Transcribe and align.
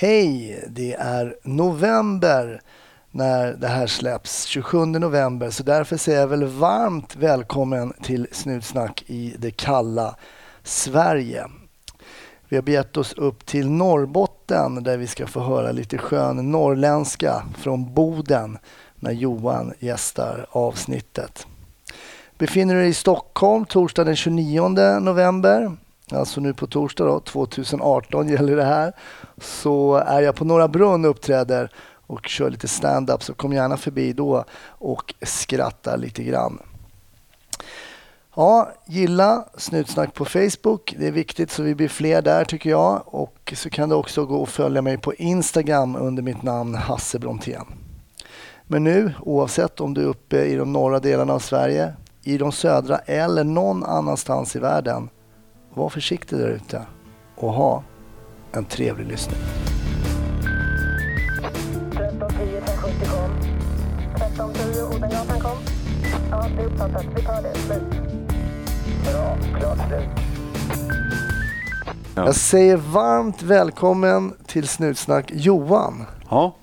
Hej! 0.00 0.64
Det 0.68 0.94
är 0.94 1.36
november 1.42 2.60
när 3.10 3.52
det 3.52 3.68
här 3.68 3.86
släpps, 3.86 4.44
27 4.44 4.84
november. 4.84 5.50
Så 5.50 5.62
därför 5.62 5.96
säger 5.96 6.20
jag 6.20 6.28
väl 6.28 6.44
varmt 6.44 7.16
välkommen 7.16 7.92
till 8.02 8.26
Snutsnack 8.32 9.04
i 9.06 9.34
det 9.38 9.50
kalla 9.50 10.16
Sverige. 10.62 11.46
Vi 12.48 12.56
har 12.56 12.62
begett 12.62 12.96
oss 12.96 13.12
upp 13.12 13.46
till 13.46 13.70
Norrbotten 13.70 14.82
där 14.82 14.96
vi 14.96 15.06
ska 15.06 15.26
få 15.26 15.40
höra 15.40 15.72
lite 15.72 15.98
skön 15.98 16.50
norrländska 16.52 17.42
från 17.56 17.94
Boden 17.94 18.58
när 18.94 19.12
Johan 19.12 19.72
gästar 19.78 20.46
avsnittet. 20.50 21.46
Befinner 22.38 22.74
du 22.74 22.80
dig 22.80 22.90
i 22.90 22.94
Stockholm 22.94 23.64
torsdag 23.66 24.04
den 24.04 24.16
29 24.16 24.68
november, 25.00 25.76
alltså 26.12 26.40
nu 26.40 26.54
på 26.54 26.66
torsdag 26.66 27.04
då, 27.04 27.20
2018 27.20 28.28
gäller 28.28 28.56
det 28.56 28.64
här, 28.64 28.92
så 29.38 29.94
är 29.94 30.20
jag 30.20 30.34
på 30.36 30.44
Norra 30.44 30.68
Brunn 30.68 31.04
och 31.04 31.10
uppträder 31.10 31.70
och 32.06 32.26
kör 32.26 32.50
lite 32.50 32.68
stand-up 32.68 33.22
så 33.22 33.34
kom 33.34 33.52
gärna 33.52 33.76
förbi 33.76 34.12
då 34.12 34.44
och 34.64 35.14
skratta 35.22 35.96
lite 35.96 36.22
grann. 36.22 36.58
Ja, 38.36 38.72
gilla 38.86 39.44
Snutsnack 39.56 40.14
på 40.14 40.24
Facebook. 40.24 40.94
Det 40.98 41.06
är 41.06 41.12
viktigt 41.12 41.50
så 41.50 41.62
vi 41.62 41.74
blir 41.74 41.88
fler 41.88 42.22
där 42.22 42.44
tycker 42.44 42.70
jag. 42.70 43.02
Och 43.06 43.54
så 43.56 43.70
kan 43.70 43.88
du 43.88 43.94
också 43.94 44.26
gå 44.26 44.36
och 44.36 44.48
följa 44.48 44.82
mig 44.82 44.98
på 44.98 45.14
Instagram 45.14 45.96
under 45.96 46.22
mitt 46.22 46.42
namn 46.42 46.74
Hasse 46.74 47.18
Brontén. 47.18 47.64
Men 48.64 48.84
nu, 48.84 49.14
oavsett 49.20 49.80
om 49.80 49.94
du 49.94 50.00
är 50.00 50.06
uppe 50.06 50.44
i 50.44 50.56
de 50.56 50.72
norra 50.72 51.00
delarna 51.00 51.32
av 51.32 51.38
Sverige, 51.38 51.92
i 52.22 52.38
de 52.38 52.52
södra 52.52 52.98
eller 52.98 53.44
någon 53.44 53.84
annanstans 53.84 54.56
i 54.56 54.58
världen, 54.58 55.08
var 55.78 55.88
försiktig 55.88 56.38
där 56.38 56.48
ute 56.48 56.82
och 57.34 57.52
ha 57.52 57.82
en 58.52 58.64
trevlig 58.64 59.06
lyssning. 59.06 59.38
1310 61.90 62.60
570 62.66 63.08
kom. 63.10 63.30
1310 64.16 64.82
Odengatan 64.96 65.40
kom. 65.40 65.56
Ja, 66.30 66.46
det 66.56 66.62
är 66.62 66.66
uppfattat. 66.66 67.04
Vi 67.16 67.22
tar 67.22 67.42
det. 67.42 67.54
Slut. 67.54 67.82
Bra. 69.04 69.36
Klart 69.60 69.78
slut. 69.88 70.08
Jag 72.14 72.34
säger 72.34 72.76
varmt 72.76 73.42
välkommen 73.42 74.34
till 74.46 74.68
Snutsnack 74.68 75.30
Johan. 75.34 76.04
Ja, 76.30 76.56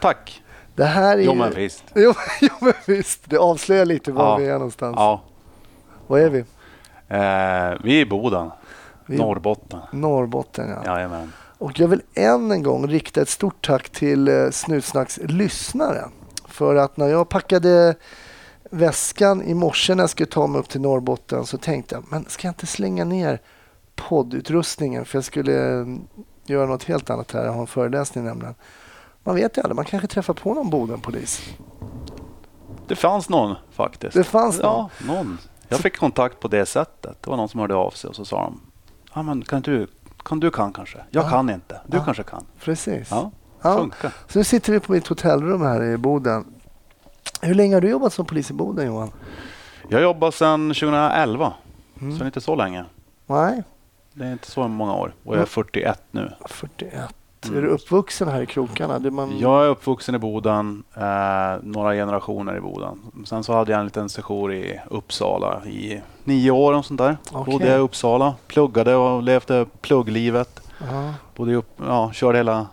tack. 0.00 0.42
Det 0.76 0.84
här 0.84 1.18
är 1.18 1.22
Jo 1.22 1.34
men 1.34 1.54
visst. 1.54 1.84
Jo, 1.94 2.14
jo 2.40 2.50
men 2.60 2.72
visst. 2.86 3.20
Det 3.30 3.36
avslöjar 3.38 3.84
lite 3.84 4.12
var 4.12 4.24
Ja. 4.24 4.36
vi 4.36 4.46
är 4.46 4.52
någonstans. 4.52 4.94
Ja. 4.98 5.22
Var 6.06 6.18
är 6.18 6.28
vi? 6.30 6.44
Eh, 7.10 7.78
vi 7.84 7.96
är 7.96 8.00
i 8.00 8.06
Boden, 8.06 8.50
Vi 9.06 9.16
Norrbotten. 9.16 9.80
Norrbotten 9.92 10.70
ja. 10.70 10.82
Jajamän. 10.84 11.32
Och 11.58 11.80
jag 11.80 11.88
vill 11.88 12.02
än 12.14 12.50
en 12.50 12.62
gång 12.62 12.86
rikta 12.86 13.20
ett 13.20 13.28
stort 13.28 13.66
tack 13.66 13.90
till 13.90 14.28
eh, 14.28 14.50
Snutsnacks 14.50 15.18
lyssnare. 15.22 16.04
För 16.48 16.74
att 16.74 16.96
när 16.96 17.06
jag 17.08 17.28
packade 17.28 17.94
väskan 18.70 19.42
i 19.42 19.54
morse 19.54 19.94
när 19.94 20.02
jag 20.02 20.10
skulle 20.10 20.26
ta 20.26 20.46
mig 20.46 20.60
upp 20.60 20.68
till 20.68 20.80
Norrbotten 20.80 21.46
så 21.46 21.58
tänkte 21.58 21.94
jag, 21.94 22.04
men 22.08 22.24
ska 22.28 22.46
jag 22.46 22.50
inte 22.52 22.66
slänga 22.66 23.04
ner 23.04 23.40
poddutrustningen? 23.96 25.04
För 25.04 25.16
jag 25.16 25.24
skulle 25.24 25.80
eh, 25.80 25.86
göra 26.46 26.66
något 26.66 26.84
helt 26.84 27.10
annat 27.10 27.32
här. 27.32 27.44
Jag 27.44 27.52
har 27.52 27.60
en 27.60 27.66
föreläsning 27.66 28.24
nämligen. 28.24 28.54
Man 29.24 29.34
vet 29.34 29.56
ju 29.56 29.62
aldrig, 29.62 29.76
man 29.76 29.84
kanske 29.84 30.08
träffar 30.08 30.34
på 30.34 30.54
någon 30.54 30.70
Bodenpolis. 30.70 31.42
Det 32.86 32.96
fanns 32.96 33.28
någon 33.28 33.56
faktiskt. 33.70 34.14
Det 34.14 34.24
fanns 34.24 34.58
någon. 34.58 34.88
Ja, 34.98 35.06
någon. 35.14 35.38
Jag 35.70 35.80
fick 35.80 35.96
kontakt 35.98 36.40
på 36.40 36.48
det 36.48 36.66
sättet. 36.66 37.22
Det 37.22 37.30
var 37.30 37.36
någon 37.36 37.48
som 37.48 37.60
hörde 37.60 37.74
av 37.74 37.90
sig 37.90 38.08
och 38.08 38.16
så 38.16 38.24
sa 38.24 38.42
de, 38.42 38.60
ja 39.14 39.22
men 39.22 39.42
kan 39.42 39.62
du, 39.62 39.86
kan 40.24 40.40
du 40.40 40.50
kan 40.50 40.72
kanske? 40.72 40.98
Jag 41.10 41.24
Ja. 41.24 41.28
kan 41.30 41.50
inte. 41.50 41.80
Du 41.86 41.96
Ja. 41.96 42.04
kanske 42.04 42.22
kan. 42.22 42.44
Precis. 42.64 43.08
Ja, 43.10 43.30
funkar. 43.62 44.12
Så 44.28 44.38
nu 44.38 44.44
sitter 44.44 44.72
vi 44.72 44.80
på 44.80 44.92
mitt 44.92 45.06
hotellrum 45.06 45.62
här 45.62 45.82
i 45.82 45.96
Boden. 45.96 46.44
Hur 47.40 47.54
länge 47.54 47.76
har 47.76 47.80
du 47.80 47.88
jobbat 47.88 48.12
som 48.12 48.26
polis 48.26 48.50
i 48.50 48.54
Boden 48.54 48.86
Johan? 48.86 49.10
Jag 49.88 50.02
jobbar 50.02 50.30
sedan 50.30 50.68
2011, 50.68 51.52
Mm. 52.00 52.18
så 52.18 52.24
inte 52.24 52.40
så 52.40 52.54
länge. 52.54 52.84
Nej, 53.26 53.62
Det 54.12 54.24
är 54.26 54.32
inte 54.32 54.50
så 54.50 54.68
många 54.68 54.94
år 54.94 55.14
och 55.24 55.34
jag 55.34 55.42
är 55.42 55.46
41 55.46 56.02
nu. 56.10 56.32
41. 56.48 57.14
Mm. 57.44 57.58
Är 57.58 57.62
du 57.62 57.68
uppvuxen 57.68 58.28
här 58.28 58.42
i 58.42 58.46
krokarna? 58.46 59.10
Man... 59.10 59.38
Jag 59.38 59.64
är 59.64 59.68
uppvuxen 59.68 60.14
i 60.14 60.18
Boden, 60.18 60.84
eh, 60.94 61.62
några 61.62 61.94
generationer 61.94 62.56
i 62.56 62.60
Boden. 62.60 62.98
Sen 63.24 63.44
så 63.44 63.52
hade 63.52 63.72
jag 63.72 63.78
en 63.78 63.84
liten 63.84 64.08
sejour 64.08 64.52
i 64.52 64.80
Uppsala 64.90 65.64
i 65.64 66.00
nio 66.24 66.50
år 66.50 66.74
och 66.74 66.84
sånt 66.84 66.98
där. 66.98 67.16
Okej. 67.32 67.52
Bodde 67.52 67.66
jag 67.68 67.78
i 67.78 67.80
Uppsala, 67.80 68.34
pluggade 68.46 68.94
och 68.94 69.22
levde 69.22 69.66
plugglivet. 69.80 70.60
Ja. 70.90 71.14
Bodde 71.36 71.54
upp, 71.54 71.70
ja, 71.76 72.12
körde 72.12 72.38
hela 72.38 72.66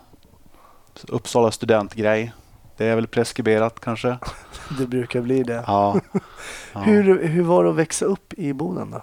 Uppsala 1.08 1.52
studentgrej. 1.52 2.34
Det 2.78 2.86
är 2.86 2.96
väl 2.96 3.08
preskriberat 3.08 3.80
kanske. 3.80 4.18
Det 4.80 4.88
brukar 4.88 5.22
bli 5.22 5.44
det. 5.44 5.64
Ja. 5.68 6.00
ja. 6.74 6.80
Hur, 6.80 7.28
hur 7.28 7.44
var 7.44 7.64
det 7.64 7.70
att 7.70 7.76
växa 7.76 8.06
upp 8.06 8.34
i 8.34 8.54
Boden 8.54 8.92
då? 8.92 9.02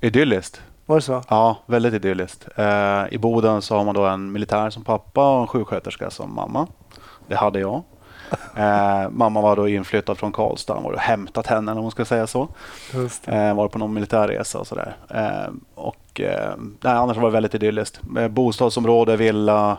Idylliskt. 0.00 0.62
Var 0.88 0.96
det 0.96 1.02
så? 1.02 1.22
Ja, 1.28 1.56
väldigt 1.66 1.94
idylliskt. 1.94 2.48
Eh, 2.56 3.04
I 3.10 3.18
Boden 3.18 3.62
så 3.62 3.76
har 3.76 3.84
man 3.84 3.94
då 3.94 4.06
en 4.06 4.32
militär 4.32 4.70
som 4.70 4.84
pappa 4.84 5.34
och 5.34 5.40
en 5.40 5.46
sjuksköterska 5.46 6.10
som 6.10 6.34
mamma. 6.34 6.66
Det 7.26 7.36
hade 7.36 7.60
jag. 7.60 7.82
Eh, 8.56 9.10
mamma 9.10 9.40
var 9.40 9.56
då 9.56 9.68
inflyttad 9.68 10.18
från 10.18 10.32
Karlstad. 10.32 10.74
Hon 10.74 10.82
var 10.82 10.92
och 10.92 10.98
hämtat 10.98 11.46
henne 11.46 11.72
om 11.72 11.82
man 11.82 11.90
ska 11.90 12.04
säga 12.04 12.26
så. 12.26 12.48
Eh, 13.24 13.54
var 13.54 13.68
på 13.68 13.78
någon 13.78 13.94
militärresa 13.94 14.58
och 14.58 14.66
sådär. 14.66 14.96
Eh, 15.08 15.52
och, 15.74 16.20
eh, 16.20 16.54
nej, 16.80 16.92
annars 16.92 17.16
var 17.16 17.24
det 17.24 17.32
väldigt 17.32 17.54
idylliskt. 17.54 18.00
Eh, 18.18 18.28
bostadsområde, 18.28 19.16
villa. 19.16 19.76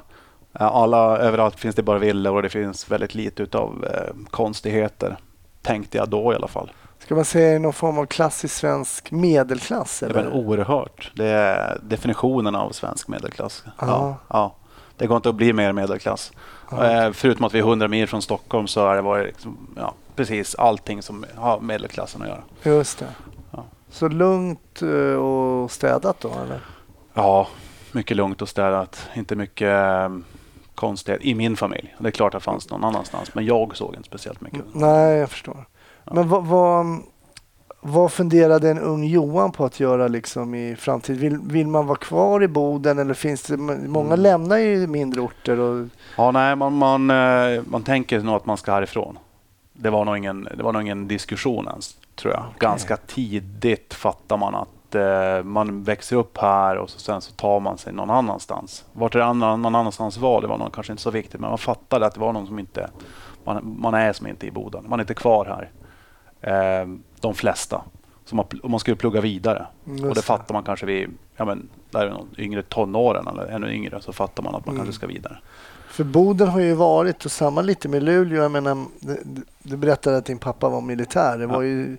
Alla, 0.53 1.17
överallt 1.17 1.59
finns 1.59 1.75
det 1.75 1.83
bara 1.83 1.99
villor 1.99 2.35
och 2.35 2.41
det 2.41 2.49
finns 2.49 2.91
väldigt 2.91 3.15
lite 3.15 3.43
utav 3.43 3.85
konstigheter. 4.29 5.17
Tänkte 5.61 5.97
jag 5.97 6.09
då 6.09 6.33
i 6.33 6.35
alla 6.35 6.47
fall. 6.47 6.71
Ska 7.09 7.15
man 7.15 7.25
säga 7.25 7.59
någon 7.59 7.73
form 7.73 7.97
av 7.97 8.05
klassisk 8.05 8.55
svensk 8.55 9.11
medelklass? 9.11 10.03
Eller? 10.03 10.19
är 10.19 10.33
oerhört. 10.33 11.11
Det 11.15 11.25
är 11.25 11.79
definitionen 11.83 12.55
av 12.55 12.71
svensk 12.71 13.07
medelklass. 13.07 13.63
Ja. 13.65 13.73
Ja, 13.87 14.17
ja. 14.27 14.55
Det 14.97 15.07
går 15.07 15.17
inte 15.17 15.29
att 15.29 15.35
bli 15.35 15.53
mer 15.53 15.73
medelklass. 15.73 16.31
Ja. 16.71 17.05
Eh, 17.05 17.11
Förutom 17.11 17.45
att 17.45 17.53
vi 17.53 17.59
är 17.59 17.63
100 17.63 17.87
mil 17.87 18.07
från 18.07 18.21
Stockholm 18.21 18.67
så 18.67 18.81
har 18.81 18.95
det 18.95 19.01
varit 19.01 19.25
liksom, 19.25 19.57
ja, 19.75 19.93
precis 20.15 20.55
allting 20.55 21.01
som 21.01 21.25
har 21.35 21.59
medelklassen 21.59 22.21
att 22.21 22.27
göra. 22.27 22.41
Just 22.63 22.99
det. 22.99 23.07
Ja. 23.51 23.63
Så 23.89 24.07
lugnt 24.07 24.81
eh, 24.81 25.13
och 25.19 25.71
städat 25.71 26.19
då 26.19 26.31
eller? 26.45 26.59
Ja, 27.13 27.47
mycket 27.91 28.17
lugnt 28.17 28.41
och 28.41 28.49
städat. 28.49 29.07
Inte 29.13 29.35
mycket 29.35 29.73
eh, 29.73 30.09
konstighet 30.75 31.21
i 31.21 31.35
min 31.35 31.57
familj. 31.57 31.95
Det 31.99 32.07
är 32.07 32.11
klart 32.11 32.35
att 32.35 32.41
det 32.41 32.45
fanns 32.45 32.69
någon 32.69 32.83
annanstans, 32.83 33.35
men 33.35 33.45
jag 33.45 33.77
såg 33.77 33.95
inte 33.95 34.07
speciellt 34.07 34.41
mycket. 34.41 34.61
Nej, 34.73 35.17
jag 35.17 35.29
förstår. 35.29 35.65
Men 36.11 36.29
vad, 36.29 36.45
vad, 36.45 36.85
vad 37.81 38.11
funderade 38.11 38.69
en 38.69 38.79
ung 38.79 39.03
Johan 39.03 39.51
på 39.51 39.65
att 39.65 39.79
göra 39.79 40.07
liksom 40.07 40.55
i 40.55 40.75
framtiden? 40.75 41.19
Vill, 41.21 41.37
vill 41.39 41.67
man 41.67 41.87
vara 41.87 41.97
kvar 41.97 42.43
i 42.43 42.47
Boden 42.47 42.99
eller 42.99 43.13
finns 43.13 43.43
det 43.43 43.57
många 43.57 44.07
Mm. 44.13 44.19
lämnar 44.19 44.57
ju 44.57 44.87
mindre 44.87 45.21
orter 45.21 45.59
och 45.59 45.87
Ja, 46.17 46.31
nej, 46.31 46.55
man, 46.55 46.73
man, 46.73 47.09
eh, 47.09 47.61
man 47.65 47.83
tänker 47.83 48.19
nog 48.19 48.35
att 48.35 48.45
man 48.45 48.57
ska 48.57 48.71
härifrån. 48.73 49.17
Det 49.73 49.89
var 49.89 50.05
nog 50.05 50.17
ingen, 50.17 50.47
det 50.57 50.63
var 50.63 50.73
nog 50.73 50.81
ingen 50.81 51.07
diskussion 51.07 51.67
ens, 51.67 51.97
tror 52.15 52.33
jag. 52.33 52.41
Okej. 52.41 52.55
Ganska 52.59 52.97
tidigt 52.97 53.93
fattar 53.93 54.37
man 54.37 54.55
att 54.55 54.95
eh, 54.95 55.43
man 55.43 55.83
växer 55.83 56.15
upp 56.15 56.37
här 56.37 56.77
och 56.77 56.89
så, 56.89 56.99
sen 56.99 57.21
så 57.21 57.31
tar 57.31 57.59
man 57.59 57.77
sig 57.77 57.93
någon 57.93 58.09
annanstans. 58.09 58.85
Vart 58.93 59.13
det 59.13 59.25
annan, 59.25 59.61
någon 59.61 59.75
annanstans 59.75 60.17
var, 60.17 60.41
det 60.41 60.47
var 60.47 60.57
nog 60.57 60.73
kanske 60.73 60.93
inte 60.93 61.03
så 61.03 61.11
viktigt, 61.11 61.39
men 61.39 61.49
man 61.49 61.57
fattade 61.57 62.05
att 62.05 62.13
det 62.13 62.19
var 62.19 62.33
någon 62.33 62.47
som 62.47 62.59
inte, 62.59 62.89
man, 63.43 63.75
man 63.79 63.93
är 63.93 64.13
som 64.13 64.27
inte 64.27 64.47
i 64.47 64.51
Boden. 64.51 64.85
Man 64.87 64.99
är 64.99 65.03
inte 65.03 65.13
kvar 65.13 65.45
här. 65.45 65.69
Eh, 66.41 66.87
de 67.21 67.33
flesta. 67.33 67.81
Så 68.25 68.35
man, 68.35 68.45
om 68.63 68.71
man 68.71 68.79
skulle 68.79 68.95
plugga 68.97 69.21
vidare. 69.21 69.67
Just 69.85 70.03
och 70.03 70.15
det 70.15 70.21
fattar 70.21 70.53
man 70.53 70.63
kanske 70.63 70.85
vid, 70.85 71.09
ja 71.37 71.45
men, 71.45 71.69
där 71.91 72.05
är 72.05 72.09
någon 72.09 72.27
yngre 72.37 72.61
tonåren 72.63 73.27
eller 73.27 73.45
ännu 73.47 73.73
yngre, 73.73 74.01
så 74.01 74.13
fattar 74.13 74.43
man 74.43 74.55
att 74.55 74.65
man 74.65 74.75
Mm. 74.75 74.85
kanske 74.85 74.97
ska 74.97 75.07
vidare. 75.07 75.37
För 75.89 76.03
Boden 76.03 76.47
har 76.47 76.59
ju 76.59 76.73
varit 76.73 77.25
och 77.25 77.31
samma 77.31 77.61
lite 77.61 77.87
med 77.89 78.03
Luleå. 78.03 78.41
Jag 78.41 78.51
menar, 78.51 78.85
du, 78.99 79.23
du 79.63 79.77
berättade 79.77 80.17
att 80.17 80.25
din 80.25 80.37
pappa 80.39 80.69
var 80.69 80.81
militär. 80.81 81.37
Det 81.37 81.47
var 81.47 81.61
Ja. 81.61 81.67
ju 81.69 81.97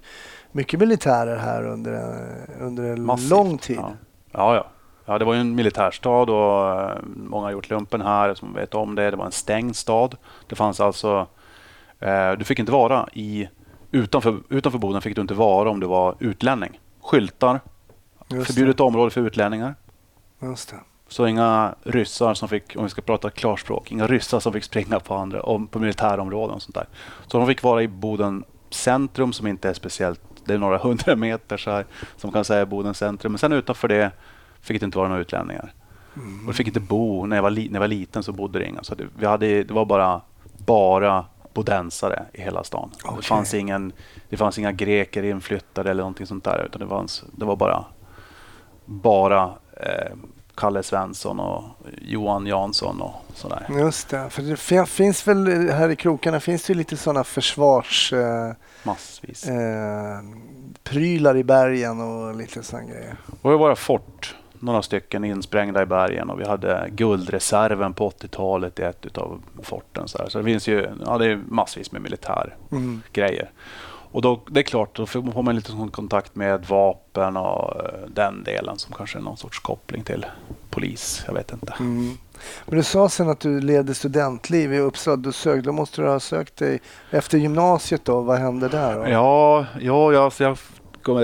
mycket 0.52 0.81
militärer 0.81 1.36
här 1.36 1.66
under, 1.66 1.93
en- 1.93 2.60
under 2.60 2.84
en 2.84 3.04
Massivt. 3.06 3.31
lång 3.31 3.58
tid. 3.58 3.76
Ja. 3.81 3.93
Ja, 4.32 4.54
ja. 4.54 4.66
ja, 5.06 5.19
det 5.19 5.25
var 5.25 5.34
ju 5.34 5.40
en 5.40 5.54
militärstad 5.54 6.10
och 6.31 6.81
eh, 6.90 6.96
många 7.16 7.44
har 7.46 7.50
gjort 7.52 7.70
lumpen 7.70 8.00
här 8.00 8.34
som 8.34 8.54
vet 8.54 8.75
om 8.75 8.94
det. 8.94 9.10
Det 9.10 9.16
var 9.16 9.26
en 9.26 9.32
stängd 9.32 9.76
stad. 9.76 10.16
Det 10.46 10.54
fanns 10.56 10.81
alltså, 10.81 11.26
eh, 12.00 12.32
du 12.32 12.44
fick 12.44 12.58
inte 12.58 12.72
vara 12.72 13.08
i, 13.12 13.48
utanför, 13.90 14.40
utanför 14.48 14.78
Boden 14.78 15.02
fick 15.02 15.14
du 15.14 15.20
inte 15.20 15.34
vara 15.34 15.70
om 15.70 15.81
du 15.81 15.87
var 15.87 16.14
utlänning. 16.19 16.81
Skyltar, 17.00 17.60
Just 18.28 18.46
förbjudet 18.46 18.81
område 18.81 19.10
för 19.10 19.20
utlänningar. 19.20 19.75
Det, 20.40 20.46
just 20.46 20.70
det. 20.70 20.76
Så 21.08 21.26
inga 21.26 21.75
ryssar 21.82 22.34
som 22.34 22.48
fick, 22.48 22.76
om 22.76 22.84
vi 22.84 22.90
ska 22.90 23.02
prata 23.02 23.31
klarspråk, 23.31 23.92
inga 23.92 24.06
ryssar 24.06 24.40
som 24.40 24.52
fick 24.52 24.64
springa 24.64 25.00
på, 25.00 25.14
andra, 25.14 25.42
om, 25.42 25.66
på 25.66 25.78
militärområden 25.78 26.54
och 26.54 26.62
sånt 26.62 26.75
där. 26.75 26.87
Så 27.26 27.38
de 27.38 27.46
fick 27.46 27.62
vara 27.62 27.82
i 27.82 27.88
Boden 27.88 28.44
centrum 28.70 29.32
som 29.32 29.46
inte 29.46 29.69
är 29.69 29.75
speciellt, 29.75 30.20
det 30.44 30.54
är 30.54 30.58
några 30.58 30.78
hundra 30.78 31.16
meter 31.16 31.56
så 31.56 31.70
här, 31.70 31.86
som 32.16 32.32
kan 32.32 32.44
säga 32.44 32.66
Boden 32.66 32.94
centrum. 32.94 33.32
Men 33.32 33.38
sen 33.38 33.52
utanför 33.52 33.88
det 33.88 34.10
fick 34.60 34.81
det 34.81 34.84
inte 34.84 34.98
vara 34.98 35.08
några 35.08 35.20
utlänningar. 35.20 35.72
Och 36.14 36.48
jag 36.48 36.54
fick 36.54 36.66
inte 36.66 36.81
bo, 36.81 37.26
när 37.26 37.36
jag 37.36 37.43
var, 37.43 37.50
li, 37.50 37.69
när 37.69 37.75
jag 37.75 37.81
var 37.81 37.88
liten 37.88 38.22
så 38.22 38.32
bodde 38.32 38.58
det 38.58 38.66
inga. 38.66 38.82
Så 38.82 38.94
det, 38.94 39.06
vi 39.19 39.26
hade, 39.26 39.62
det 39.62 39.75
var 39.75 39.84
bara, 39.84 40.20
bara 40.66 41.25
bodensare 41.55 42.23
i 42.32 42.41
hela 42.43 42.64
stan. 42.64 42.91
Okej. 43.05 43.17
Det, 43.17 43.23
fanns 43.26 43.55
ingen, 43.55 43.93
det 44.29 44.37
fanns 44.37 44.58
inga 44.58 44.73
greker 44.73 45.23
inflyttade 45.23 45.91
eller 45.91 46.02
någonting 46.02 46.26
sånt 46.26 46.44
där. 46.44 46.64
Utan 46.69 46.81
det, 46.81 46.88
fanns, 46.88 47.25
det 47.37 47.44
var 47.44 47.56
bara, 47.56 47.85
bara 48.85 49.43
eh, 49.76 50.17
Kalle 50.55 50.82
Svensson 50.82 51.41
och 51.41 51.64
Johan 52.02 52.47
Jansson 52.47 53.00
och 53.00 53.14
sådär. 53.35 53.67
Just 53.79 54.08
det, 54.08 54.31
för 54.31 54.43
det 54.43 54.56
fin- 54.56 54.87
finns 54.87 55.29
väl 55.29 55.69
här 55.70 55.88
i 55.88 55.97
krokarna 55.97 56.41
finns 56.41 56.64
det 56.64 56.75
lite 56.75 56.97
sådana 56.97 57.25
försvars... 57.25 58.12
Eh, 58.12 58.53
Massvis. 58.82 59.44
eh, 59.46 60.20
prylar 60.85 61.37
i 61.37 61.44
bergen 61.44 62.00
och 62.00 62.35
lite 62.35 62.62
sådana 62.62 62.88
grejer. 62.88 63.17
Och 63.43 63.50
det 63.50 63.56
var 63.56 63.75
fort, 63.75 64.37
några 64.60 64.82
stycken 64.82 65.24
insprängda 65.24 65.82
i 65.82 65.86
bergen 65.86 66.30
och 66.30 66.40
vi 66.40 66.44
hade 66.48 66.88
guldreserven 66.90 67.94
på 67.94 68.10
80-talet 68.10 68.78
i 68.78 68.82
ett 68.82 69.18
av 69.18 69.40
forten. 69.62 70.08
Så, 70.08 70.18
här. 70.18 70.28
så 70.28 70.38
det 70.38 70.44
finns 70.44 70.68
ju 70.68 70.88
ja, 71.06 71.18
det 71.18 71.26
är 71.26 71.40
massvis 71.48 71.92
med 71.92 72.02
militär 72.02 72.56
Mm. 72.72 73.02
grejer. 73.12 73.50
Och 74.12 74.22
då, 74.22 74.40
det 74.48 74.60
är 74.60 74.64
klart, 74.64 74.96
då 74.96 75.06
får 75.06 75.42
man 75.42 75.56
lite 75.56 75.70
sån 75.70 75.90
kontakt 75.90 76.34
med 76.34 76.64
vapen 76.66 77.36
och 77.36 77.84
eh, 77.84 77.90
den 78.08 78.44
delen 78.44 78.78
som 78.78 78.94
kanske 78.94 79.18
är 79.18 79.22
någon 79.22 79.36
sorts 79.36 79.58
koppling 79.58 80.02
till 80.02 80.26
polis. 80.70 81.22
Jag 81.26 81.34
vet 81.34 81.52
inte. 81.52 81.74
Mm. 81.80 82.16
Men 82.66 82.76
du 82.76 82.82
sa 82.82 83.08
sen 83.08 83.28
att 83.28 83.40
du 83.40 83.60
levde 83.60 83.94
studentliv 83.94 84.74
i 84.74 84.78
Uppsala. 84.78 85.16
Du 85.16 85.32
sökte, 85.32 85.66
då 85.66 85.72
måste 85.72 86.02
du 86.02 86.08
ha 86.08 86.20
sökt 86.20 86.56
dig 86.56 86.80
efter 87.10 87.38
gymnasiet 87.38 88.04
då. 88.04 88.20
Vad 88.20 88.38
hände 88.38 88.68
där? 88.68 88.94
Då? 88.98 89.08
Ja, 89.08 89.66
ja 89.80 90.12
jag, 90.12 90.32
så 90.32 90.42
jag, 90.42 90.58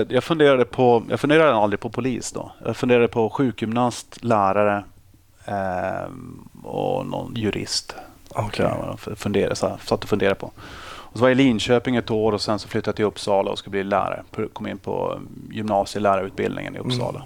jag, 0.09 0.23
funderade 0.23 0.65
på, 0.65 1.03
jag 1.09 1.19
funderade 1.19 1.55
aldrig 1.55 1.79
på 1.79 1.89
polis 1.89 2.31
då. 2.31 2.51
Jag 2.65 2.77
funderade 2.77 3.07
på 3.07 3.29
sjukgymnast, 3.29 4.23
lärare 4.23 4.83
eh, 5.45 6.11
och 6.63 7.05
någon 7.05 7.35
jurist. 7.35 7.95
Tror 8.55 8.69
jag 8.69 9.17
funderade, 9.17 9.55
så 9.55 9.67
här, 9.67 9.77
satt 9.85 10.03
och 10.03 10.09
funderade 10.09 10.35
på. 10.35 10.51
Och 10.87 11.17
så 11.17 11.21
var 11.21 11.29
jag 11.29 11.39
i 11.39 11.43
Linköping 11.43 11.95
ett 11.95 12.11
år 12.11 12.31
och 12.31 12.41
sen 12.41 12.59
så 12.59 12.67
flyttade 12.67 12.89
jag 12.89 12.95
till 12.95 13.05
Uppsala 13.05 13.51
och 13.51 13.59
skulle 13.59 13.71
bli 13.71 13.83
lärare. 13.83 14.23
Kom 14.53 14.67
in 14.67 14.77
på 14.77 15.19
gymnasielärarutbildningen 15.51 16.75
i 16.75 16.79
Uppsala. 16.79 17.25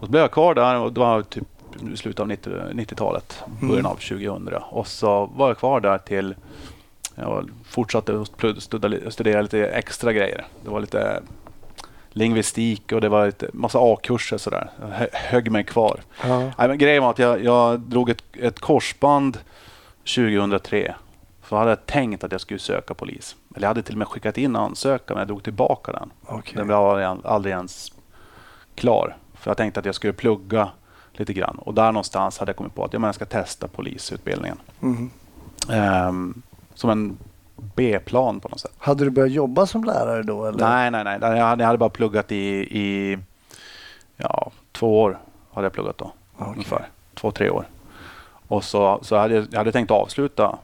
Och 0.00 0.06
så 0.06 0.10
blev 0.10 0.22
jag 0.22 0.30
kvar 0.30 0.54
där 0.54 0.78
och 0.78 0.92
det 0.92 1.00
var 1.00 1.22
typ 1.22 1.44
slutet 1.94 2.20
av 2.20 2.28
90 2.28 2.52
90-talet, 2.72 3.42
början 3.60 3.86
av 3.86 3.94
2000. 3.94 4.48
Och 4.70 4.86
så 4.86 5.26
var 5.26 5.48
jag 5.48 5.58
kvar 5.58 5.80
där 5.80 5.98
till 5.98 6.34
jag 7.20 7.50
fortsatte 7.64 8.20
att 8.20 9.12
studera 9.12 9.42
lite 9.42 9.66
extra 9.66 10.12
grejer. 10.12 10.44
Det 10.64 10.70
var 10.70 10.80
lite 10.80 11.22
lingvistik 12.10 12.92
och 12.92 13.00
det 13.00 13.08
var 13.08 13.26
lite 13.26 13.48
massa 13.52 13.78
A-kurser 13.82 14.38
sådär. 14.38 14.70
Jag 14.80 14.86
hö- 14.88 15.08
högg 15.12 15.50
mig 15.50 15.64
kvar. 15.64 16.00
Ja. 16.22 16.38
Nej, 16.58 16.68
men 16.68 16.78
grejen 16.78 17.02
var 17.02 17.10
att 17.10 17.18
jag, 17.18 17.44
jag 17.44 17.80
drog 17.80 18.10
ett, 18.10 18.22
ett 18.32 18.58
korsband 18.60 19.38
2003. 20.16 20.94
Så 21.48 21.56
hade 21.56 21.70
jag 21.70 21.86
tänkt 21.86 22.24
att 22.24 22.32
jag 22.32 22.40
skulle 22.40 22.60
söka 22.60 22.94
polis. 22.94 23.36
Eller 23.56 23.64
jag 23.64 23.68
hade 23.68 23.82
till 23.82 23.94
och 23.94 23.98
med 23.98 24.08
skickat 24.08 24.38
in 24.38 24.56
ansökan 24.56 25.14
men 25.14 25.18
jag 25.18 25.28
drog 25.28 25.42
tillbaka 25.42 25.92
den. 25.92 26.10
Okej. 26.26 26.54
Den 26.56 26.68
var 26.68 27.00
aldrig- 27.24 27.52
ens 27.54 27.92
klar. 28.74 29.16
För 29.34 29.50
jag 29.50 29.56
tänkte 29.56 29.80
att 29.80 29.86
jag 29.86 29.94
skulle 29.94 30.12
plugga 30.12 30.68
lite 31.12 31.32
grann. 31.32 31.58
Och 31.58 31.74
där 31.74 31.92
någonstans 31.92 32.38
hade 32.38 32.48
jag 32.50 32.56
kommit 32.56 32.74
på 32.74 32.84
att 32.84 32.92
ja, 32.92 32.98
men 32.98 33.08
jag 33.08 33.14
ska 33.14 33.24
testa 33.24 33.68
polisutbildningen. 33.68 34.58
Mhm. 34.80 35.10
Ehm, 35.70 36.42
som 36.74 36.90
en 36.90 37.18
B-plan 37.74 38.40
på 38.40 38.48
något 38.48 38.60
sätt. 38.60 38.72
Hade 38.78 39.04
du 39.04 39.10
börjat 39.10 39.32
jobba 39.32 39.66
som 39.66 39.84
lärare 39.84 40.22
då? 40.22 40.46
Eller? 40.46 40.58
Nej, 40.58 40.90
nej, 40.90 41.04
nej. 41.04 41.18
Jag 41.20 41.44
hade, 41.44 41.62
jag 41.62 41.66
hade 41.66 41.78
bara 41.78 41.90
pluggat 41.90 42.32
i, 42.32 42.36
i 42.80 43.18
ja, 44.16 44.50
två 44.72 45.00
år. 45.00 45.18
hade 45.52 45.64
jag 45.64 45.72
pluggat 45.72 45.98
då. 45.98 46.12
Okej. 46.36 46.52
Ungefär. 46.52 46.88
Två, 47.14 47.30
tre 47.30 47.50
år. 47.50 47.66
Och 48.48 48.64
så, 48.64 48.98
så 49.02 49.16
hade 49.16 49.34
jag, 49.34 49.46
jag 49.50 49.58
hade 49.58 49.72
tänkt 49.72 49.90
avsluta 49.90 50.58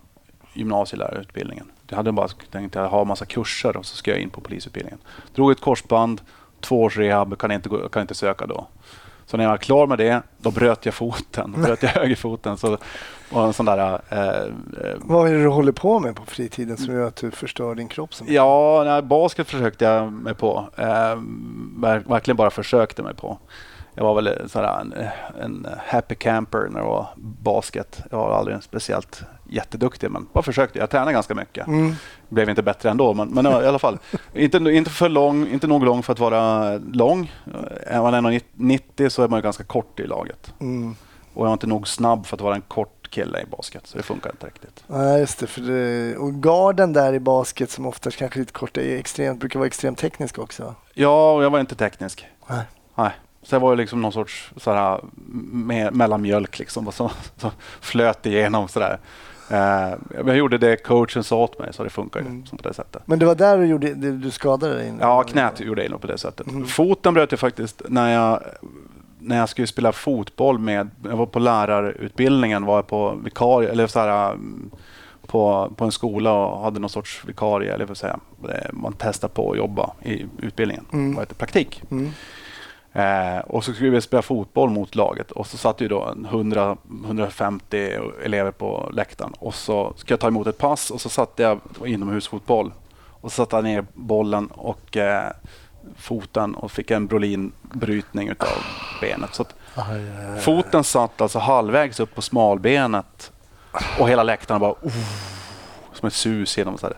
gymnasielärarutbildningen. 0.53 1.67
Jag 1.89 1.97
hade 1.97 2.13
bara 2.13 2.29
tänkt 2.29 2.77
att 2.77 2.91
ha 2.91 3.05
massa 3.05 3.27
kurser 3.27 3.77
och 3.77 3.87
så 3.87 3.97
ska 3.97 4.11
jag 4.11 4.21
in 4.21 4.31
på 4.31 4.41
polisutbildningen. 4.41 4.99
Drog 5.35 5.51
ett 5.53 5.61
korsband, 5.61 6.21
två 6.61 6.83
års 6.83 6.97
rehab, 6.97 7.39
kan 7.39 7.53
inte, 7.53 7.71
kan 7.93 8.03
inte 8.03 8.15
söka 8.15 8.47
då. 8.47 8.67
Så 9.27 9.37
när 9.37 9.45
jag 9.45 9.51
var 9.51 9.57
klar 9.59 9.87
med 9.87 9.99
det, 9.99 10.23
då 10.39 10.51
bröt 10.51 10.85
jag 10.87 10.95
foten. 10.95 11.53
Då 11.57 11.63
bröt 11.63 11.83
jag 11.83 11.89
högerfoten. 11.91 12.57
Så 12.57 12.79
var 13.33 13.47
en 13.47 13.53
sån 13.53 13.67
där... 13.67 14.01
Eh, 14.09 14.19
eh, 14.29 14.97
Vad 15.01 15.29
är 15.29 15.33
det 15.35 15.43
du 15.43 15.49
håller 15.49 15.73
på 15.73 16.01
med 16.01 16.17
på 16.17 16.23
fritiden 16.27 16.77
som 16.77 16.95
gör 16.95 17.07
att 17.09 17.17
du 17.17 17.31
förstör 17.31 17.75
din 17.75 17.89
kropp 17.89 18.11
mycket? 18.21 18.35
Ja, 18.35 18.83
nej, 18.87 19.03
basket 19.03 19.49
försökte 19.51 19.85
jag 19.85 20.13
mig 20.13 20.35
på. 20.35 20.69
Eh, 20.77 20.85
ver- 21.79 22.09
verkligen 22.09 22.37
bara 22.37 22.51
försökte 22.51 23.03
mig 23.03 23.15
på. 23.15 23.39
Jag 23.95 24.05
var 24.05 24.15
väl 24.15 24.49
sådär 24.49 24.81
en, 24.81 24.95
en 25.43 25.67
happy 25.87 26.15
camper 26.15 26.69
när 26.71 26.81
det 26.81 26.87
var 26.87 27.09
basket. 27.17 28.03
Jag 28.11 28.19
var 28.19 28.35
aldrig 28.35 28.63
speciellt 28.63 29.23
jätteduktig, 29.49 30.11
men 30.11 30.27
bara 30.33 30.43
försökte. 30.43 30.79
Jag 30.79 30.91
tränade 30.91 31.13
ganska 31.13 31.35
mycket. 31.35 31.67
Mm. 31.67 31.95
Blev 32.29 32.49
inte 32.49 32.63
bättre 32.63 32.91
ändå, 32.91 33.15
men, 33.15 33.29
men 33.29 33.47
i 33.47 33.49
alla 33.49 33.79
fall. 33.79 33.99
Inte, 34.33 34.59
inte 34.59 34.91
för 34.91 35.09
lång, 35.09 35.49
inte 35.49 35.67
nog 35.67 35.85
lång 35.85 36.03
för 36.03 36.13
att 36.13 36.19
vara 36.19 36.77
lång. 36.79 37.33
Är 37.87 38.03
man 38.03 38.15
1,90 38.15 39.09
så 39.09 39.23
är 39.23 39.29
man 39.29 39.43
ganska 39.43 39.65
kort 39.65 40.01
i 40.01 40.07
laget. 40.07 40.55
Mm. 40.61 40.97
Och 41.35 41.41
jag 41.41 41.47
var 41.47 41.53
inte 41.53 41.67
nog 41.67 41.89
snabb 41.89 42.27
för 42.27 42.37
att 42.37 42.41
vara 42.41 42.55
en 42.55 42.61
kort 42.61 43.11
kille 43.11 43.41
i 43.41 43.47
basket, 43.47 43.87
så 43.87 43.97
det 43.97 44.03
funkar 44.03 44.31
inte 44.31 44.47
riktigt. 44.47 44.85
Nej, 44.87 45.21
just 45.21 45.39
det, 45.39 45.47
för 45.47 45.61
det. 45.61 46.17
Och 46.17 46.35
garden 46.35 46.93
där 46.93 47.13
i 47.13 47.21
basket 47.21 47.71
som 47.71 47.87
oftast 47.87 48.17
kanske 48.17 48.39
lite 48.39 48.53
korta 48.53 48.81
är 48.81 48.97
extremt, 48.97 49.41
brukar 49.41 49.59
vara 49.59 49.67
extremt 49.67 49.99
teknisk 49.99 50.39
också. 50.39 50.75
Ja, 50.95 51.33
och 51.33 51.45
jag 51.45 51.51
var 51.51 51.61
inte 51.61 51.75
teknisk. 51.75 52.27
Nej. 52.47 52.63
Nej. 52.95 53.11
Så 53.45 53.55
jag 53.55 53.61
var 53.61 53.71
ju 53.71 53.77
liksom 53.77 54.03
någon 54.03 54.13
sorts 54.13 54.53
sådär, 54.57 55.01
me- 55.53 55.91
mellanmjölk 55.91 56.59
liksom, 56.59 56.93
så, 56.93 57.11
så 57.37 57.51
flöt 57.81 58.27
igenom 58.27 58.69
sådär. 58.69 58.99
Eh, 59.51 59.95
jag 60.27 60.37
gjorde 60.37 60.59
det 60.59 60.77
coachen 60.77 61.25
sa 61.25 61.37
åt 61.37 61.59
mig, 61.59 61.73
så 61.73 61.85
det 61.85 61.91
funkar 61.91 62.21
ju 62.21 62.27
Mm. 62.27 62.47
som 62.47 62.59
på 62.59 62.69
det 62.69 62.75
sättet. 62.75 63.03
Men 63.07 63.19
det 63.19 63.27
var 63.27 63.35
där 63.35 63.59
du, 63.59 63.67
gjorde, 63.67 63.95
det, 63.95 64.13
du 64.13 64.31
skadade 64.31 64.75
dig? 64.75 64.95
Ja, 65.01 65.23
knät 65.23 65.61
gjorde 65.61 65.85
jag 65.85 66.01
på 66.01 66.07
det 66.07 66.19
sättet. 66.19 66.47
Mm. 66.47 66.67
Foten 66.67 67.15
bröt 67.15 67.31
jag 67.33 67.41
faktiskt 67.41 67.83
när 67.89 68.13
jag, 68.15 68.41
när 69.19 69.37
jag 69.39 69.49
skulle 69.49 69.67
spela 69.67 69.93
fotboll 69.93 70.59
med, 70.59 70.91
jag 71.05 71.17
var 71.17 71.27
på 71.27 71.39
lärarutbildningen, 71.39 72.65
var 72.65 72.77
jag 72.77 72.87
på 72.87 73.15
vikarie, 73.25 73.71
eller 73.71 73.87
så 73.87 74.01
här, 74.01 74.31
mm, 74.33 74.71
på, 75.27 75.73
på 75.77 75.85
en 75.85 75.93
skola 75.93 76.33
och 76.33 76.65
hade 76.65 76.81
någon 76.81 76.91
sorts 76.91 77.25
vikarie, 77.27 77.75
eller 77.75 77.87
vad 77.87 77.97
säga, 77.97 78.19
eh, 78.49 78.73
man 78.73 78.95
testar 78.99 79.29
på 79.29 79.51
att 79.51 79.57
jobba 79.59 79.91
i 80.03 80.27
utbildningen. 80.39 80.85
Mm. 80.93 81.15
Vad 81.15 81.23
heter 81.23 81.35
praktik. 81.35 81.83
Mm. 81.91 82.11
Eh, 82.95 83.39
och 83.39 83.65
så 83.65 83.73
skulle 83.73 83.91
vi 83.91 84.01
spela 84.01 84.23
fotboll 84.23 84.71
mot 84.71 84.95
laget 84.95 85.31
och 85.31 85.47
så 85.47 85.57
satt 85.57 85.81
ju 85.81 85.89
då 85.89 86.03
en 86.03 86.25
100, 86.25 86.77
150 87.05 87.99
elever 88.25 88.51
på 88.51 88.91
läktaren 88.93 89.33
och 89.39 89.55
så 89.55 89.93
ska 89.97 90.13
jag 90.13 90.21
ta 90.21 90.27
emot 90.27 90.47
ett 90.47 90.59
pass 90.59 90.91
och 90.91 91.01
så 91.01 91.09
satte 91.09 91.43
jag 91.43 91.61
inomhusfotboll 91.85 92.73
och 93.21 93.33
så 93.33 93.37
satte 93.37 93.57
jag 93.57 93.65
ner 93.65 93.85
bollen 93.95 94.47
och 94.47 94.97
eh, 94.97 95.31
foten 95.97 96.55
och 96.55 96.73
fick 96.73 96.91
en 96.91 97.07
Brolin-brytning 97.07 98.29
utav 98.29 98.49
benet. 99.01 99.35
Så 99.35 99.43
att 99.43 99.55
foten 100.43 100.85
satt 100.85 101.21
alltså 101.21 101.39
halvvägs 101.39 102.01
upp 102.01 102.15
på 102.15 102.23
smalbenet 102.23 103.33
och 103.99 104.09
hela 104.09 104.23
läktaren 104.23 104.61
bara 104.61 104.73
oh, 104.73 104.93
som 105.93 106.07
ett 106.07 106.15
sus 106.15 106.59
genom. 106.59 106.79
Så 106.79 106.87
här. 106.87 106.97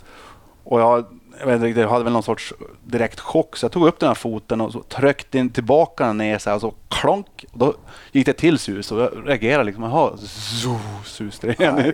Och 0.65 0.81
jag, 0.81 1.16
jag, 1.41 1.47
vet 1.47 1.63
inte, 1.63 1.81
jag 1.81 1.89
hade 1.89 2.05
väl 2.05 2.13
någon 2.13 2.23
sorts 2.23 2.55
direkt 2.85 3.21
chock 3.21 3.57
så 3.57 3.65
jag 3.65 3.73
tog 3.73 3.87
upp 3.87 3.99
den 3.99 4.07
här 4.07 4.15
foten 4.15 4.61
och 4.61 4.73
så 4.73 4.83
tryckte 4.83 5.39
in 5.39 5.51
tillbaka 5.51 6.07
den 6.07 6.19
ner 6.19 6.39
så 6.39 6.51
här, 6.51 6.55
och 6.55 6.61
så 6.61 6.75
klonk. 6.89 7.45
Och 7.53 7.59
då 7.59 7.75
gick 8.13 8.27
det 8.27 8.33
till 8.33 8.59
sus 8.59 8.93
och 8.93 9.01
jag 9.01 9.11
reagerade 9.27 9.65
liksom. 9.65 9.85
Jaha, 9.85 10.17
zo, 10.17 10.79
sus 11.05 11.39
det 11.39 11.61
igen. 11.61 11.77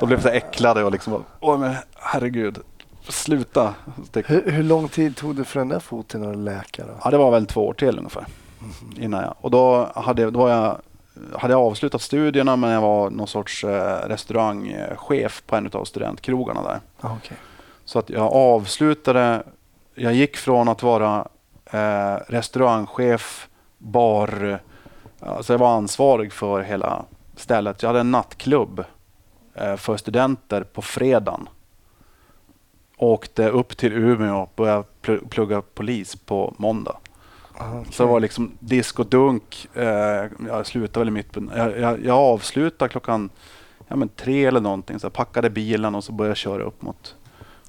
Då 0.00 0.06
blev 0.06 0.18
jag 0.18 0.22
så 0.22 0.28
äcklad 0.28 0.78
och 0.78 0.92
liksom 0.92 1.24
åh 1.40 1.58
men 1.58 1.74
herregud, 1.94 2.58
sluta. 3.08 3.74
Hur, 4.14 4.50
hur 4.50 4.62
lång 4.62 4.88
tid 4.88 5.16
tog 5.16 5.36
det 5.36 5.44
för 5.44 5.60
den 5.60 5.68
där 5.68 5.80
foten 5.80 6.30
att 6.30 6.36
läka? 6.36 6.84
Då? 6.86 6.92
ja, 7.04 7.10
det 7.10 7.18
var 7.18 7.30
väl 7.30 7.46
två 7.46 7.66
år 7.66 7.72
till 7.74 7.98
ungefär. 7.98 8.26
Innan 8.96 9.22
jag, 9.22 9.34
och 9.40 9.50
då 9.50 9.88
hade, 9.94 10.30
då 10.30 10.38
var 10.38 10.50
jag, 10.50 10.76
hade 11.38 11.52
jag 11.52 11.60
avslutat 11.60 12.02
studierna 12.02 12.56
men 12.56 12.70
jag 12.70 12.80
var 12.80 13.10
någon 13.10 13.26
sorts 13.26 13.64
eh, 13.64 14.08
restaurangchef 14.08 15.42
på 15.46 15.56
en 15.56 15.70
av 15.72 15.84
studentkrogarna 15.84 16.62
där. 16.62 16.80
Ah, 17.00 17.16
okej. 17.16 17.36
Så 17.90 17.98
att 17.98 18.10
jag 18.10 18.32
avslutade, 18.32 19.42
jag 19.94 20.14
gick 20.14 20.36
från 20.36 20.68
att 20.68 20.82
vara 20.82 21.28
eh, 21.70 22.16
restaurangchef, 22.28 23.48
bar, 23.78 24.58
alltså 25.20 25.52
jag 25.52 25.58
var 25.58 25.76
ansvarig 25.76 26.32
för 26.32 26.60
hela 26.60 27.04
stället. 27.36 27.82
Jag 27.82 27.88
hade 27.88 28.00
en 28.00 28.10
nattklubb 28.10 28.84
eh, 29.54 29.76
för 29.76 29.96
studenter 29.96 30.62
på 30.62 30.82
fredagen. 30.82 31.48
Åkte 32.96 33.48
upp 33.48 33.76
till 33.76 33.92
Umeå 33.92 34.42
och 34.42 34.52
började 34.56 34.84
pl- 35.02 35.28
plugga 35.28 35.62
polis 35.74 36.16
på 36.16 36.54
måndag. 36.56 36.96
Ah, 37.58 37.78
okej. 37.80 37.92
Så 37.92 38.02
det 38.02 38.08
var 38.08 38.20
liksom 38.20 38.52
disk 38.58 38.98
och 38.98 39.06
dunk. 39.06 39.68
Eh, 39.74 40.24
jag 40.46 40.66
slutade 40.66 40.98
väl 40.98 41.08
i 41.08 41.10
mitt... 41.10 41.36
Jag, 41.56 41.78
jag, 41.78 42.04
jag 42.04 42.18
avslutade 42.18 42.88
klockan 42.88 43.30
ja, 43.88 43.96
men 43.96 44.08
tre 44.08 44.44
eller 44.44 44.60
någonting. 44.60 44.98
Så 44.98 45.04
jag 45.04 45.12
packade 45.12 45.50
bilen 45.50 45.94
och 45.94 46.04
så 46.04 46.12
började 46.12 46.30
jag 46.30 46.36
köra 46.36 46.62
upp 46.62 46.82
mot, 46.82 47.14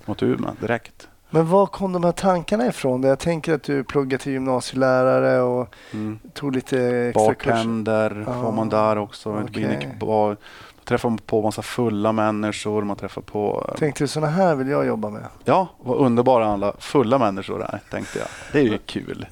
mot 0.07 0.23
Umeå 0.23 0.51
direkt. 0.59 1.07
Men 1.29 1.47
var 1.49 1.65
kom 1.65 1.93
de 1.93 2.03
här 2.03 2.11
tankarna 2.11 2.67
ifrån? 2.67 3.03
Jag 3.03 3.19
tänker 3.19 3.53
att 3.53 3.63
du 3.63 3.83
pluggade 3.83 4.23
till 4.23 4.31
gymnasielärare 4.33 5.41
och 5.41 5.75
Mm. 5.93 6.19
tog 6.33 6.55
lite 6.55 6.79
extra 6.95 7.33
kurser. 7.33 7.51
Bartender 7.55 8.23
Ja, 8.27 8.41
var 8.41 8.51
man 8.51 8.69
där 8.69 8.97
också. 8.97 9.29
Okay. 9.43 9.77
Bar. 9.99 10.37
Då 10.79 10.85
träffar 10.85 11.09
man 11.09 11.17
på 11.17 11.41
massa 11.41 11.61
fulla 11.61 12.11
människor. 12.11 12.83
Man 12.83 12.97
träffar 12.97 13.21
på... 13.21 13.73
Tänkte 13.77 14.03
du 14.03 14.07
sådana 14.07 14.31
här 14.31 14.55
vill 14.55 14.67
jag 14.69 14.85
jobba 14.85 15.09
med? 15.09 15.23
Ja, 15.43 15.67
vad 15.79 15.97
underbara 15.97 16.45
alla 16.45 16.73
fulla 16.79 17.17
människor 17.17 17.63
är, 17.63 17.79
tänkte 17.91 18.19
jag. 18.19 18.27
Det 18.51 18.59
är 18.59 18.63
ju 18.63 18.77
kul. 18.85 19.25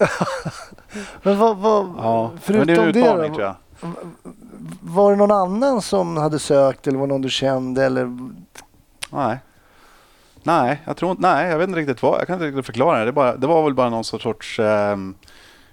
Men 1.24 1.38
vad, 1.38 1.58
vad, 1.58 1.86
Ja. 1.98 2.32
förutom 2.42 2.66
Men 2.66 2.76
det 2.76 2.82
är 2.84 2.94
det, 2.94 3.00
utmaning 3.00 3.32
då, 3.32 3.36
tror 3.36 3.42
jag. 3.48 3.56
var 4.82 5.12
det 5.12 5.18
någon 5.18 5.32
annan 5.32 5.82
som 5.82 6.18
hade 6.18 6.40
sökt 6.40 6.88
eller 6.88 7.00
var 7.00 7.08
någon 7.08 7.22
du 7.22 7.30
kände? 7.30 7.86
Eller? 7.86 8.18
Nej. 9.12 9.38
Nej, 10.44 10.82
jag 10.86 10.98
tror 10.98 11.12
inte, 11.12 11.22
nej, 11.24 11.50
jag 11.50 11.58
vet 11.58 11.68
inte 11.68 11.80
riktigt 11.80 12.02
vad. 12.04 12.20
Jag 12.20 12.28
kan 12.28 12.34
inte 12.34 12.46
riktigt 12.48 12.66
förklara 12.66 13.00
det. 13.00 13.06
Det, 13.06 13.12
bara, 13.12 13.38
det 13.38 13.48
var 13.48 13.64
väl 13.64 13.74
bara 13.74 13.90
någon 13.90 14.04
sorts 14.04 14.60
ehm, 14.60 15.16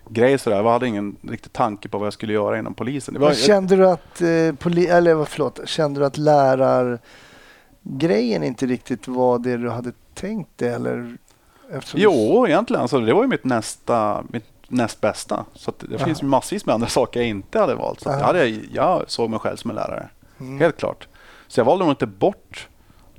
grej 0.08 0.38
sådär. 0.38 0.56
Jag 0.56 0.70
hade 0.72 0.86
ingen 0.86 1.16
riktig 1.22 1.52
tanke 1.52 1.88
på 1.88 1.98
vad 1.98 2.06
jag 2.06 2.12
skulle 2.12 2.32
göra 2.32 2.58
inom 2.58 2.74
polisen. 2.74 3.20
Var, 3.20 3.34
kände 3.34 3.76
du 3.76 3.88
att, 3.88 4.20
eh, 4.20 4.26
poli- 4.26 4.90
eller 4.90 5.24
förlåt, 5.24 5.60
kände 5.64 6.00
du 6.00 6.06
att 6.06 6.16
lärargrejen 6.16 8.42
inte 8.42 8.66
riktigt 8.66 9.08
var 9.08 9.38
det 9.38 9.56
du 9.56 9.70
hade 9.70 9.92
tänkt 10.14 10.58
dig? 10.58 10.68
Eller? 10.68 11.16
Eftersom 11.72 11.98
du- 12.00 12.04
jo, 12.04 12.46
egentligen. 12.46 12.82
Alltså, 12.82 13.00
det 13.00 13.14
var 13.14 13.22
ju 13.22 13.28
mitt 13.28 13.44
nästa, 13.44 14.24
mitt 14.28 14.44
näst 14.68 15.00
bästa. 15.00 15.44
Så 15.54 15.72
det 15.80 15.96
Aha. 15.96 16.04
finns 16.04 16.22
massvis 16.22 16.66
med 16.66 16.74
andra 16.74 16.88
saker 16.88 17.20
jag 17.20 17.28
inte 17.28 17.58
hade 17.58 17.74
valt. 17.74 18.00
Så 18.00 18.08
jag, 18.08 18.18
hade, 18.18 18.46
jag 18.48 19.04
såg 19.06 19.30
mig 19.30 19.38
själv 19.38 19.56
som 19.56 19.70
en 19.70 19.76
lärare. 19.76 20.08
Mm. 20.40 20.60
Helt 20.60 20.76
klart. 20.76 21.08
Så 21.48 21.60
jag 21.60 21.64
valde 21.64 21.84
nog 21.84 21.92
inte 21.92 22.06
bort 22.06 22.68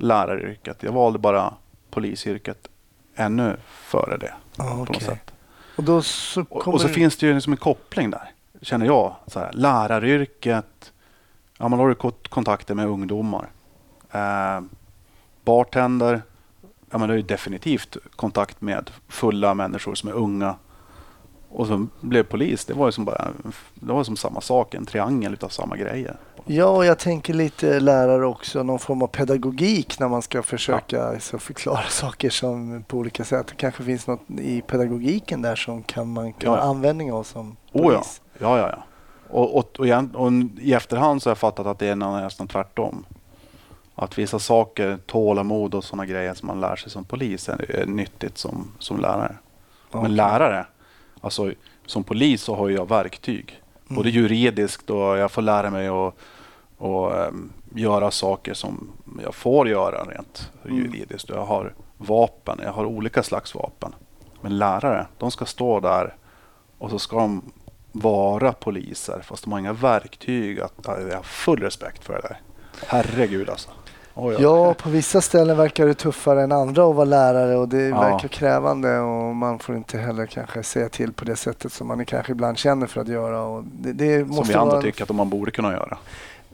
läraryrket. 0.00 0.82
Jag 0.82 0.92
valde 0.92 1.18
bara 1.18 1.54
polisyrket 1.90 2.68
ännu 3.14 3.56
före 3.66 4.16
det. 4.16 4.34
Okej. 4.58 5.00
sätt. 5.00 5.30
Och, 5.76 5.84
då 5.84 6.02
så 6.02 6.44
kommer 6.44 6.74
och 6.74 6.80
så 6.80 6.88
finns 6.88 7.16
det 7.16 7.26
ju 7.26 7.34
liksom 7.34 7.52
en 7.52 7.56
koppling 7.56 8.10
där, 8.10 8.30
känner 8.62 8.86
jag. 8.86 9.14
Så 9.26 9.38
här, 9.40 9.52
läraryrket, 9.52 10.92
ja, 11.58 11.68
man 11.68 11.78
har 11.78 11.88
ju 11.88 11.94
kont- 11.94 12.28
kontakter 12.28 12.74
med 12.74 12.86
ungdomar. 12.86 13.48
Eh, 14.12 14.60
bartender, 15.44 16.22
ja, 16.90 16.98
men 16.98 17.08
det 17.08 17.14
är 17.14 17.16
ju 17.16 17.22
definitivt 17.22 17.96
kontakt 18.16 18.60
med 18.60 18.90
fulla 19.08 19.54
människor 19.54 19.94
som 19.94 20.08
är 20.08 20.12
unga. 20.14 20.56
Och 21.50 21.66
så 21.66 21.86
blev 22.00 22.22
polis, 22.22 22.64
det 22.64 22.74
var 22.74 22.86
ju 22.86 22.92
som 22.92 23.04
bara 23.04 23.28
det 23.74 23.92
var 23.92 24.04
som 24.04 24.16
samma 24.16 24.40
sak, 24.40 24.74
en 24.74 24.86
triangel 24.86 25.32
utav 25.32 25.48
samma 25.48 25.76
grejer. 25.76 26.16
Ja, 26.46 26.64
och 26.66 26.84
jag 26.84 26.98
tänker 26.98 27.34
lite 27.34 27.80
lärare 27.80 28.26
också, 28.26 28.62
någon 28.62 28.78
form 28.78 29.02
av 29.02 29.06
pedagogik 29.06 29.98
när 29.98 30.08
man 30.08 30.22
ska 30.22 30.42
försöka 30.42 31.20
så 31.20 31.38
förklara 31.38 31.82
saker 31.88 32.30
som 32.30 32.84
på 32.88 32.96
olika 32.96 33.24
sätt. 33.24 33.46
Det 33.46 33.54
kanske 33.54 33.82
finns 33.82 34.06
något 34.06 34.20
i 34.38 34.60
pedagogiken 34.62 35.42
där 35.42 35.56
som 35.56 35.82
kan 35.82 36.12
man 36.12 36.32
kan 36.32 36.52
Ja. 36.52 36.58
ha 36.60 36.62
användning 36.70 37.12
av 37.12 37.22
som 37.22 37.48
Oh 37.50 37.54
ja, 37.72 37.82
polis. 37.82 38.20
ja, 38.38 38.58
ja. 38.58 38.68
ja. 38.70 38.82
Och, 39.30 39.56
och, 39.58 39.78
och, 39.78 39.86
igen, 39.86 40.14
och 40.14 40.32
i 40.60 40.72
efterhand 40.72 41.22
så 41.22 41.28
har 41.28 41.30
jag 41.30 41.38
fattat 41.38 41.66
att 41.66 41.78
det 41.78 41.86
är 41.88 41.94
nästan 41.96 42.48
tvärtom. 42.48 43.04
Att 43.94 44.18
vissa 44.18 44.38
saker, 44.38 44.98
tålamod 45.06 45.74
och 45.74 45.84
sådana 45.84 46.06
grejer 46.06 46.34
som 46.34 46.46
man 46.46 46.60
lär 46.60 46.76
sig 46.76 46.90
som 46.90 47.04
polis 47.04 47.48
är, 47.48 47.84
nyttigt 47.86 48.38
som, 48.38 48.72
som 48.78 49.00
lärare. 49.00 49.36
Ja. 49.92 50.02
Men 50.02 50.16
lärare, 50.16 50.66
alltså 51.20 51.52
som 51.86 52.04
polis 52.04 52.42
så 52.42 52.54
har 52.54 52.68
jag 52.68 52.88
verktyg. 52.88 53.62
Både 53.88 54.08
Mm. 54.08 54.22
juridiskt 54.22 54.90
och 54.90 55.18
jag 55.18 55.30
får 55.32 55.42
lära 55.42 55.70
mig 55.70 55.88
att 55.88 56.14
och, 56.78 57.16
ehm, 57.16 57.52
göra 57.74 58.10
saker 58.10 58.54
som 58.54 58.90
jag 59.22 59.34
får 59.34 59.68
göra 59.68 60.04
rent 60.04 60.52
Mm. 60.64 60.76
juridiskt. 60.76 61.28
Jag 61.28 61.44
har 61.44 61.74
vapen, 61.96 62.58
jag 62.62 62.72
har 62.72 62.84
olika 62.84 63.22
slags 63.22 63.54
vapen. 63.54 63.94
Men 64.40 64.58
lärare, 64.58 65.06
de 65.18 65.30
ska 65.30 65.44
stå 65.44 65.80
där 65.80 66.14
och 66.78 66.90
så 66.90 66.98
ska 66.98 67.16
de 67.16 67.42
vara 67.92 68.52
poliser 68.52 69.20
fast 69.24 69.44
de 69.44 69.52
har 69.52 69.58
inga 69.58 69.72
verktyg. 69.72 70.60
Att, 70.60 70.72
jag 70.84 71.16
har 71.16 71.22
full 71.22 71.60
respekt 71.62 72.04
för 72.04 72.12
det 72.14 72.20
där. 72.28 72.40
Herregud 72.86 73.50
alltså. 73.50 73.70
Oj, 74.20 74.34
oj. 74.36 74.42
Ja, 74.42 74.74
på 74.74 74.88
vissa 74.88 75.20
ställen 75.20 75.56
verkar 75.56 75.86
det 75.86 75.94
tuffare 75.94 76.42
än 76.42 76.52
andra 76.52 76.84
att 76.90 76.94
vara 76.94 77.04
lärare 77.04 77.56
och 77.56 77.68
det 77.68 77.82
Ja. 77.88 78.00
verkar 78.00 78.28
krävande 78.28 78.98
och 78.98 79.36
man 79.36 79.58
får 79.58 79.76
inte 79.76 79.98
heller 79.98 80.26
kanske 80.26 80.62
säga 80.62 80.88
till 80.88 81.12
på 81.12 81.24
det 81.24 81.36
sättet 81.36 81.72
som 81.72 81.86
man 81.86 82.04
kanske 82.04 82.32
ibland 82.32 82.58
känner 82.58 82.86
för 82.86 83.00
att 83.00 83.08
göra. 83.08 83.42
Och 83.42 83.64
det, 83.64 83.92
det 83.92 84.20
Som 84.20 84.28
måste 84.28 84.52
vi 84.52 84.58
andra 84.58 84.72
vara, 84.74 84.82
tycker 84.82 85.02
att 85.02 85.10
man 85.10 85.28
borde 85.30 85.50
kunna 85.50 85.72
göra. 85.72 85.98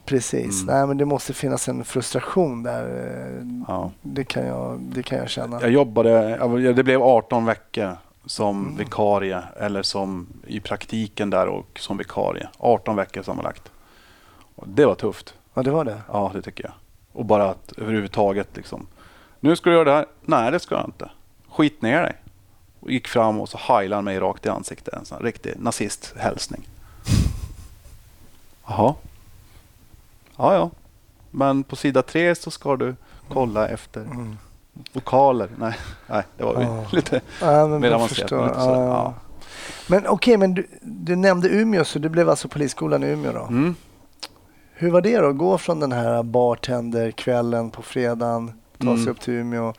Precis, 0.05 0.63
Mm. 0.63 0.75
nej 0.77 0.87
men 0.87 0.97
det 0.99 1.05
måste 1.05 1.33
finnas 1.33 1.69
en 1.69 1.85
frustration 1.85 2.63
där. 2.63 2.85
eh, 2.85 3.47
Ja. 3.69 3.91
Det, 4.03 4.25
kan 4.25 4.47
jag, 4.47 4.79
det 4.81 5.03
kan 5.03 5.19
jag 5.19 5.29
känna. 5.29 5.61
Jag 5.61 5.71
jobbade, 5.71 6.73
det 6.73 6.83
blev 6.83 7.03
18 7.03 7.45
veckor 7.45 7.97
som 8.27 8.63
Mm. 8.63 8.77
vikarie 8.77 9.43
eller 9.61 9.83
som 9.83 10.27
i 10.47 10.61
praktiken 10.61 11.31
där 11.31 11.47
och 11.47 11.67
som 11.81 11.97
vikarie. 11.97 12.49
18 12.59 12.97
veckor 12.97 13.23
sammanlagt. 13.23 13.71
Och 14.57 14.69
det 14.69 14.87
var 14.87 14.95
tufft. 14.95 15.35
Ja, 15.55 15.63
det 15.63 15.71
var 15.71 15.85
det. 15.85 16.01
Ja, 16.13 16.31
det 16.35 16.43
tycker 16.43 16.65
jag. 16.65 16.73
Och 17.15 17.25
bara 17.25 17.51
att 17.51 17.73
överhuvudtaget 17.77 18.49
liksom. 18.57 18.87
Nu 19.41 19.57
ska 19.57 19.71
du 19.71 19.77
göra 19.77 19.85
det 19.85 19.93
här. 19.93 20.07
Nej, 20.23 20.51
det 20.53 20.61
ska 20.61 20.75
jag 20.75 20.85
inte. 20.85 21.11
Skit 21.51 21.83
ner 21.83 22.03
dig. 22.03 22.17
Och 22.81 22.91
gick 22.91 23.09
fram 23.09 23.41
och 23.41 23.49
så 23.49 23.59
heilade 23.61 23.97
han 23.97 24.05
mig 24.05 24.19
rakt 24.21 24.47
i 24.47 24.49
ansiktet. 24.49 24.95
En 24.95 25.05
sån 25.05 25.19
riktig 25.23 25.55
nazisthälsning. 25.59 26.69
Jaha. 28.67 28.95
Ja, 30.37 30.55
ja. 30.55 30.71
Men 31.31 31.65
på 31.65 31.77
sida 31.77 32.03
tre 32.03 32.35
så 32.35 32.51
ska 32.51 32.77
du 32.77 32.95
kolla 33.33 33.69
efter 33.69 34.01
Mm. 34.01 34.39
vokaler. 34.93 35.49
Nej, 35.59 35.75
nej 36.07 36.23
det 36.37 36.45
var 36.45 36.63
Ja. 36.63 36.85
lite 36.93 37.21
Ja, 37.41 37.67
men 37.67 37.81
mer 37.81 37.91
avancerat. 37.91 38.31
men 38.31 38.47
lite 38.49 38.59
Ja, 38.61 38.85
ja. 38.87 39.15
Men 39.87 40.07
okej, 40.07 40.37
men 40.37 40.55
du, 40.55 40.67
du 40.83 41.17
nämnde 41.17 41.49
Umeå 41.49 41.85
så 41.85 41.99
du 41.99 42.09
blev 42.09 42.31
alltså 42.31 42.49
polisskolan 42.49 43.03
i 43.03 43.07
Umeå 43.07 43.33
då? 43.33 43.43
Mm. 43.43 43.75
Hur 44.77 44.91
var 44.91 45.01
det 45.01 45.19
då? 45.19 45.33
Gå 45.33 45.59
från 45.59 45.81
den 45.81 45.93
här 45.93 46.23
bartenderkvällen 46.23 47.71
på 47.71 47.83
fredagen, 47.83 48.53
ta 48.79 48.85
sig 48.87 48.93
Mm. 49.03 49.09
upp 49.09 49.21
till 49.21 49.35
Umeå. 49.35 49.73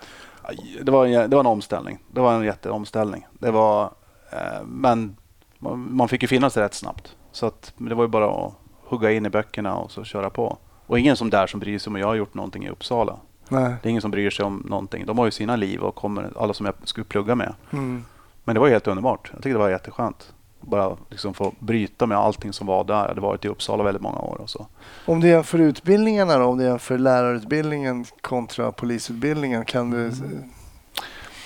Det 0.84 0.92
var, 0.92 1.06
en, 1.06 1.30
det 1.30 1.36
var 1.36 1.40
en 1.44 1.46
omställning. 1.46 2.00
Det 2.12 2.22
var 2.22 2.34
en 2.34 2.44
jätteomställning. 2.44 3.28
Det 3.40 3.52
var, 3.52 3.84
eh, 4.32 4.64
men 4.66 5.18
man, 5.60 5.96
man 5.96 6.08
fick 6.08 6.22
ju 6.22 6.28
finna 6.28 6.50
sig 6.50 6.64
rätt 6.64 6.74
snabbt. 6.74 7.16
Så 7.32 7.46
att, 7.46 7.74
det 7.78 7.96
var 7.96 8.04
ju 8.04 8.08
bara 8.08 8.46
att 8.46 8.54
hugga 8.84 9.12
in 9.12 9.25
i 9.25 9.30
böckerna 9.30 9.75
och 9.75 9.92
så 9.92 10.04
köra 10.04 10.30
på. 10.30 10.58
Och 10.88 11.00
ingen 11.00 11.18
som 11.18 11.30
där 11.30 11.48
som 11.48 11.60
bryr 11.60 11.80
sig 11.80 11.92
om 11.92 11.96
jag 12.00 12.08
har 12.08 12.16
gjort 12.16 12.34
någonting 12.34 12.66
i 12.66 12.70
Uppsala. 12.70 13.18
Nej. 13.50 13.75
Det 13.82 13.88
är 13.88 13.90
ingen 13.90 14.02
som 14.02 14.12
bryr 14.12 14.30
sig 14.30 14.46
om 14.46 14.64
någonting. 14.70 15.06
De 15.06 15.18
har 15.18 15.25
ju 15.25 15.32
sina 15.32 15.56
liv 15.56 15.82
och 15.82 15.96
kommer, 15.96 16.32
alla 16.36 16.54
som 16.54 16.66
jag 16.66 16.75
skulle 16.84 17.04
plugga 17.06 17.36
med. 17.36 17.54
Mm. 17.74 18.06
Men 18.44 18.54
det 18.54 18.60
var 18.60 18.70
helt 18.70 18.88
underbart. 18.88 19.30
Jag 19.34 19.44
tyckte 19.44 19.50
det 19.50 19.58
var 19.58 19.70
jätteskönt. 19.70 20.34
Bara 20.65 20.98
liksom 21.10 21.34
få 21.34 21.53
bryta 21.60 22.05
med 22.05 22.17
allting 22.17 22.53
som 22.53 22.67
var 22.67 22.84
där. 22.84 22.93
Jag 22.93 23.07
hade 23.07 23.22
varit 23.22 23.45
i 23.45 23.48
Uppsala 23.48 23.84
väldigt 23.84 24.01
många 24.01 24.19
år. 24.19 24.41
Och 24.41 24.50
så. 24.50 24.67
Om 25.05 25.19
du 25.19 25.27
jämför 25.27 25.60
utbildningarna 25.60 26.38
då, 26.38 26.45
om 26.45 26.57
du 26.57 26.63
jämför 26.63 26.98
lärarutbildningen 26.98 28.05
kontra 28.22 28.72
polisutbildningen, 28.72 29.65
kan 29.65 29.91
du, 29.91 30.12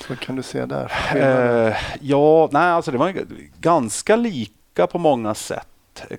vad 0.10 0.20
kan 0.20 0.36
du 0.36 0.44
se 0.44 0.66
där? 0.66 0.92
Eh, 1.16 1.76
ja, 2.02 2.50
nej, 2.52 2.70
alltså 2.70 2.92
det 2.92 2.98
var 2.98 3.14
ganska 3.60 4.16
lika 4.16 4.88
på 4.88 4.98
många 4.98 5.34
sätt. 5.34 5.68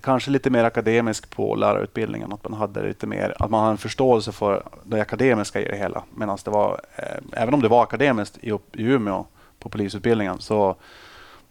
Kanske 0.02 0.30
lite 0.30 0.50
mer 0.50 0.64
akademisk 0.64 1.30
på 1.30 1.54
lärarutbildningen. 1.54 2.32
Att 2.32 2.48
man 2.48 2.58
hade 2.58 2.86
lite 2.86 3.06
mer, 3.06 3.34
att 3.38 3.50
man 3.50 3.60
hade 3.60 3.72
en 3.72 3.78
förståelse 3.78 4.32
för 4.32 4.62
det 4.84 5.00
akademiska 5.00 5.60
i 5.60 5.64
det 5.64 5.76
hela. 5.76 6.02
Medan 6.14 6.38
det 6.44 6.50
var, 6.50 6.80
eh, 6.96 7.42
även 7.42 7.54
om 7.54 7.62
det 7.62 7.68
var 7.68 7.82
akademiskt 7.82 8.38
i, 8.40 8.50
i 8.50 8.82
Umeå 8.82 9.24
på 9.58 9.68
polisutbildningen 9.68 10.38
så 10.38 10.76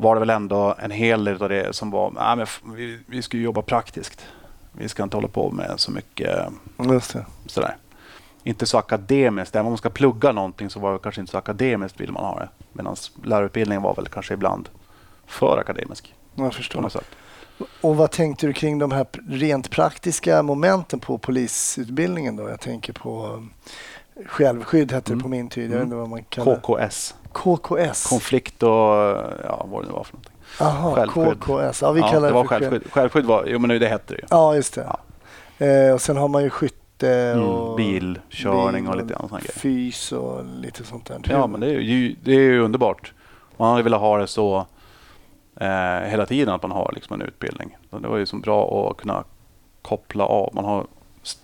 var 0.02 0.16
det 0.16 0.20
väl 0.20 0.30
ändå 0.30 0.76
en 0.80 0.92
hel 0.92 1.24
del 1.24 1.44
av 1.44 1.50
det 1.50 1.76
som 1.76 1.92
var, 1.92 2.12
nej, 2.12 2.36
men 2.36 2.76
vi, 2.76 3.00
vi 3.06 3.22
ska 3.22 3.38
ju 3.38 3.44
jobba 3.44 3.62
praktiskt. 3.62 4.22
Vi 4.72 4.90
ska 4.90 5.04
inte 5.04 5.18
hålla 5.18 5.28
på 5.28 5.52
med 5.52 5.74
så 5.78 5.92
mycket 5.92 6.40
sådär. 7.46 7.78
Inte 8.44 8.66
så 8.66 8.78
akademiskt. 8.78 9.56
Även 9.56 9.66
om 9.66 9.72
man 9.72 9.78
ska 9.78 9.90
plugga 9.90 10.32
någonting 10.32 10.70
så 10.70 10.80
var 10.80 10.94
det 10.94 11.00
kanske 11.00 11.22
inte 11.22 11.32
så 11.32 11.38
akademiskt 11.38 12.00
vill 12.02 12.12
man 12.12 12.24
ha 12.26 12.40
det. 12.40 12.50
Medan 12.74 12.96
lärarutbildningen 13.24 13.82
var 13.82 13.96
väl 13.96 14.08
kanske 14.08 14.34
ibland 14.34 14.70
för 15.28 15.58
akademisk. 15.58 16.14
Jag 16.36 16.54
förstår. 16.54 16.90
Och 17.82 17.98
vad 17.98 18.12
tänkte 18.12 18.48
du 18.48 18.54
kring 18.54 18.80
de 18.80 18.92
här 18.92 19.06
rent 19.30 19.70
praktiska 19.72 20.44
momenten 20.44 21.00
på 21.00 21.18
polisutbildningen 21.18 22.36
då? 22.36 22.50
Jag 22.50 22.60
tänker 22.60 22.94
på 22.94 23.28
um, 23.28 23.50
självskydd 24.26 24.92
hette 24.92 25.10
det 25.12 25.14
Mm. 25.14 25.24
på 25.24 25.30
min 25.30 25.50
tid. 25.50 25.64
Jag 25.64 25.70
vet 25.70 25.76
Mm. 25.76 25.84
inte 25.88 25.96
vad 25.96 26.10
man 26.10 26.24
kallar. 26.24 26.56
KKS. 26.56 27.16
KKS. 27.34 28.10
Konflikt 28.10 28.64
och 28.64 28.70
ja, 28.70 29.66
vad 29.70 29.84
det 29.84 29.88
nu 29.88 29.94
var 29.94 30.04
för 30.04 30.14
någonting. 30.14 30.34
Aha, 30.62 30.96
självskydd. 30.96 31.40
KKS. 31.40 31.82
Ja, 31.82 31.92
vi 31.92 32.00
ja, 32.02 32.08
kallar 32.08 32.28
det 32.28 32.34
var 32.34 32.44
för 32.44 32.50
själv- 32.50 32.70
självskydd. 32.70 32.92
Självskydd 32.94 33.26
var, 33.26 33.46
jo 33.48 33.60
men 33.60 33.80
det 33.80 33.88
hette 33.88 34.14
det 34.14 34.20
ju. 34.20 34.26
Ja, 34.30 34.56
just 34.56 34.80
det. 35.58 35.86
Eh, 35.88 35.94
och 35.94 36.02
sen 36.02 36.18
har 36.18 36.28
man 36.28 36.44
ju 36.44 36.50
skytte 36.50 36.76
Mm, 37.02 37.44
och 37.46 37.76
bilkörning 37.78 38.88
och 38.88 38.96
bil 38.96 39.04
lite 39.04 39.16
annat 39.18 39.32
grejer. 39.32 39.52
Fys 39.60 40.12
och 40.12 40.46
lite 40.46 40.84
sånt 40.84 41.06
där. 41.06 41.22
Ja, 41.30 41.48
men 41.48 41.60
det 41.60 41.68
är 41.68 41.80
ju, 41.80 42.16
det 42.24 42.32
är 42.32 42.40
ju 42.40 42.60
underbart. 42.62 43.14
Man 43.58 43.72
hade 43.72 43.84
velat 43.84 44.00
ha 44.00 44.18
det 44.18 44.28
så 44.28 44.66
eh, 45.60 46.00
hela 46.10 46.26
tiden 46.26 46.54
att 46.54 46.62
man 46.62 46.72
har 46.72 46.92
liksom 46.96 47.14
en 47.22 47.28
utbildning. 47.28 47.78
Det 47.90 48.08
var 48.08 48.18
ju 48.18 48.26
så 48.26 48.36
bra 48.36 48.90
att 48.92 48.98
kunna 48.98 49.24
koppla 49.82 50.26
av. 50.26 50.50
Man 50.54 50.66
har 50.66 50.86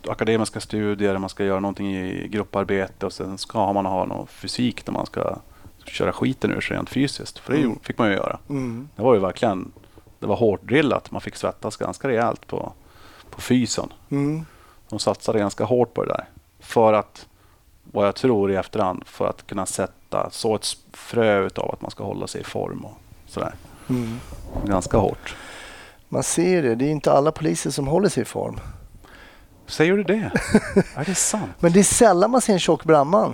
akademiska 0.08 0.60
studier, 0.60 1.18
man 1.18 1.30
ska 1.30 1.44
göra 1.46 1.60
någonting 1.60 1.96
i 1.96 2.28
grupparbete 2.28 3.06
och 3.06 3.14
sen 3.14 3.38
ska 3.38 3.74
man 3.74 3.86
ha 3.86 4.06
någon 4.06 4.28
fysik 4.28 4.86
där 4.86 4.94
man 4.94 5.06
ska 5.06 5.36
köra 5.88 6.14
skiten 6.14 6.52
ur 6.52 6.62
sig 6.62 6.78
rent 6.78 6.90
fysiskt. 6.90 7.40
För 7.40 7.54
det 7.54 7.60
Mm. 7.60 7.80
fick 7.84 7.98
man 7.98 8.08
ju 8.10 8.14
göra. 8.14 8.40
Mm. 8.50 8.90
Det 8.96 9.02
var 9.02 9.14
ju 9.14 9.20
verkligen 9.20 9.72
det 10.20 10.28
var 10.28 10.36
hårt 10.36 10.62
drillat. 10.64 11.12
Man 11.12 11.22
fick 11.22 11.36
svettas 11.36 11.78
ganska 11.78 12.08
rejält 12.08 12.48
på, 12.48 12.74
på 13.30 13.42
fysen. 13.42 13.94
Mm. 14.10 14.46
De 14.90 15.00
satsade 15.00 15.40
ganska 15.40 15.64
hårt 15.64 15.94
på 15.94 16.04
det 16.04 16.10
där. 16.10 16.26
För 16.60 16.94
att, 16.94 17.26
vad 17.84 18.08
jag 18.08 18.16
tror 18.16 18.52
i 18.52 18.56
efterhand, 18.56 19.04
för 19.06 19.28
att 19.28 19.48
kunna 19.48 19.66
sätta 19.66 20.30
så 20.32 20.56
ett 20.56 20.68
frö 20.94 21.50
av 21.56 21.72
att 21.74 21.82
man 21.82 21.92
ska 21.92 22.04
hålla 22.04 22.28
sig 22.28 22.42
i 22.42 22.44
form 22.44 22.86
och 22.86 22.98
sådär. 23.28 23.54
Mm. 23.90 24.20
Ganska 24.66 24.98
hårt. 24.98 25.36
Man 26.10 26.24
ser 26.24 26.64
det. 26.64 26.76
Det 26.76 26.86
är 26.86 26.90
inte 26.92 27.12
alla 27.12 27.32
poliser 27.32 27.72
som 27.72 27.88
håller 27.88 28.10
sig 28.10 28.22
i 28.22 28.26
form. 28.26 28.60
Säger 29.68 29.98
du 29.98 30.04
det? 30.04 30.32
är 30.96 31.06
det 31.06 31.16
sant? 31.16 31.52
Men 31.60 31.72
det 31.72 31.80
är 31.80 31.84
sällan 31.84 32.32
man 32.32 32.42
ser 32.42 32.54
en 32.54 32.60
tjock 32.60 32.84
brandman. 32.84 33.34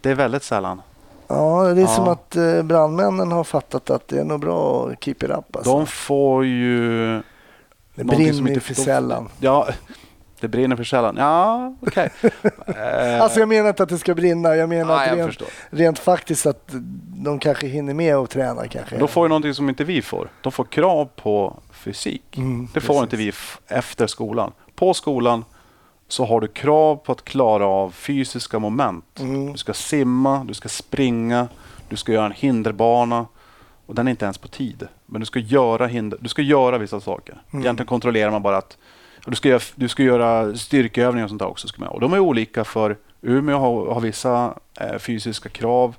Det 0.00 0.10
är 0.10 0.14
väldigt 0.14 0.42
sällan. 0.42 0.82
Ja, 1.30 1.62
det 1.74 1.80
är 1.80 1.82
Ja. 1.82 1.86
som 1.88 2.08
att 2.08 2.36
eh, 2.36 2.62
brandmännen 2.62 3.32
har 3.32 3.44
fattat 3.44 3.90
att 3.90 4.08
det 4.08 4.20
är 4.20 4.24
nog 4.24 4.40
bra 4.40 4.88
att 4.88 5.04
keep 5.04 5.14
it 5.20 5.22
up. 5.30 5.56
Alltså. 5.56 5.70
De 5.72 5.86
får 5.86 6.44
ju... 6.46 7.16
det 7.16 7.22
som 7.96 8.06
brinner 8.06 8.48
inte- 8.48 8.60
för 8.60 8.74
de- 8.74 8.80
sällan. 8.80 9.28
Ja, 9.40 9.68
det 10.40 10.48
brinner 10.48 10.76
för 10.76 10.84
sällan. 10.84 11.16
Ja, 11.18 11.74
okej. 11.82 12.10
Eh, 12.66 13.22
Alltså 13.22 13.38
jag 13.40 13.48
menar 13.48 13.68
inte 13.68 13.82
att 13.82 13.88
det 13.88 13.98
ska 13.98 14.14
brinna. 14.14 14.56
Jag 14.56 14.68
menar 14.68 14.94
att 15.00 15.06
jag 15.06 15.18
rent, 15.18 15.26
förstår. 15.28 15.48
rent 15.70 15.98
faktiskt 15.98 16.46
att 16.46 16.64
de 17.24 17.38
kanske 17.38 17.66
hinner 17.66 17.94
med 17.94 18.16
och 18.16 18.30
träna 18.30 18.66
kanske. 18.68 18.96
De 18.98 19.08
får 19.08 19.24
ju 19.24 19.28
någonting 19.28 19.54
som 19.54 19.68
inte 19.68 19.84
vi 19.84 20.02
får. 20.02 20.30
De 20.42 20.52
får 20.52 20.64
krav 20.64 21.08
på 21.16 21.56
fysik. 21.72 22.36
Mm, 22.38 22.68
det 22.74 22.80
får 22.80 22.94
precis. 22.94 23.02
inte 23.02 23.16
vi 23.16 23.32
efter 23.76 24.06
skolan. 24.06 24.52
På 24.74 24.94
skolan 24.94 25.44
så 26.12 26.24
har 26.24 26.40
du 26.40 26.48
krav 26.48 26.96
på 26.96 27.12
att 27.12 27.24
klara 27.24 27.66
av 27.66 27.90
fysiska 27.90 28.58
moment. 28.58 29.20
Mm. 29.20 29.52
Du 29.52 29.58
ska 29.58 29.74
simma, 29.74 30.44
du 30.44 30.54
ska 30.54 30.68
springa, 30.68 31.48
du 31.88 31.96
ska 31.96 32.12
göra 32.12 32.26
en 32.26 32.32
hinderbana. 32.32 33.26
Och 33.86 33.94
den 33.94 34.06
är 34.06 34.10
inte 34.10 34.24
ens 34.24 34.38
på 34.38 34.48
tid. 34.48 34.88
Men 35.06 35.20
du 35.20 35.26
ska 35.26 35.38
göra, 35.38 35.86
hinder, 35.86 36.18
du 36.22 36.28
ska 36.28 36.42
göra 36.42 36.78
vissa 36.78 37.00
saker. 37.00 37.42
Mm. 37.50 37.64
Egentligen 37.64 37.86
kontrollerar 37.86 38.30
man 38.30 38.42
bara 38.42 38.56
att 38.56 38.78
du, 39.26 39.36
ska 39.36 39.48
göra, 39.48 39.62
du 39.74 39.88
ska 39.88 40.02
göra 40.02 40.56
styrkeövningar 40.56 41.24
och 41.24 41.30
sånt 41.30 41.38
där 41.38 41.48
också. 41.48 41.68
Ska 41.68 41.80
man, 41.80 41.88
och 41.88 42.00
de 42.00 42.12
är 42.12 42.18
olika 42.18 42.64
för 42.64 42.96
Umeå 43.22 43.58
har, 43.58 43.94
har 43.94 44.00
vissa 44.00 44.54
eh, 44.80 44.98
fysiska 44.98 45.48
krav. 45.48 45.96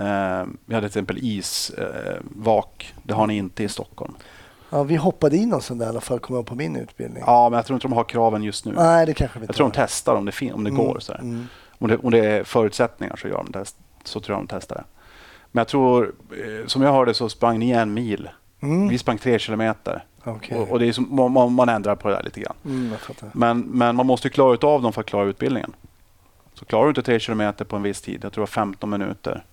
Eh, 0.00 0.46
vi 0.66 0.74
hade 0.74 0.80
till 0.80 0.86
exempel 0.86 1.18
isvak. 1.20 2.94
Eh, 2.96 3.02
det 3.02 3.14
har 3.14 3.26
ni 3.26 3.36
inte 3.36 3.64
i 3.64 3.68
Stockholm. 3.68 4.14
Ja, 4.70 4.82
vi 4.82 4.96
hoppade 4.96 5.36
in 5.36 5.60
sånt 5.60 5.80
där 5.80 5.86
i 5.86 5.88
alla 5.88 6.00
fall, 6.00 6.18
kom 6.20 6.36
jag 6.36 6.46
på 6.46 6.54
min 6.54 6.76
utbildning. 6.76 7.22
Ja, 7.26 7.48
men 7.48 7.56
jag 7.56 7.66
tror 7.66 7.74
inte 7.76 7.88
de 7.88 7.92
har 7.94 8.04
kraven 8.04 8.42
just 8.42 8.64
nu. 8.64 8.72
Nej, 8.76 9.06
det 9.06 9.14
kanske 9.14 9.38
vi 9.38 9.42
inte 9.42 9.50
Jag 9.50 9.56
tror 9.56 9.66
de 9.68 9.72
testar 9.74 10.14
om 10.14 10.24
det, 10.24 10.52
om 10.52 10.64
det 10.64 10.70
Mm, 10.70 10.84
går. 10.84 10.98
Sådär. 11.00 11.20
mm. 11.20 11.46
Om, 11.78 11.88
det, 11.88 11.96
om 11.96 12.10
det 12.10 12.18
är 12.18 12.44
förutsättningar 12.44 13.16
så, 13.16 13.28
gör 13.28 13.36
de 13.44 13.52
test, 13.52 13.76
så 14.04 14.20
tror 14.20 14.36
jag 14.38 14.42
de 14.44 14.48
testar 14.48 14.76
det. 14.76 14.84
Men 15.52 15.60
jag 15.60 15.68
tror, 15.68 16.14
eh, 16.30 16.66
som 16.66 16.82
jag 16.82 16.92
hörde 16.92 17.14
så 17.14 17.28
sprang 17.28 17.58
ni 17.58 17.70
en 17.70 17.94
mil. 17.94 18.28
Mm. 18.60 18.88
Vi 18.88 18.98
sprang 18.98 19.18
tre 19.18 19.38
kilometer. 19.38 20.04
Okej. 20.24 20.58
Och, 20.58 20.70
och 20.70 20.78
det 20.78 20.86
är 20.88 20.92
som, 20.92 21.32
man- 21.32 21.52
man, 21.52 21.68
ändrar 21.68 21.94
på 21.94 22.08
det 22.08 22.14
där 22.14 22.22
lite 22.22 22.40
grann. 22.40 22.56
Mm. 22.64 22.94
Men, 23.32 23.60
men 23.60 23.96
man 23.96 24.06
måste 24.06 24.28
ju 24.28 24.32
klara 24.32 24.54
ut 24.54 24.64
av 24.64 24.82
dem 24.82 24.92
för 24.92 25.00
att 25.00 25.06
klara 25.06 25.24
utbildningen. 25.24 25.72
Så 26.54 26.64
klarar 26.64 26.84
du 26.84 26.88
inte 26.88 27.02
tre 27.02 27.20
kilometer 27.20 27.64
på 27.64 27.76
en 27.76 27.82
viss 27.82 28.00
tid, 28.02 28.24
jag 28.24 28.32
tror 28.32 28.42
det 28.42 28.50
var 28.50 28.62
15 28.64 28.90
minuter, 28.90 29.44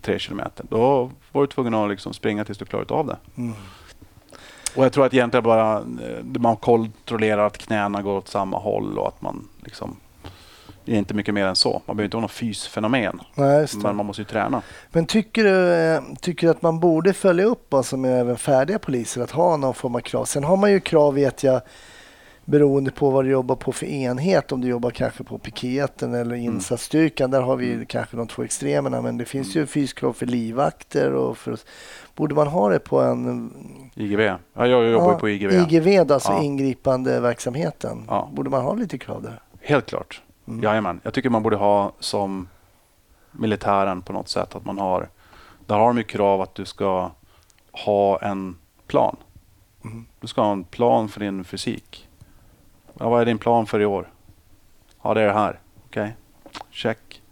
tre 0.00 0.18
kilometer, 0.18 0.66
då 0.70 1.10
var 1.32 1.42
du 1.42 1.46
tvungen 1.46 1.74
att 1.74 1.90
liksom 1.90 2.12
springa 2.12 2.44
tills 2.44 2.58
du 2.58 2.64
klarat 2.64 2.90
av 2.90 3.06
det. 3.06 3.16
Och 4.76 4.84
jag 4.84 4.92
tror 4.92 5.06
att 5.06 5.14
egentligen 5.14 5.44
bara 5.44 5.76
eh, 5.78 6.24
man 6.38 6.56
kontrollerar 6.56 7.46
att 7.46 7.58
knäna 7.58 8.02
går 8.02 8.16
åt 8.16 8.28
samma 8.28 8.58
håll 8.58 8.98
och 8.98 9.08
att 9.08 9.22
man 9.22 9.48
liksom 9.64 9.96
det 10.84 10.92
är 10.92 10.96
inte 10.96 11.14
mycket 11.14 11.34
mer 11.34 11.46
än 11.46 11.56
så. 11.56 11.82
Man 11.86 11.96
behöver 11.96 12.04
inte 12.04 12.16
ha 12.16 12.20
något 12.22 12.30
fysfenomen. 12.30 13.20
Nej. 13.34 13.66
Men 13.82 13.96
man 13.96 14.06
måste 14.06 14.22
ju 14.22 14.26
träna. 14.26 14.62
Men 14.92 15.06
tycker 15.06 15.44
du, 15.44 15.74
eh, 15.74 16.02
tycker 16.20 16.46
du 16.46 16.50
att 16.50 16.62
man 16.62 16.80
borde 16.80 17.12
följa 17.12 17.44
upp 17.44 17.74
alltså 17.74 17.96
med 17.96 18.20
även 18.20 18.36
färdiga 18.36 18.78
poliser 18.78 19.20
att 19.20 19.30
ha 19.30 19.56
någon 19.56 19.74
form 19.74 19.94
av 19.94 20.00
krav? 20.00 20.24
Sen 20.24 20.44
har 20.44 20.56
man 20.56 20.72
ju 20.72 20.80
krav 20.80 21.14
vet 21.14 21.42
jag 21.42 21.60
beroende 22.44 22.90
på 22.90 23.10
vad 23.10 23.24
du 23.24 23.30
jobbar 23.30 23.56
på 23.56 23.72
för 23.72 23.86
enhet. 23.86 24.52
Om 24.52 24.60
du 24.60 24.68
jobbar 24.68 24.90
kanske 24.90 25.24
på 25.24 25.38
piketen 25.38 26.14
eller 26.14 26.34
insatsstyrkan. 26.36 27.30
Där 27.30 27.42
har 27.42 27.56
vi 27.56 27.72
Mm. 27.72 27.86
kanske 27.86 28.16
de 28.16 28.26
två 28.26 28.42
extremerna. 28.42 29.02
Men 29.02 29.18
det 29.18 29.24
finns 29.24 29.56
ju 29.56 29.66
fyskrav 29.66 30.12
för 30.12 30.26
livvakter. 30.26 31.12
Och 31.12 31.38
för, 31.38 31.58
borde 32.14 32.34
man 32.34 32.46
ha 32.46 32.68
det 32.68 32.78
på 32.78 33.00
en 33.00 33.50
IGV. 33.94 34.20
Ja, 34.20 34.38
jag 34.66 34.90
jobbar 34.90 35.12
ja, 35.12 35.18
på 35.18 35.28
IGV. 35.28 35.50
IGV, 35.52 36.12
alltså 36.12 36.32
Ja. 36.32 36.42
ingripande 36.42 37.20
verksamheten. 37.20 38.04
Ja. 38.08 38.28
Borde 38.32 38.50
man 38.50 38.62
ha 38.62 38.74
lite 38.74 38.98
krav 38.98 39.22
där? 39.22 39.42
Helt 39.60 39.86
klart. 39.86 40.22
Mm. 40.48 40.62
Jajamän. 40.62 41.00
Jag 41.02 41.14
tycker 41.14 41.30
man 41.30 41.42
borde 41.42 41.56
ha 41.56 41.92
som 42.00 42.48
militären 43.32 44.02
på 44.02 44.12
något 44.12 44.28
sätt. 44.28 44.54
Att 44.54 44.64
man 44.64 44.78
har, 44.78 45.08
där 45.66 45.74
har 45.78 45.86
de 45.86 45.96
ju 45.98 46.04
krav 46.04 46.40
att 46.40 46.54
du 46.54 46.64
ska 46.64 47.10
ha 47.72 48.18
en 48.18 48.56
plan. 48.86 49.16
Mm. 49.84 50.06
Du 50.20 50.26
ska 50.26 50.42
ha 50.42 50.52
en 50.52 50.64
plan 50.64 51.08
för 51.08 51.20
din 51.20 51.44
fysik. 51.44 52.08
Ja, 52.98 53.08
vad 53.08 53.20
är 53.20 53.24
din 53.24 53.38
plan 53.38 53.66
för 53.66 53.80
i 53.80 53.86
år? 53.86 54.12
Ja, 55.02 55.14
det 55.14 55.20
är 55.20 55.26
det 55.26 55.32
här. 55.32 55.60
Okej, 55.86 56.16
check. 56.70 57.22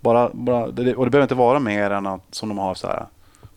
Bara, 0.00 0.30
bara, 0.32 0.64
och 0.64 0.74
det 0.74 0.94
behöver 0.94 1.22
inte 1.22 1.34
vara 1.34 1.58
mer 1.58 1.90
än 1.90 2.06
att 2.06 2.34
som 2.34 2.48
de 2.48 2.58
har 2.58 2.74
så 2.74 2.86
här 2.86 3.06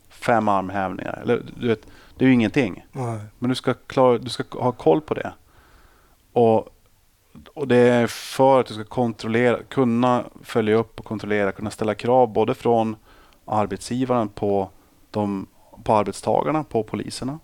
fem 0.09 0.47
armhävningar. 0.47 1.19
Eller, 1.21 1.43
du 1.59 1.67
vet, 1.67 1.87
det 2.15 2.25
är 2.25 2.27
ju 2.27 2.33
ingenting. 2.33 2.85
Nej. 2.91 3.19
Men 3.39 3.49
du 3.49 3.55
ska, 3.55 3.73
klara, 3.73 4.17
du 4.17 4.29
ska 4.29 4.43
ha 4.63 4.71
koll 4.71 5.01
på 5.01 5.13
det. 5.13 5.33
Och, 6.33 6.69
och 7.53 7.67
det 7.67 7.77
är 7.77 8.07
för 8.07 8.59
att 8.59 8.67
du 8.67 8.73
ska 8.73 8.83
kontrollera, 8.83 9.63
kunna 9.63 10.23
följa 10.43 10.75
upp 10.75 10.99
och 10.99 11.05
kontrollera, 11.05 11.51
kunna 11.51 11.71
ställa 11.71 11.95
krav 11.95 12.33
både 12.33 12.53
från 12.53 12.95
arbetsgivaren 13.45 14.29
på, 14.29 14.69
de, 15.11 15.47
på 15.83 15.93
arbetstagarna, 15.93 16.63
på 16.63 16.83
poliserna 16.83 17.39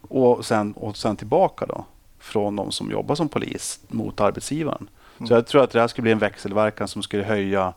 och 0.00 0.44
sen, 0.44 0.72
och 0.72 0.96
sen 0.96 1.16
tillbaka 1.16 1.66
då 1.66 1.84
från 2.28 2.56
de 2.56 2.72
som 2.72 2.90
jobbar 2.90 3.14
som 3.14 3.28
polis 3.28 3.80
mot 3.88 4.20
arbetsgivaren. 4.20 4.88
Så 5.28 5.34
jag 5.34 5.46
tror 5.46 5.62
att 5.62 5.70
det 5.70 5.80
här 5.80 5.88
skulle 5.88 6.02
bli 6.02 6.12
en 6.12 6.18
växelverkan 6.18 6.88
som 6.88 7.02
skulle 7.02 7.24
höja 7.24 7.72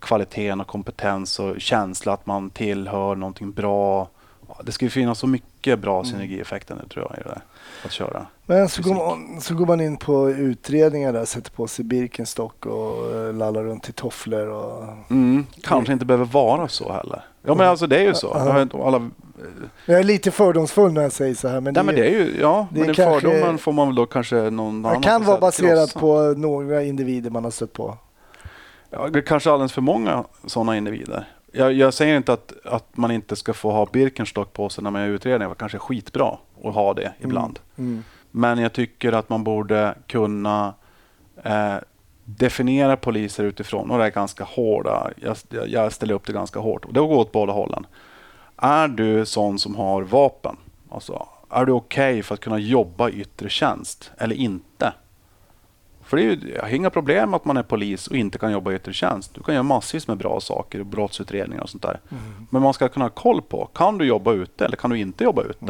kvaliteten 0.00 0.60
och 0.60 0.66
kompetens 0.66 1.38
och 1.38 1.60
känsla 1.60 2.12
att 2.12 2.26
man 2.26 2.50
tillhör 2.50 3.14
någonting 3.14 3.52
bra. 3.52 4.08
Det 4.62 4.72
skulle 4.72 4.90
finnas 4.90 5.18
så 5.18 5.26
mycket 5.26 5.78
bra 5.78 6.04
synergieffekter 6.04 6.74
nu 6.74 6.88
tror 6.88 7.06
jag 7.10 7.18
i 7.18 7.28
det 7.28 7.40
att 7.84 7.92
köra. 7.92 8.26
Men 8.46 8.68
så 8.68 8.82
går, 8.82 8.94
man, 8.94 9.40
så 9.40 9.54
går 9.54 9.66
man 9.66 9.80
in 9.80 9.96
på 9.96 10.30
utredningar 10.30 11.12
där, 11.12 11.24
sätter 11.24 11.50
på 11.50 11.66
sig 11.66 11.84
Birkenstock 11.84 12.66
och 12.66 13.16
eh, 13.16 13.34
lallar 13.34 13.64
runt 13.64 13.88
i 13.88 13.92
tofflor. 13.92 14.46
Och... 14.48 14.84
Mm, 15.10 15.46
kanske 15.62 15.92
inte 15.92 16.04
behöver 16.04 16.24
vara 16.24 16.68
så 16.68 16.92
heller. 16.92 17.24
Ja 17.42 17.54
men 17.54 17.66
alltså 17.66 17.86
det 17.86 17.98
är 17.98 18.02
ju 18.02 18.14
så. 18.14 18.34
Alla, 18.34 19.10
Jag 19.86 19.98
är 19.98 20.04
lite 20.04 20.30
fördomsfull 20.30 20.92
när 20.92 21.02
jag 21.02 21.12
säger 21.12 21.34
så 21.34 21.48
här. 21.48 21.60
Men 21.60 21.74
nej 21.74 21.84
men 21.84 21.94
det 21.94 22.06
är 22.06 22.10
ju, 22.10 22.36
ja, 22.40 22.66
det 22.72 22.80
men 22.80 22.94
kanske- 22.94 23.20
fördomen 23.20 23.58
får 23.58 23.72
man 23.72 23.86
väl 23.88 23.94
då 23.94 24.06
kanske 24.06 24.36
någon 24.50 24.82
det 24.82 24.88
annan 24.88 25.02
kan 25.02 25.20
får 25.24 25.30
vara 25.32 25.40
baserat 25.40 25.94
på 25.94 26.34
några 26.36 26.82
individer 26.84 27.30
man 27.30 27.44
har 27.44 27.50
stött 27.50 27.72
på. 27.72 27.96
Ja, 28.90 29.08
det 29.08 29.22
kanske 29.22 29.50
alldeles 29.50 29.72
för 29.72 29.80
många 29.82 30.24
sådana 30.46 30.76
individer. 30.76 31.28
Jag, 31.52 31.72
jag 31.72 31.94
säger 31.94 32.16
inte 32.16 32.32
att, 32.32 32.52
att 32.64 32.96
man 32.96 33.10
inte 33.10 33.36
ska 33.36 33.52
få 33.54 33.70
ha 33.70 33.86
Birkenstock 33.92 34.52
på 34.52 34.68
sig 34.68 34.84
när 34.84 34.90
man 34.90 35.02
gör 35.02 35.08
utredningar. 35.08 35.48
Det 35.48 35.54
kanske 35.58 35.76
är 35.78 35.80
skitbra 35.80 36.36
att 36.64 36.74
ha 36.74 36.94
det 36.94 37.12
ibland. 37.20 37.58
Mm. 37.78 38.04
Men 38.30 38.58
jag 38.58 38.72
tycker 38.72 39.12
att 39.12 39.28
man 39.28 39.44
borde 39.44 39.94
kunna 40.06 40.74
eh, 41.44 41.74
definiera 42.24 42.96
poliser 42.96 43.44
utifrån, 43.44 43.90
och 43.90 43.98
det 43.98 44.04
är 44.04 44.10
ganska 44.10 44.44
hårda, 44.44 45.10
jag, 45.16 45.36
jag- 45.48 45.68
jag 45.68 45.92
ställer 45.92 46.14
upp 46.14 46.26
det 46.26 46.32
ganska 46.32 46.60
hårt, 46.60 46.84
och 46.84 46.92
det 46.92 47.00
går 47.00 47.16
åt 47.16 47.32
båda 47.32 47.52
hållen. 47.52 47.86
Är 48.58 48.88
du 48.88 49.26
sån 49.26 49.58
som 49.58 49.76
har 49.76 50.02
vapen? 50.02 50.56
Alltså, 50.90 51.28
är 51.50 51.64
du 51.64 51.72
okej 51.72 52.22
för 52.22 52.34
att 52.34 52.40
kunna 52.40 52.58
jobba 52.58 53.08
i 53.08 53.20
yttre 53.20 53.48
tjänst 53.48 54.10
eller 54.18 54.36
inte? 54.36 54.92
För 56.04 56.16
det 56.16 56.22
är 56.22 56.24
ju, 56.24 56.52
jag 56.54 56.62
har 56.62 56.68
inga 56.68 56.90
problem 56.90 57.34
att 57.34 57.44
man 57.44 57.56
är 57.56 57.62
polis 57.62 58.06
och 58.06 58.16
inte 58.16 58.38
kan 58.38 58.52
jobba 58.52 58.72
i 58.72 58.74
yttre 58.74 58.92
tjänst. 58.92 59.34
Du 59.34 59.42
kan 59.42 59.54
göra 59.54 59.62
massvis 59.62 60.08
med 60.08 60.16
bra 60.16 60.40
saker, 60.40 60.82
brottsutredningar 60.82 61.62
och 61.62 61.70
sånt 61.70 61.82
där. 61.82 62.00
Men 62.50 62.62
man 62.62 62.74
ska 62.74 62.88
kunna 62.88 63.04
ha 63.04 63.10
koll 63.10 63.42
på, 63.42 63.68
kan 63.74 63.98
du 63.98 64.04
jobba 64.04 64.32
ute 64.32 64.64
eller 64.64 64.76
kan 64.76 64.90
du 64.90 64.98
inte 64.98 65.24
jobba 65.24 65.42
ute? 65.42 65.66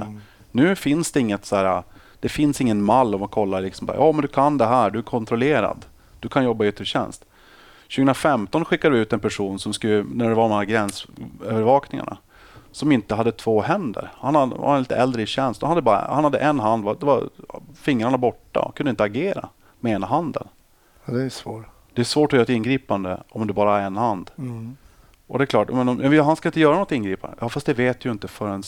Nu 0.50 0.76
finns 0.76 1.12
det 1.12 1.20
inget 1.20 1.44
så 1.46 1.56
här, 1.56 1.82
det 2.20 2.28
finns 2.28 2.60
ingen 2.60 2.82
mall 2.82 3.14
om 3.14 3.22
att 3.22 3.30
kolla 3.30 3.60
liksom, 3.60 3.86
bara, 3.86 3.96
ja 3.96 4.12
men 4.12 4.22
du 4.22 4.28
kan 4.28 4.58
det 4.58 4.66
här, 4.66 4.90
du 4.90 4.98
är 4.98 5.02
kontrollerad. 5.02 5.84
Du 6.20 6.28
kan 6.28 6.44
jobba 6.44 6.64
i 6.64 6.68
yttre 6.68 6.84
tjänst. 6.84 7.24
2015 7.82 8.64
skickade 8.64 8.94
vi 8.94 9.00
ut 9.00 9.12
en 9.12 9.20
person 9.20 9.58
som 9.58 9.72
skulle, 9.72 10.04
när 10.12 10.28
det 10.28 10.34
var 10.34 10.48
de 10.48 10.54
här 10.54 10.64
gränsövervakningarna, 10.64 12.16
som 12.78 12.92
inte 12.92 13.14
hade 13.14 13.32
två 13.32 13.62
händer. 13.62 14.12
Han 14.14 14.34
hade, 14.34 14.54
var 14.54 14.78
lite 14.78 14.96
äldre 14.96 15.22
i 15.22 15.26
tjänst. 15.26 15.62
Han 15.62 15.70
hade, 15.70 15.82
bara, 15.82 16.06
han 16.10 16.24
hade 16.24 16.38
en 16.38 16.60
hand, 16.60 16.84
det 17.00 17.06
var 17.06 17.28
fingrarna 17.74 18.18
borta 18.18 18.60
och 18.60 18.76
kunde 18.76 18.90
inte 18.90 19.04
agera 19.04 19.48
med 19.80 19.92
ena 19.92 20.06
handen. 20.06 20.48
Ja, 21.04 21.12
det 21.12 21.22
är 21.22 21.28
svårt. 21.28 21.64
Det 21.94 22.02
är 22.02 22.04
svårt 22.04 22.32
att 22.32 22.32
göra 22.32 22.42
ett 22.42 22.48
ingripande 22.48 23.22
om 23.28 23.46
du 23.46 23.52
bara 23.52 23.70
har 23.70 23.80
en 23.80 23.96
hand. 23.96 24.30
Mm. 24.38 24.76
Och 25.26 25.38
det 25.38 25.44
är 25.44 25.46
klart, 25.46 25.68
men 25.68 25.88
om, 25.88 26.18
han 26.18 26.36
ska 26.36 26.48
inte 26.48 26.60
göra 26.60 26.78
något 26.78 26.92
ingripande. 26.92 27.36
Ja, 27.40 27.48
fast 27.48 27.66
det 27.66 27.74
vet 27.74 28.04
ju 28.04 28.12
inte 28.12 28.28
förrän 28.28 28.62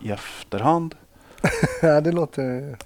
i 0.00 0.10
efterhand. 0.10 0.94
ja, 1.82 2.00
det 2.00 2.12
låter... 2.12 2.76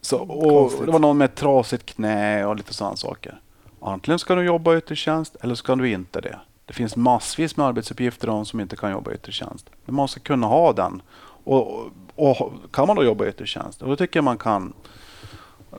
Så, 0.00 0.18
och 0.18 0.42
Konstigt. 0.42 0.86
det 0.86 0.92
var 0.92 0.98
någon 0.98 1.18
med 1.18 1.24
ett 1.24 1.34
trasigt 1.34 1.94
knä 1.94 2.46
och 2.46 2.56
lite 2.56 2.74
sådana 2.74 2.96
saker. 2.96 3.40
Antingen 3.80 4.18
ska 4.18 4.34
du 4.34 4.42
jobba 4.42 4.74
i 4.74 4.78
yttre 4.78 4.96
tjänst 4.96 5.36
eller 5.40 5.54
ska 5.54 5.76
du 5.76 5.90
inte 5.90 6.20
det. 6.20 6.38
Det 6.72 6.76
finns 6.76 6.96
massvis 6.96 7.56
med 7.56 7.66
arbetsuppgifter 7.66 8.26
de 8.26 8.46
som 8.46 8.60
inte 8.60 8.76
kan 8.76 8.90
jobba 8.90 9.10
i 9.10 9.14
yttre 9.14 9.32
tjänst. 9.32 9.70
Men 9.84 9.94
man 9.94 10.08
ska 10.08 10.20
kunna 10.20 10.46
ha 10.46 10.72
den. 10.72 11.02
Och, 11.44 11.86
och, 12.14 12.40
och 12.40 12.52
kan 12.72 12.86
man 12.86 12.96
då 12.96 13.04
jobba 13.04 13.24
i 13.24 13.28
yttre 13.28 13.46
tjänst, 13.46 13.80
då 13.80 13.96
tycker 13.96 14.18
jag 14.18 14.24
man 14.24 14.38
kan, 14.38 14.72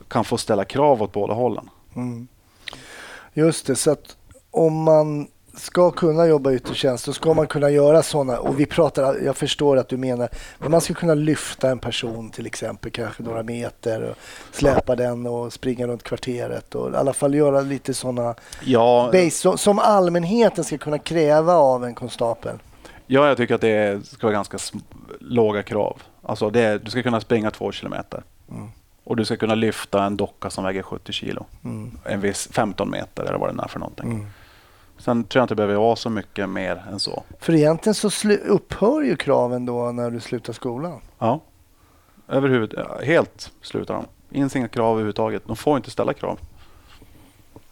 kan 0.08 0.24
få 0.24 0.38
ställa 0.38 0.64
krav 0.64 1.02
åt 1.02 1.12
båda 1.12 1.34
hållen. 1.34 1.70
Mm. 1.96 2.28
Just 3.32 3.66
det, 3.66 3.76
så 3.76 3.90
att 3.90 4.16
om 4.50 4.82
man 4.82 5.28
ska 5.56 5.90
kunna 5.90 6.26
jobba 6.26 6.50
i 6.50 6.54
yttre 6.54 6.74
tjänst, 6.74 7.06
då 7.06 7.12
ska 7.12 7.34
man 7.34 7.46
kunna 7.46 7.70
göra 7.70 8.02
sådana. 8.02 8.38
Och 8.38 8.60
vi 8.60 8.66
pratar, 8.66 9.16
jag 9.24 9.36
förstår 9.36 9.76
att 9.76 9.88
du 9.88 9.96
menar, 9.96 10.28
men 10.58 10.70
man 10.70 10.80
ska 10.80 10.94
kunna 10.94 11.14
lyfta 11.14 11.70
en 11.70 11.78
person 11.78 12.30
till 12.30 12.46
exempel, 12.46 12.90
kanske 12.90 13.22
några 13.22 13.42
meter 13.42 14.02
och 14.02 14.16
släpa 14.56 14.96
den 14.96 15.26
och 15.26 15.52
springa 15.52 15.86
runt 15.86 16.02
kvarteret 16.02 16.74
och 16.74 16.90
i 16.90 16.96
alla 16.96 17.12
fall 17.12 17.34
göra 17.34 17.60
lite 17.60 17.94
sådana 17.94 18.34
Ja, 18.64 19.10
base 19.12 19.58
som- 19.58 19.78
allmänheten 19.78 20.64
ska 20.64 20.78
kunna 20.78 20.98
kräva 20.98 21.54
av 21.54 21.84
en 21.84 21.94
konstapel. 21.94 22.58
ja, 23.06 23.28
jag 23.28 23.36
tycker 23.36 23.54
att 23.54 23.60
det 23.60 24.06
ska 24.06 24.26
vara 24.26 24.34
ganska 24.34 24.58
låga 25.20 25.62
krav. 25.62 26.02
Alltså 26.22 26.50
det, 26.50 26.78
du 26.78 26.90
ska 26.90 27.02
kunna 27.02 27.20
springa 27.20 27.50
två 27.50 27.72
kilometer. 27.72 28.22
Mm. 28.50 28.68
Och 29.04 29.16
du 29.16 29.24
ska 29.24 29.36
kunna 29.36 29.54
lyfta 29.54 30.04
en 30.04 30.16
docka 30.16 30.50
som 30.50 30.64
väger 30.64 30.82
70 30.82 31.12
kilo. 31.12 31.46
Mm. 31.64 31.98
En 32.04 32.20
viss 32.20 32.48
15 32.52 32.90
meter 32.90 33.22
eller 33.24 33.38
vad 33.38 33.56
det 33.56 33.62
är 33.62 33.68
för 33.68 33.78
någonting. 33.78 34.10
Mm. 34.12 34.26
Sen 34.98 35.24
tror 35.24 35.40
jag 35.40 35.44
inte 35.44 35.54
det 35.54 35.56
behöver 35.56 35.74
vara 35.74 35.96
så 35.96 36.10
mycket 36.10 36.48
mer 36.48 36.84
än 36.90 36.98
så. 36.98 37.22
För 37.40 37.54
egentligen 37.54 37.94
så 37.94 38.32
upphör 38.32 39.02
ju 39.02 39.16
kraven 39.16 39.66
då 39.66 39.92
när 39.92 40.10
du 40.10 40.20
slutar 40.20 40.52
skolan. 40.52 41.00
Ja. 41.18 41.40
Överhuvud, 42.28 42.74
helt 43.02 43.52
slutar 43.60 43.94
de. 43.94 44.04
Finns 44.30 44.56
inga 44.56 44.68
krav 44.68 44.92
överhuvudtaget. 44.92 45.42
De 45.46 45.56
får 45.56 45.76
inte 45.76 45.90
ställa 45.90 46.12
krav. 46.12 46.38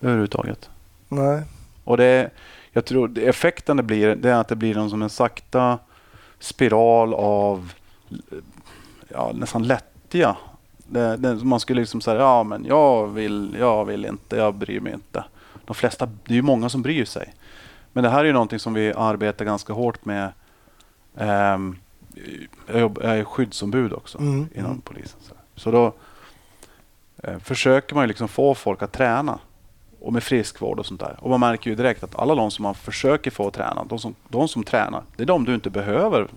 Överhuvudtaget. 0.01 0.71
Nej. 1.09 1.43
Och 1.85 1.97
det, 1.97 2.31
jag 2.73 2.85
tror 2.85 3.19
effekten 3.19 3.77
det 3.77 3.83
blir, 3.83 4.17
det 4.17 4.31
är 4.31 4.35
att 4.35 4.49
det 4.49 4.57
blir 4.57 4.75
någon 4.75 4.91
som 4.91 5.03
en 5.03 5.11
sakta 5.11 5.79
spiral 6.39 7.15
av 7.15 7.73
ja, 9.09 9.31
nästan 9.35 9.63
lättja. 9.63 10.37
Det, 10.77 11.17
det, 11.17 11.35
man 11.35 11.61
skulle 11.61 11.81
liksom 11.81 12.01
säga, 12.01 12.21
ja 12.21 12.43
men 12.43 12.65
jag 12.65 13.07
vill, 13.07 13.57
jag 13.59 13.85
vill 13.85 14.05
inte, 14.05 14.37
jag 14.37 14.55
bryr 14.55 14.81
mig 14.81 14.93
inte. 14.93 15.25
De 15.65 15.75
flesta, 15.75 16.07
det 16.07 16.33
är 16.33 16.37
ju 16.37 16.43
många 16.43 16.69
som 16.69 16.83
bryr 16.83 17.05
sig. 17.05 17.35
Men 17.93 18.05
det 18.05 18.11
här 18.11 18.21
är 18.21 18.25
ju 18.25 18.33
någonting 18.33 18.59
som 18.59 18.75
vi 18.75 18.93
arbetar 18.93 19.45
ganska 19.45 19.73
hårt 19.73 20.05
med. 20.05 20.33
Ehm, 21.17 21.77
jag, 22.67 23.05
är 23.05 23.25
skyddsombud 23.25 23.93
också 23.93 24.19
Mm, 24.19 24.49
inom 24.55 24.71
mm. 24.71 24.81
polisen. 24.81 25.21
Så, 25.55 25.71
då 25.71 25.95
eh, 27.23 27.39
försöker 27.39 27.95
man 27.95 28.05
ju 28.05 28.09
liksom 28.09 28.29
få 28.29 28.55
folk 28.55 28.83
att 28.83 28.93
träna 28.93 29.39
och 30.01 30.13
med 30.13 30.23
friskvård 30.23 30.79
och 30.79 30.87
sånt 30.87 31.01
där. 31.01 31.17
Och 31.21 31.31
man 31.31 31.41
märker 31.41 31.71
ju 31.71 31.77
direkt 31.77 32.03
att 32.03 32.19
alla 32.19 32.35
de 32.35 32.51
som 32.51 32.63
man 32.63 32.75
försöker 32.75 33.31
få 33.31 33.49
att 33.49 33.55
träna, 33.55 33.85
de 33.85 33.99
som, 33.99 34.15
de 34.29 34.49
som 34.49 34.65
tränar, 34.65 35.03
det 35.17 35.23
är 35.23 35.27
de 35.27 35.45
du 35.45 35.55
inte 35.55 35.71
behöver 35.71 36.29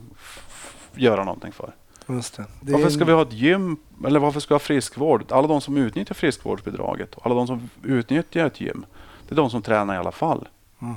göra 0.96 1.24
någonting 1.24 1.52
för. 1.52 1.74
Just 2.08 2.38
det. 2.38 2.46
det 2.62 2.72
Varför 2.72 2.90
ska 2.90 3.06
vi 3.06 3.12
ha 3.12 3.22
ett 3.22 3.34
gym 3.34 3.78
eller 4.06 4.20
varför 4.20 4.40
ska 4.40 4.54
vi 4.54 4.56
ha 4.56 4.60
friskvård? 4.60 5.32
Alla 5.32 5.48
de 5.48 5.62
som 5.62 5.78
utnyttjar 5.78 6.16
friskvårdsbidraget 6.16 7.16
och 7.16 7.26
alla 7.26 7.36
de 7.36 7.48
som 7.48 7.70
utnyttjar 7.84 8.46
ett 8.46 8.62
gym, 8.62 8.86
det 9.28 9.34
är 9.34 9.36
de 9.36 9.50
som 9.50 9.62
tränar 9.62 9.96
i 9.96 9.98
alla 9.98 10.12
fall. 10.12 10.48
Mm. 10.82 10.96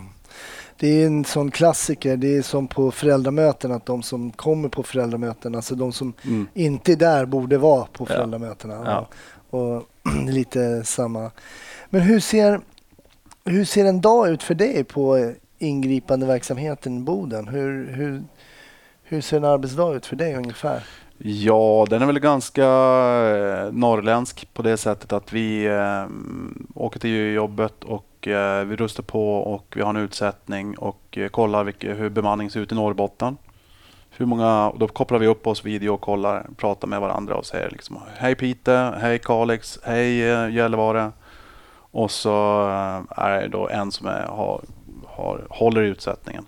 Det 0.81 0.89
är 1.03 1.07
en 1.07 1.25
sån 1.25 1.51
klassiker. 1.51 2.17
Det 2.17 2.37
är 2.37 2.43
som 2.43 2.69
på 2.69 2.91
föräldramöten 2.91 3.73
att 3.73 3.87
de 3.87 4.03
som 4.03 4.31
kommer 4.31 4.69
på 4.69 4.83
föräldramöten, 4.83 5.55
alltså 5.55 5.75
de 5.75 5.93
som 5.93 6.13
Mm. 6.25 6.47
inte 6.55 6.93
är 6.93 6.97
där 6.97 7.27
borde 7.27 7.59
vara 7.59 7.85
på 7.93 8.05
Ja. 8.09 8.15
föräldramötena. 8.15 8.75
Ja. 8.87 9.09
Och 9.59 9.85
det 10.05 10.11
är 10.29 10.33
lite 10.33 10.85
samma. 10.85 11.31
Men 11.91 12.01
hur 12.01 12.21
ser, 12.21 12.61
hur 13.45 13.65
ser 13.65 13.85
en 13.85 14.01
dag 14.01 14.29
ut 14.29 14.43
för 14.43 14.55
dig 14.55 14.85
på 14.85 15.33
ingripande 15.59 16.27
verksamheten 16.27 16.97
i 16.99 17.01
Boden? 17.01 17.49
Hur, 17.49 17.93
hur, 17.93 18.23
hur 19.03 19.21
ser 19.21 19.37
en 19.37 19.45
arbetsdag 19.45 19.95
ut 19.95 20.07
för 20.07 20.17
dig 20.17 20.35
ungefär? 20.35 20.83
Ja, 21.19 21.87
den 21.91 22.03
är 22.03 22.07
väl 22.07 22.19
ganska 22.19 22.65
eh, 22.65 23.73
norrländsk 23.73 24.49
på 24.55 24.63
det 24.63 24.77
sättet 24.77 25.13
att 25.13 25.33
vi 25.33 25.67
eh, 25.67 26.07
åker 26.75 27.01
till 27.01 27.33
jobbet 27.33 27.85
och 27.85 28.05
eh, 28.27 28.65
vi 28.65 28.77
rustar 28.77 29.03
på 29.03 29.37
och 29.37 29.73
vi 29.77 29.83
har 29.83 29.91
en 29.91 29.97
utsättning 29.97 30.79
och 30.79 31.19
eh, 31.19 31.29
kollar 31.29 31.65
vilka, 31.65 31.95
hur 31.95 32.11
bemanningen 32.11 32.51
ser 32.51 32.61
ut 32.61 32.73
i 32.73 32.75
Norrbotten. 32.75 33.37
Hur 34.11 34.27
många, 34.27 34.69
och 34.69 34.79
då 34.79 34.89
kopplar 34.89 35.19
vi 35.19 35.27
upp 35.27 35.47
oss 35.47 35.65
video 35.65 35.95
och 35.95 36.01
kollar, 36.01 36.47
pratar 36.57 36.89
med 36.89 37.01
varandra 37.01 37.35
och 37.35 37.47
säger 37.47 37.71
liksom 37.71 37.99
Hej 38.17 38.35
Pite, 38.35 38.95
hej 39.01 39.19
Kalix, 39.19 39.79
hej 39.83 40.31
eh, 40.31 40.55
Gällivare. 40.55 41.13
Och 41.91 42.11
så 42.11 42.61
eh, 42.69 43.25
är 43.25 43.41
det 43.41 43.49
då 43.49 43.69
en 43.69 43.93
som 43.93 44.07
är, 44.07 44.27
har, 44.27 44.61
har, 45.07 45.47
håller 45.51 45.83
i 45.83 45.89
utsättningen. 45.89 46.47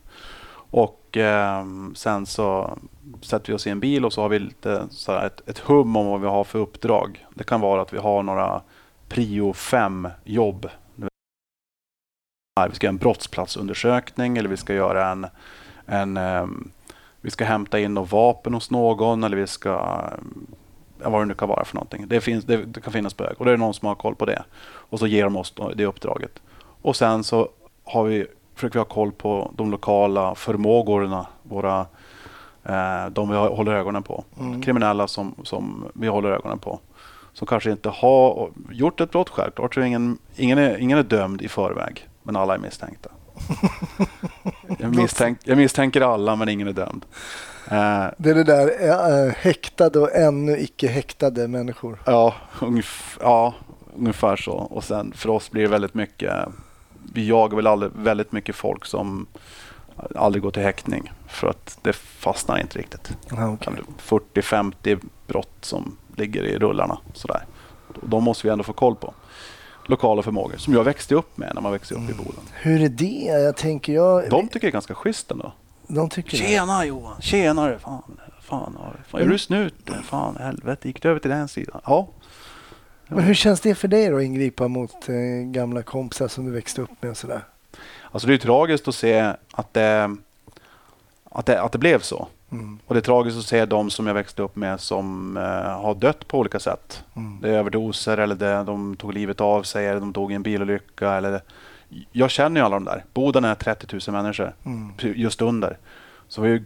Och 0.70 1.16
eh, 1.16 1.64
sen 1.94 2.26
så 2.26 2.78
sätter 3.22 3.52
vi 3.52 3.56
oss 3.56 3.66
i 3.66 3.70
en 3.70 3.80
bil 3.80 4.04
och 4.04 4.12
så 4.12 4.22
har 4.22 4.28
vi 4.28 4.38
lite 4.38 4.86
så 4.90 5.12
här 5.12 5.26
ett, 5.26 5.48
ett 5.48 5.58
hum 5.58 5.96
om 5.96 6.06
vad 6.06 6.20
vi 6.20 6.26
har 6.26 6.44
för 6.44 6.58
uppdrag. 6.58 7.26
Det 7.34 7.44
kan 7.44 7.60
vara 7.60 7.82
att 7.82 7.92
vi 7.92 7.98
har 7.98 8.22
några 8.22 8.62
prio 9.08 9.52
5 9.52 10.08
jobb. 10.24 10.68
Vi 12.68 12.74
ska 12.74 12.86
göra 12.86 12.92
en 12.92 12.98
brottsplatsundersökning 12.98 14.36
eller 14.36 14.48
vi 14.48 14.56
ska 14.56 14.74
göra 14.74 15.08
en, 15.08 15.26
en 15.86 16.16
ehm, 16.16 16.70
vi 17.20 17.30
ska 17.30 17.44
hämta 17.44 17.80
in 17.80 17.94
något 17.94 18.12
vapen 18.12 18.54
hos 18.54 18.70
någon 18.70 19.24
eller 19.24 19.36
vi 19.36 19.46
ska 19.46 20.00
vad 21.04 21.22
det 21.22 21.24
nu 21.24 21.34
kan 21.34 21.48
vara 21.48 21.64
för 21.64 21.74
någonting. 21.74 22.08
Det, 22.08 22.20
finns, 22.20 22.44
det, 22.44 22.56
det 22.56 22.80
kan 22.80 22.92
finnas 22.92 23.16
bög 23.16 23.34
och 23.38 23.44
det 23.44 23.52
är 23.52 23.56
någon 23.56 23.74
som 23.74 23.88
har 23.88 23.94
koll 23.94 24.14
på 24.14 24.24
det. 24.24 24.42
Och 24.62 24.98
så 24.98 25.06
ger 25.06 25.24
de 25.24 25.36
oss 25.36 25.54
det 25.74 25.86
uppdraget. 25.86 26.42
Och 26.82 26.96
sen 26.96 27.24
så 27.24 27.48
har 27.84 28.04
vi, 28.04 28.26
försöker 28.54 28.72
vi 28.74 28.78
ha 28.78 28.84
koll 28.84 29.12
på 29.12 29.50
de 29.56 29.70
lokala 29.70 30.34
förmågorna, 30.34 31.26
våra, 31.42 31.86
eh, 32.64 33.06
de 33.10 33.30
vi 33.30 33.36
håller 33.36 33.72
ögonen 33.72 34.02
på. 34.02 34.24
Mm. 34.40 34.62
Kriminella 34.62 35.08
som, 35.08 35.34
som 35.42 35.84
vi 35.94 36.08
håller 36.08 36.30
ögonen 36.30 36.58
på. 36.58 36.80
Som 37.32 37.46
kanske 37.46 37.70
inte 37.70 37.88
har 37.88 38.50
gjort 38.70 39.00
ett 39.00 39.10
brott 39.10 39.28
självklart. 39.28 39.74
Så 39.74 39.80
ingen, 39.80 40.18
ingen, 40.36 40.58
är, 40.58 40.78
ingen 40.78 40.98
är 40.98 41.02
dömd 41.02 41.42
i 41.42 41.48
förväg, 41.48 42.08
men 42.22 42.36
alla 42.36 42.54
är 42.54 42.58
misstänkta. 42.58 43.10
Jag, 44.78 44.96
misstänk, 44.96 45.38
jag 45.44 45.58
misstänker 45.58 46.00
alla, 46.00 46.36
men 46.36 46.48
ingen 46.48 46.68
är 46.68 46.72
dömd. 46.72 47.04
Eh, 47.70 48.06
Det 48.18 48.30
är 48.30 48.34
det 48.34 48.44
där 48.44 48.88
äh, 49.26 49.32
häktade 49.32 49.98
och 49.98 50.14
ännu 50.16 50.58
icke 50.58 50.88
häktade 50.88 51.48
människor. 51.48 52.02
Ja, 52.06 52.34
ungef- 52.58 53.18
ja, 53.20 53.54
ungefär 53.96 54.36
så. 54.36 54.52
Och 54.52 54.84
sen 54.84 55.12
för 55.16 55.28
oss 55.28 55.50
blir 55.50 55.62
det 55.62 55.68
väldigt 55.68 55.94
mycket, 55.94 56.32
vi 57.12 57.28
jagar 57.28 57.56
väl 57.56 57.66
aldrig, 57.66 57.92
väldigt 57.94 58.32
mycket 58.32 58.56
folk 58.56 58.84
som 58.84 59.26
aldrig 60.16 60.42
går 60.42 60.50
till 60.50 60.62
häktning 60.62 61.12
för 61.28 61.48
att 61.48 61.78
det 61.82 61.92
fastnar 61.92 62.58
inte 62.58 62.78
riktigt. 62.78 63.10
Okej. 63.32 63.72
40-50 63.98 64.98
brott 65.26 65.48
som 65.60 65.96
ligger 66.16 66.42
i 66.42 66.58
rullarna. 66.58 66.98
Sådär. 67.14 67.44
De 68.02 68.24
måste 68.24 68.46
vi 68.46 68.52
ändå 68.52 68.64
få 68.64 68.72
koll 68.72 68.96
på. 68.96 69.14
Lokala 69.90 70.22
förmågor 70.22 70.56
som 70.56 70.74
jag 70.74 70.84
växte 70.84 71.14
upp 71.14 71.38
med 71.38 71.50
när 71.54 71.60
man 71.62 71.72
växte 71.72 71.94
upp 71.94 72.10
i 72.10 72.14
Boden. 72.14 72.40
Hur 72.52 72.82
är 72.82 72.88
det? 72.88 73.24
Jag 73.24 73.56
tänker 73.56 73.92
jag... 73.92 74.30
De 74.30 74.48
tycker 74.48 74.60
det 74.60 74.66
är 74.70 74.72
ganska 74.72 74.94
schysst 74.94 75.30
ändå. 75.30 75.52
de 75.86 76.08
tycker 76.08 76.30
det. 76.30 76.36
Tjena 76.36 76.84
Johan, 76.84 77.20
tjenare, 77.20 77.78
fan, 77.78 78.02
fan, 78.40 78.76
fan 79.08 79.20
är 79.20 79.26
du 79.26 79.38
snut? 79.38 79.74
Fan, 80.04 80.36
helvete, 80.36 80.88
gick 80.88 81.02
du 81.02 81.08
över 81.08 81.20
till 81.20 81.30
den 81.30 81.48
sidan? 81.48 81.80
Ja, 81.84 82.08
Men 83.08 83.24
hur 83.24 83.34
känns 83.34 83.60
det 83.60 83.74
för 83.74 83.88
dig 83.88 84.08
då 84.08 84.16
att 84.16 84.22
ingripa 84.22 84.68
mot 84.68 85.08
eh, 85.08 85.14
gamla 85.44 85.82
kompisar 85.82 86.28
som 86.28 86.44
du 86.44 86.50
växte 86.52 86.82
upp 86.82 86.90
med 87.00 87.10
och 87.10 87.16
sådär? 87.16 87.44
Alltså 88.12 88.28
det 88.28 88.34
är 88.34 88.38
tragiskt 88.38 88.88
att 88.88 88.94
se 88.94 89.32
att 89.52 89.74
det, 89.74 90.16
att 91.30 91.46
det, 91.46 91.62
att 91.62 91.72
det 91.72 91.78
blev 91.78 92.00
så. 92.00 92.28
Mm. 92.52 92.78
Och 92.86 92.94
det 92.94 92.98
är 92.98 93.02
tragiskt 93.02 93.38
att 93.38 93.44
se 93.44 93.64
de 93.66 93.90
som 93.90 94.06
jag 94.06 94.14
växte 94.14 94.42
upp 94.42 94.56
med 94.56 94.80
som 94.80 95.36
eh, 95.36 95.42
har 95.80 95.94
dött 95.94 96.28
på 96.28 96.38
olika 96.38 96.60
sätt. 96.60 97.04
Mm. 97.16 97.38
Det 97.40 97.48
är 97.48 97.52
överdoser 97.52 98.18
eller 98.18 98.34
det, 98.34 98.64
de 98.64 98.96
tog 98.96 99.14
livet 99.14 99.40
av 99.40 99.62
sig 99.62 99.86
eller 99.86 100.00
de 100.00 100.12
dog 100.12 100.32
i 100.32 100.34
en 100.34 100.42
bilolycka. 100.42 101.12
Eller, 101.12 101.40
jag 102.12 102.30
känner 102.30 102.60
ju 102.60 102.64
alla 102.64 102.76
de 102.76 102.84
där. 102.84 103.04
Boden 103.14 103.44
är 103.44 103.54
30 103.54 103.86
000 104.10 104.22
människor, 104.22 104.54
Mm. 104.64 104.92
just 104.98 105.42
under. 105.42 105.78
Så 106.28 106.40
vi 106.42 106.48
har 106.48 106.56
ju 106.56 106.64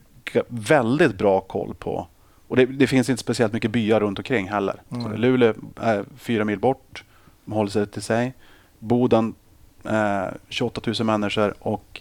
väldigt 0.49 1.18
bra 1.18 1.40
koll 1.40 1.75
på 1.75 2.07
och 2.49 2.57
det, 2.57 2.66
det 2.66 2.87
finns 2.87 3.09
inte 3.09 3.20
speciellt 3.20 3.53
mycket 3.53 3.70
byar 3.70 4.01
runt 4.01 4.18
omkring 4.18 4.49
heller. 4.49 4.83
Mm. 4.90 5.12
Luleå 5.12 5.55
är 5.81 6.05
fyra 6.16 6.44
mil 6.44 6.59
bort, 6.59 7.05
de 7.44 7.53
håller 7.53 7.70
sig 7.70 7.87
till 7.87 8.03
sig. 8.03 8.35
Boden 8.79 9.35
eh, 9.85 10.25
28 10.49 10.81
000 10.99 11.07
människor 11.07 11.55
och 11.59 12.01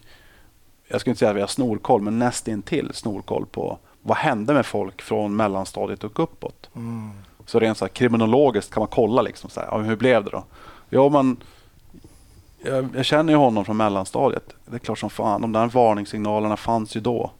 jag 0.94 1.02
skulle 1.02 1.12
inte 1.12 1.20
säga 1.20 1.30
att 1.32 1.38
vi 1.38 1.42
har 1.42 1.48
snorkoll, 1.48 2.02
men 2.02 2.20
nästintill 2.20 2.92
snorkoll 2.94 3.46
på 3.46 3.78
vad 4.02 4.18
hände 4.18 4.54
med 4.54 4.66
folk 4.66 5.02
från 5.02 5.36
mellanstadiet 5.36 6.04
och 6.04 6.20
uppåt. 6.20 6.70
Mm. 6.76 7.12
Så 7.46 7.60
rent 7.60 7.78
så 7.78 7.86
här, 7.86 7.90
kriminologiskt 7.90 8.74
kan 8.74 8.82
man 8.82 8.88
kolla 8.88 9.22
liksom 9.22 9.50
så 9.50 9.60
här, 9.60 9.68
ja, 9.72 9.78
hur 9.78 9.96
blev 9.96 10.24
det 10.24 10.30
då? 10.30 10.44
Ja, 10.90 11.10
man, 11.10 11.38
jag, 12.64 12.90
jag 12.96 13.06
känner 13.06 13.34
ju 13.34 13.38
honom 13.38 13.66
från 13.66 13.78
mellanstadiet. 13.78 14.54
Det 14.66 14.76
är 14.76 14.80
klart 14.80 15.00
som 15.00 15.10
fan, 15.10 15.42
de 15.42 15.52
där 15.52 15.68
varningssignalerna 15.68 16.58
fanns 16.58 16.96
ju 16.96 17.00
då. 17.00 17.32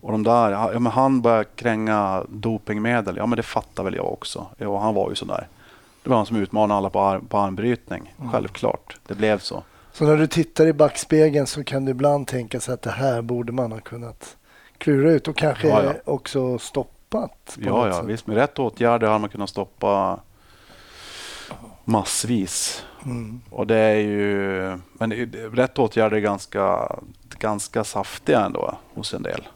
Och 0.00 0.12
de 0.12 0.22
där, 0.22 0.50
ja 0.50 0.78
men 0.78 0.92
han 0.92 1.20
började 1.20 1.44
kränga 1.44 2.24
dopingmedel. 2.28 3.16
Ja 3.16 3.26
men 3.26 3.36
det 3.36 3.42
fattar 3.42 3.84
väl 3.84 3.94
jag 3.94 4.12
också. 4.12 4.46
Ja, 4.58 4.78
han 4.78 4.94
var 4.94 5.10
ju 5.10 5.16
sådär. 5.16 5.48
Det 6.02 6.10
var 6.10 6.16
han 6.16 6.26
som 6.26 6.36
utmanade 6.36 6.78
alla 6.78 6.90
på, 6.90 7.00
ar- 7.00 7.20
på 7.28 7.38
armbrytning. 7.38 8.14
Självklart, 8.32 8.96
det 9.06 9.14
blev 9.14 9.38
så. 9.38 9.62
Så 9.92 10.04
när 10.04 10.16
du 10.16 10.26
tittar 10.26 10.66
i 10.66 10.72
backspegeln 10.72 11.46
så 11.46 11.64
kan 11.64 11.84
du 11.84 11.90
ibland 11.90 12.26
tänka 12.26 12.60
sig 12.60 12.74
att 12.74 12.82
det 12.82 12.90
här 12.90 13.22
borde 13.22 13.52
man 13.52 13.72
ha 13.72 13.80
kunnat 13.80 14.36
klura 14.78 15.10
ut 15.10 15.28
och 15.28 15.36
kanske 15.36 15.68
Ja, 15.68 15.84
ja. 15.84 15.94
också 16.04 16.58
stoppat. 16.58 17.56
Ja, 17.58 17.88
ja, 17.88 17.92
sätt. 17.92 18.04
visst. 18.04 18.26
Med 18.26 18.36
rätt 18.36 18.58
åtgärder 18.58 19.06
har 19.06 19.18
man 19.18 19.30
kunnat 19.30 19.50
stoppa 19.50 20.20
massvis. 21.84 22.84
Mm. 23.04 23.40
Och 23.50 23.66
det 23.66 23.76
är 23.76 23.96
ju... 23.96 24.78
Men 24.92 25.12
rätt 25.52 25.78
åtgärder 25.78 26.16
är 26.16 26.20
ganska, 26.20 26.96
ganska 27.38 27.84
saftiga 27.84 28.40
ändå 28.40 28.78
hos 28.94 29.14
en 29.14 29.22
del. 29.22 29.48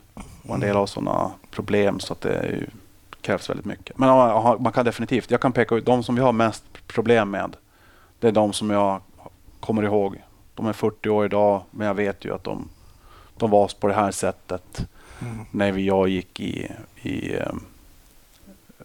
Och 0.49 0.55
en 0.55 0.61
del 0.61 0.77
har 0.77 0.87
sådana 0.87 1.31
problem 1.51 2.01
så 2.01 2.13
att 2.13 2.21
det 2.21 2.35
är 2.35 2.49
ju, 2.49 2.67
krävs 3.21 3.51
väldigt 3.51 3.67
mycket. 3.67 3.99
Men 3.99 4.09
man 4.63 4.73
kan 4.73 4.85
definitivt... 4.85 5.31
Jag 5.31 5.41
kan 5.41 5.53
peka 5.53 5.75
ut 5.75 5.87
de 5.87 6.03
som 6.03 6.15
vi 6.15 6.21
har 6.21 6.33
mest 6.33 6.65
problem 6.87 7.31
med. 7.31 7.57
Det 8.21 8.29
är 8.29 8.33
de 8.33 8.53
som 8.53 8.71
jag 8.71 9.01
kommer 9.61 9.83
ihåg. 9.83 10.23
De 10.57 10.67
är 10.67 10.73
40 10.73 11.09
år 11.09 11.25
idag, 11.25 11.63
men 11.71 11.87
jag 11.87 11.95
vet 11.95 12.25
ju 12.25 12.35
att 12.35 12.45
de, 12.45 12.69
de 13.37 13.51
var 13.51 13.71
på 13.81 13.87
det 13.87 13.95
här 13.95 14.11
sättet 14.11 14.89
Mm. 15.23 15.47
när 15.51 15.73
vi, 15.73 15.87
jag 15.87 16.09
gick 16.09 16.41
i, 16.41 16.73
i 17.03 17.35
eh, 17.35 17.53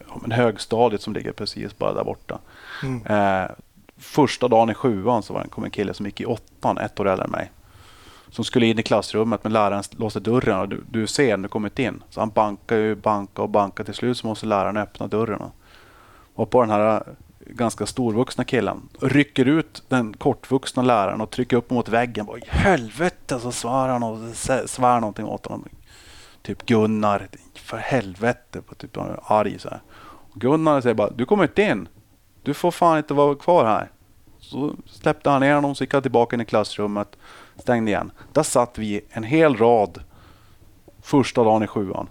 ja, 0.08 0.18
men 0.22 0.32
högstadiet 0.32 1.02
som 1.02 1.14
ligger 1.14 1.32
precis 1.32 1.78
bara 1.78 1.94
där 1.94 2.04
borta. 2.04 2.40
Mm. 2.84 3.06
Eh, 3.06 3.52
första 3.98 4.48
dagen 4.48 4.70
i 4.70 4.74
sjuan 4.74 5.24
så 5.24 5.34
var 5.34 5.44
det, 5.44 5.50
kom 5.50 5.64
en 5.64 5.72
kille 5.72 5.94
som 5.94 6.06
gick 6.06 6.22
i 6.22 6.26
åttan, 6.26 6.78
ett 6.78 7.00
år 7.00 7.08
äldre 7.08 7.26
än 7.26 7.32
mig. 7.32 7.52
Som 8.30 8.46
skulle 8.46 8.66
in 8.66 8.80
i 8.80 8.84
klassrummet 8.84 9.44
men 9.44 9.54
läraren 9.54 9.84
låste 9.92 10.20
dörren 10.20 10.60
och 10.60 10.70
du, 10.70 10.84
du 10.90 11.08
ser 11.08 11.38
när 11.38 11.44
du 11.44 11.50
kommit 11.50 11.80
in. 11.80 12.04
Så 12.10 12.20
han 12.20 12.30
bankar 12.30 12.76
ju, 12.76 12.96
banka 12.96 13.42
och 13.42 13.50
banka. 13.50 13.84
Till 13.84 13.94
slut 13.94 14.18
så 14.18 14.28
måste 14.28 14.46
läraren 14.46 14.78
öppna 14.78 15.08
dörren. 15.08 15.42
Och 16.36 16.50
på 16.50 16.62
den 16.62 16.70
här 16.70 17.04
ganska 17.52 17.86
storvuxna 17.86 18.44
killen 18.44 18.90
rycker 19.00 19.46
ut 19.46 19.84
den 19.88 20.14
kortvuxna 20.14 20.84
läraren 20.84 21.22
och 21.22 21.32
trycker 21.32 21.58
upp 21.58 21.70
mot 21.70 21.90
väggen. 21.90 22.26
Bara, 22.26 22.38
I 22.38 22.44
helvete! 22.48 23.40
Så 23.40 23.52
svär 23.52 23.88
han 23.88 24.04
och 24.04 24.36
svär 24.66 25.00
någonting 25.00 25.26
åt 25.26 25.46
honom. 25.46 25.66
Typ 26.42 26.66
Gunnar, 26.66 27.28
för 27.54 27.78
helvete! 27.78 28.62
På 28.62 28.76
typ 28.76 28.98
han 28.98 29.10
är 29.10 29.20
arg 29.24 29.60
så 29.60 29.70
här. 29.70 29.82
Och 30.34 30.42
Gunnar 30.42 30.82
säger 30.82 30.96
bara, 30.96 31.10
du 31.10 31.26
kommer 31.26 31.44
inte 31.44 31.62
in. 31.62 31.88
Du 32.44 32.54
får 32.54 32.72
fan 32.72 32.98
inte 32.98 33.14
vara 33.14 33.36
kvar 33.36 33.66
här. 33.66 33.92
Så 34.40 34.76
släppte 34.86 35.30
han 35.30 35.42
ner 35.42 35.56
honom, 35.56 35.76
så 35.76 35.84
gick 35.84 35.94
han 35.94 36.02
tillbaka 36.02 36.36
in 36.36 36.42
i 36.42 36.46
klassrummet, 36.46 37.18
stängde 37.56 37.92
igen. 37.92 38.12
Där 38.34 38.44
satt 38.44 38.78
vi 38.78 39.02
en 39.10 39.24
hel 39.24 39.58
rad 39.58 40.04
första 41.02 41.44
dagen 41.44 41.64
i 41.64 41.68
sjuan. 41.68 42.10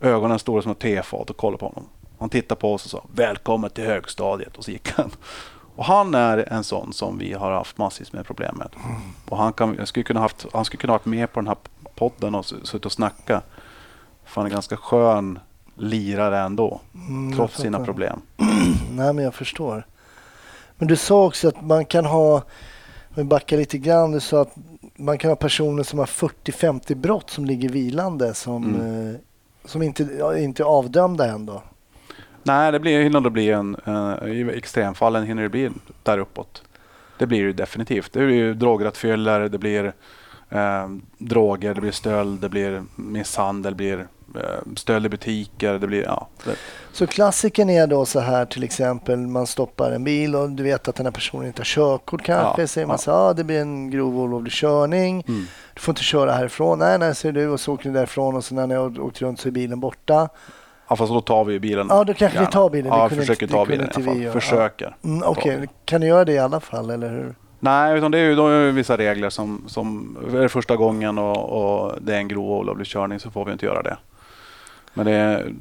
Ögonen 0.00 0.38
stora 0.38 0.62
som 0.62 0.72
ett 0.72 0.78
tefat 0.78 1.30
och 1.30 1.36
kollade 1.36 1.58
på 1.58 1.66
honom. 1.66 1.88
Han 2.22 2.30
tittade 2.30 2.60
på 2.60 2.74
oss 2.74 2.84
och 2.84 2.90
sa 2.90 3.04
Välkommen 3.14 3.70
till 3.70 3.84
högstadiet 3.84 4.56
och 4.56 4.64
så 4.64 4.70
gick 4.70 4.90
han. 4.90 5.10
Och 5.76 5.84
han 5.84 6.14
är 6.14 6.52
en 6.52 6.64
sån 6.64 6.92
som 6.92 7.18
vi 7.18 7.32
har 7.32 7.50
haft 7.52 7.78
massvis 7.78 8.12
med 8.12 8.26
problem 8.26 8.56
med. 8.56 8.68
Och 9.28 9.36
han, 9.36 9.52
kan, 9.52 9.86
skulle 9.86 10.04
kunna 10.04 10.20
haft, 10.20 10.46
han 10.52 10.64
skulle 10.64 10.80
kunna 10.80 10.92
varit 10.92 11.04
med 11.06 11.32
på 11.32 11.40
den 11.40 11.46
här 11.46 11.56
podden 11.94 12.34
och 12.34 12.44
suttit 12.46 12.86
och 12.86 12.92
snacka. 12.92 13.42
För 14.24 14.40
han 14.40 14.46
är 14.46 14.50
ganska 14.54 14.76
skön 14.76 15.38
lirare 15.76 16.38
ändå. 16.40 16.80
Mm, 16.94 17.36
trots 17.36 17.56
sina 17.56 17.84
problem. 17.84 18.20
Nej, 18.92 19.12
men 19.12 19.24
jag 19.24 19.34
förstår. 19.34 19.86
Men 20.76 20.88
du 20.88 20.96
sa 20.96 21.24
också 21.24 21.48
att 21.48 21.62
man 21.62 21.84
kan 21.84 22.04
ha, 22.04 22.34
om 22.34 22.42
vi 23.14 23.24
backar 23.24 23.56
lite 23.56 23.78
grann, 23.78 24.10
du 24.12 24.20
sa 24.20 24.42
att 24.42 24.54
man 24.96 25.18
kan 25.18 25.28
ha 25.30 25.36
personer 25.36 25.82
som 25.82 25.98
har 25.98 26.06
40-50 26.06 26.94
brott 26.94 27.30
som 27.30 27.44
ligger 27.44 27.68
vilande 27.68 28.34
som, 28.34 28.64
Mm. 28.64 29.10
eh, 29.10 29.16
som 29.64 29.82
inte, 29.82 30.02
inte 30.38 30.62
är 30.62 30.66
avdömda 30.66 31.26
än 31.26 31.46
då. 31.46 31.62
Nej, 32.42 32.72
det 32.72 32.80
blir, 32.80 33.02
hinner 33.02 33.20
det 33.20 33.30
bli 33.30 33.50
en, 33.50 33.76
eh, 33.84 34.28
i 34.28 34.58
extremfallen 34.58 35.26
hinner 35.26 35.42
det 35.42 35.48
bli 35.48 35.70
där 36.02 36.18
uppåt. 36.18 36.62
Det 37.18 37.26
blir 37.26 37.44
det 37.44 37.52
definitivt. 37.52 38.12
Det 38.12 38.26
blir 38.26 38.36
ju 38.36 38.54
drograttfyllor, 38.54 39.48
det 39.48 39.58
blir 39.58 39.92
eh, 40.50 40.88
droger, 41.18 41.74
det 41.74 41.80
blir 41.80 41.90
stöld, 41.90 42.40
det 42.40 42.48
blir 42.48 42.84
misshandel, 42.96 43.72
det 43.72 43.76
blir 43.76 44.06
eh, 44.34 44.74
stöld 44.76 45.06
i 45.06 45.08
butiker, 45.08 45.78
det 45.78 45.86
blir 45.86 46.02
ja. 46.02 46.28
Det, 46.44 46.56
Så 46.92 47.06
klassiken 47.06 47.70
är 47.70 47.86
då 47.86 48.06
så 48.06 48.20
här 48.20 48.44
till 48.44 48.64
exempel 48.64 49.18
man 49.18 49.46
stoppar 49.46 49.90
en 49.90 50.04
bil 50.04 50.36
och 50.36 50.50
du 50.50 50.62
vet 50.62 50.88
att 50.88 50.96
den 50.96 51.06
här 51.06 51.12
personen 51.12 51.46
inte 51.46 51.60
har 51.60 51.64
körkort 51.64 52.22
kanske. 52.22 52.62
Ja, 52.62 52.66
säger 52.66 52.86
man 52.86 52.94
ja. 52.94 52.98
så 52.98 53.12
ah, 53.12 53.32
det 53.32 53.44
blir 53.44 53.60
en 53.60 53.90
grov 53.90 54.18
olovlig 54.18 54.52
körning. 54.52 55.24
mm. 55.28 55.46
Du 55.74 55.80
får 55.80 55.92
inte 55.92 56.02
köra 56.02 56.32
härifrån. 56.32 56.78
Nej, 56.78 56.98
nej, 56.98 57.14
säger 57.14 57.32
du 57.32 57.48
och 57.48 57.60
så 57.60 57.72
åker 57.72 57.88
ni 57.88 57.94
därifrån 57.94 58.36
och 58.36 58.44
så 58.44 58.54
när 58.54 58.76
har 58.76 59.00
åkt 59.00 59.22
runt 59.22 59.40
så 59.40 59.48
är 59.48 59.52
bilen 59.52 59.80
borta. 59.80 60.28
Ja, 60.92 60.96
fast 60.96 61.12
då 61.12 61.20
tar 61.20 61.44
vi 61.44 61.60
bilen. 61.60 61.86
Ja, 61.90 62.04
då 62.04 62.14
kanske 62.14 62.26
ni 62.38 62.42
gärna. 62.44 62.50
tar 62.52 62.70
bilen. 62.70 62.90
Det 62.92 62.96
Ja, 62.98 63.08
kunde 63.08 63.22
försöker 63.24 63.46
ta 63.46 63.64
det 63.64 63.68
bilen 63.70 63.86
i 63.86 63.90
alla 63.94 64.04
fall. 64.04 64.14
vi 64.14 64.22
göra. 64.22 64.32
Försöker. 64.32 64.96
Mm, 65.04 65.22
Okej, 65.26 65.68
kan 65.84 66.00
du 66.00 66.06
göra 66.06 66.24
det 66.24 66.32
i 66.32 66.38
alla 66.38 66.60
fall 66.60 66.90
eller 66.90 67.10
hur? 67.10 67.34
Nej, 67.60 67.98
utan 67.98 68.10
det 68.10 68.18
är 68.18 68.22
ju 68.24 68.34
då 68.34 68.46
är 68.48 68.64
det 68.66 68.72
vissa 68.72 68.96
regler 68.96 69.30
som, 69.30 69.64
som 69.66 70.16
är 70.34 70.40
det 70.40 70.48
första 70.48 70.76
gången 70.76 71.18
och, 71.18 71.36
och 71.84 71.92
det 72.00 72.14
är 72.14 72.18
en 72.18 72.28
grov 72.28 72.50
olovlig 72.50 72.86
körning 72.86 73.20
så 73.20 73.30
får 73.30 73.44
vi 73.44 73.52
inte 73.52 73.66
göra 73.66 73.82
det. 73.82 73.96
Men 74.94 75.06
det 75.06 75.12
är 75.12 75.52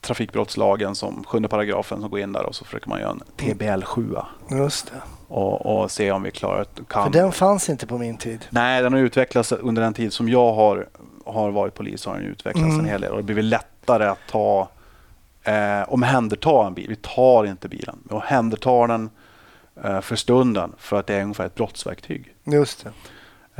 trafikbrottslagen 0.00 0.94
som 0.94 1.24
sjunde 1.24 1.48
paragrafen 1.48 2.00
som 2.00 2.10
går 2.10 2.20
in 2.20 2.32
där 2.32 2.42
och 2.46 2.54
så 2.54 2.64
försöker 2.64 2.88
man 2.88 3.00
göra 3.00 3.10
en 3.10 3.20
TBL 3.54 3.82
7 3.84 4.14
Just 4.50 4.86
det. 4.92 5.00
och, 5.34 5.66
och 5.82 5.90
se 5.90 6.12
om 6.12 6.22
vi 6.22 6.30
klarar 6.30 6.66
kan. 6.88 7.04
För 7.04 7.10
den 7.20 7.32
fanns 7.32 7.68
inte 7.70 7.86
på 7.86 7.98
min 7.98 8.16
tid. 8.16 8.44
Nej, 8.50 8.82
den 8.82 8.92
har 8.92 9.00
utvecklats 9.00 9.52
under 9.52 9.82
den 9.82 9.94
tid 9.94 10.12
som 10.12 10.28
jag 10.28 10.52
har, 10.52 10.86
har 11.26 11.50
varit 11.50 11.74
polis 11.74 12.06
har 12.06 12.14
den 12.14 12.24
utvecklats 12.24 12.66
Mm. 12.68 12.80
en 12.80 12.86
hel 12.86 13.00
del 13.00 13.10
och 13.10 13.16
det 13.16 13.22
blir 13.22 13.36
väl 13.36 13.50
lättare 13.86 14.06
att 14.08 14.18
ta 14.30 14.68
eh, 15.44 15.82
omhänderta 15.92 16.66
en 16.66 16.74
bil. 16.74 16.86
Vi 16.88 16.96
tar 16.96 17.44
inte 17.46 17.68
bilen, 17.68 17.98
vi 18.10 18.14
omhändertar 18.14 18.88
den 18.88 19.10
eh, 19.84 20.00
för 20.00 20.16
stunden 20.16 20.72
för 20.78 20.98
att 21.00 21.06
det 21.06 21.14
är 21.14 21.22
ungefär 21.22 21.46
ett 21.46 21.54
brottsverktyg. 21.54 22.34
Just 22.44 22.84
det. 22.84 22.92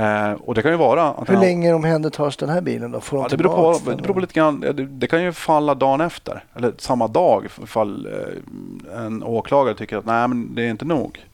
Eh, 0.03 0.33
och 0.33 0.55
det 0.55 0.63
kan 0.63 0.71
ju 0.71 0.77
vara 0.77 1.15
Hur 1.29 1.35
han- 1.35 1.41
länge 1.45 1.73
omhändertas 1.73 2.37
den 2.37 2.49
här 2.49 2.61
bilen 2.61 2.91
då? 2.91 3.01
Får 3.01 3.17
de 3.17 3.23
Ja, 3.23 3.29
det, 3.29 3.37
beror 3.37 3.55
på, 3.79 3.91
det 3.91 4.03
beror 4.03 4.15
på 4.15 4.21
lite 4.21 4.35
grann. 4.35 4.61
Det, 4.61 4.73
det 4.73 5.07
kan 5.07 5.23
ju 5.23 5.33
falla 5.33 5.75
dagen 5.75 6.01
efter. 6.01 6.45
Eller 6.55 6.73
samma 6.79 7.09
dag 7.09 7.45
ifall 7.63 8.07
eh, 8.07 9.05
en 9.05 9.23
åklagare 9.23 9.75
tycker 9.75 9.97
att 9.97 10.05
nej 10.07 10.29
men 10.29 10.55
det 10.55 10.63
är 10.63 10.71
inte 10.71 10.85
nog. 10.85 11.25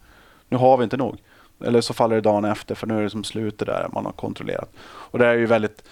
Nu 0.48 0.56
har 0.56 0.76
vi 0.76 0.84
inte 0.84 0.96
nog. 0.96 1.16
Eller 1.64 1.80
så 1.80 1.94
faller 1.94 2.14
det 2.14 2.20
dagen 2.20 2.44
efter 2.44 2.74
för 2.74 2.86
nu 2.86 2.98
är 2.98 3.02
det 3.02 3.10
som 3.10 3.24
slutet 3.24 3.66
där 3.66 3.88
man 3.92 4.04
har 4.04 4.12
kontrollerat. 4.12 4.68
Och 4.82 5.18
det 5.18 5.26
är 5.26 5.34
ju 5.34 5.46
väldigt 5.46 5.82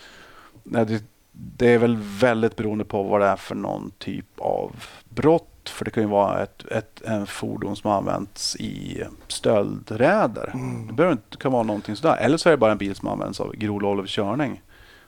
det, 0.64 1.02
det 1.32 1.68
är 1.68 1.78
väl 1.78 1.96
väldigt 2.00 2.56
beroende 2.56 2.84
på 2.84 3.02
vad 3.02 3.20
det 3.20 3.26
är 3.26 3.36
för 3.36 3.54
någon 3.54 3.92
typ 3.98 4.26
av 4.38 4.84
brott. 5.08 5.46
För 5.64 5.84
det 5.84 5.90
kan 5.90 6.02
ju 6.02 6.08
vara 6.08 6.42
ett, 6.42 6.64
ett, 6.70 7.02
en 7.02 7.26
fordon 7.26 7.76
som 7.76 7.90
använts 7.90 8.56
i 8.56 9.02
stöldräder. 9.28 10.50
Mm. 10.54 10.86
Det 10.86 10.92
behöver 10.92 11.12
inte 11.12 11.36
kan 11.36 11.52
vara 11.52 11.62
någonting 11.62 11.96
sådär. 11.96 12.16
Eller 12.16 12.36
så 12.36 12.48
är 12.48 12.50
det 12.50 12.56
bara 12.56 12.72
en 12.72 12.78
bil 12.78 12.94
som 12.94 13.08
används 13.08 13.40
av 13.40 13.56
grov 13.56 13.76
olovlig 13.76 14.08
körning. 14.08 14.62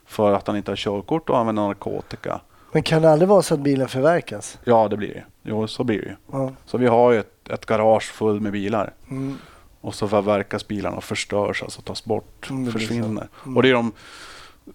För 0.05 0.33
att 0.33 0.47
han 0.47 0.57
inte 0.57 0.71
har 0.71 0.75
körkort 0.75 1.29
och 1.29 1.37
använder 1.37 1.63
narkotika. 1.63 2.41
Men 2.71 2.83
kan 2.83 3.01
det 3.01 3.11
aldrig 3.11 3.29
vara 3.29 3.41
så 3.41 3.53
att 3.53 3.59
bilen 3.59 3.87
förverkas? 3.87 4.59
Ja, 4.63 4.87
det 4.87 4.97
blir 4.97 5.13
det. 5.13 5.23
Jo, 5.43 5.67
så 5.67 5.83
blir 5.83 6.01
det 6.01 6.05
ju. 6.05 6.15
Ja. 6.31 6.51
Så 6.65 6.77
vi 6.77 6.87
har 6.87 7.11
ju 7.11 7.19
ett, 7.19 7.49
ett 7.49 7.65
garage 7.65 8.11
fullt 8.11 8.41
med 8.41 8.51
bilar. 8.51 8.93
Mm. 9.09 9.37
Och 9.81 9.95
så 9.95 10.07
förverkas 10.07 10.67
bilarna 10.67 10.97
och 10.97 11.03
förstörs, 11.03 11.63
alltså 11.63 11.81
tas 11.81 12.05
bort, 12.05 12.49
Mm, 12.49 12.71
försvinner. 12.71 13.27
Mm. 13.45 13.57
Och 13.57 13.63
det 13.63 13.69
är 13.69 13.73
de 13.73 13.91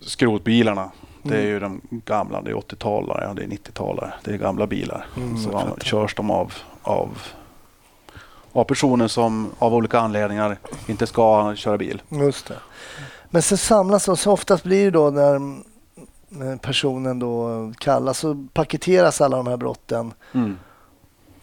skrotbilarna. 0.01 0.91
Det 1.23 1.35
är 1.35 1.39
Mm. 1.41 1.49
ju 1.51 1.61
de 1.61 1.81
gamla, 1.91 2.43
det 2.43 2.51
är 2.51 2.55
80-talare, 2.55 3.25
ja, 3.29 3.35
det 3.35 3.43
är 3.43 3.47
90-talare. 3.49 4.13
Det 4.25 4.31
är 4.31 4.37
gamla 4.39 4.67
bilar. 4.67 5.07
Mm, 5.17 5.37
så 5.39 5.51
jag 5.51 5.61
an- 5.61 5.69
fattar. 5.69 5.81
körs 5.85 6.15
de 6.15 6.31
av, 6.31 6.53
av, 6.83 7.19
av 8.53 8.65
personer 8.65 9.09
som 9.09 9.51
av 9.59 9.75
olika 9.75 9.99
anledningar 10.01 10.59
inte 10.87 11.07
ska 11.07 11.55
köra 11.57 11.79
bil. 11.79 12.03
Just 12.09 12.47
det. 12.49 12.55
Men 13.31 13.43
så 13.43 13.57
samlas 13.57 14.09
och 14.09 14.19
så 14.19 14.33
oftast 14.33 14.65
blir 14.65 14.85
det 14.85 14.91
då 14.91 15.11
när 15.11 15.63
när 16.31 16.57
personen 16.57 17.19
då 17.19 17.73
kallas 17.79 18.19
så 18.19 18.47
paketeras 18.53 19.21
alla 19.21 19.37
de 19.37 19.47
här 19.47 19.57
brotten. 19.57 20.13
Mm. 20.35 20.59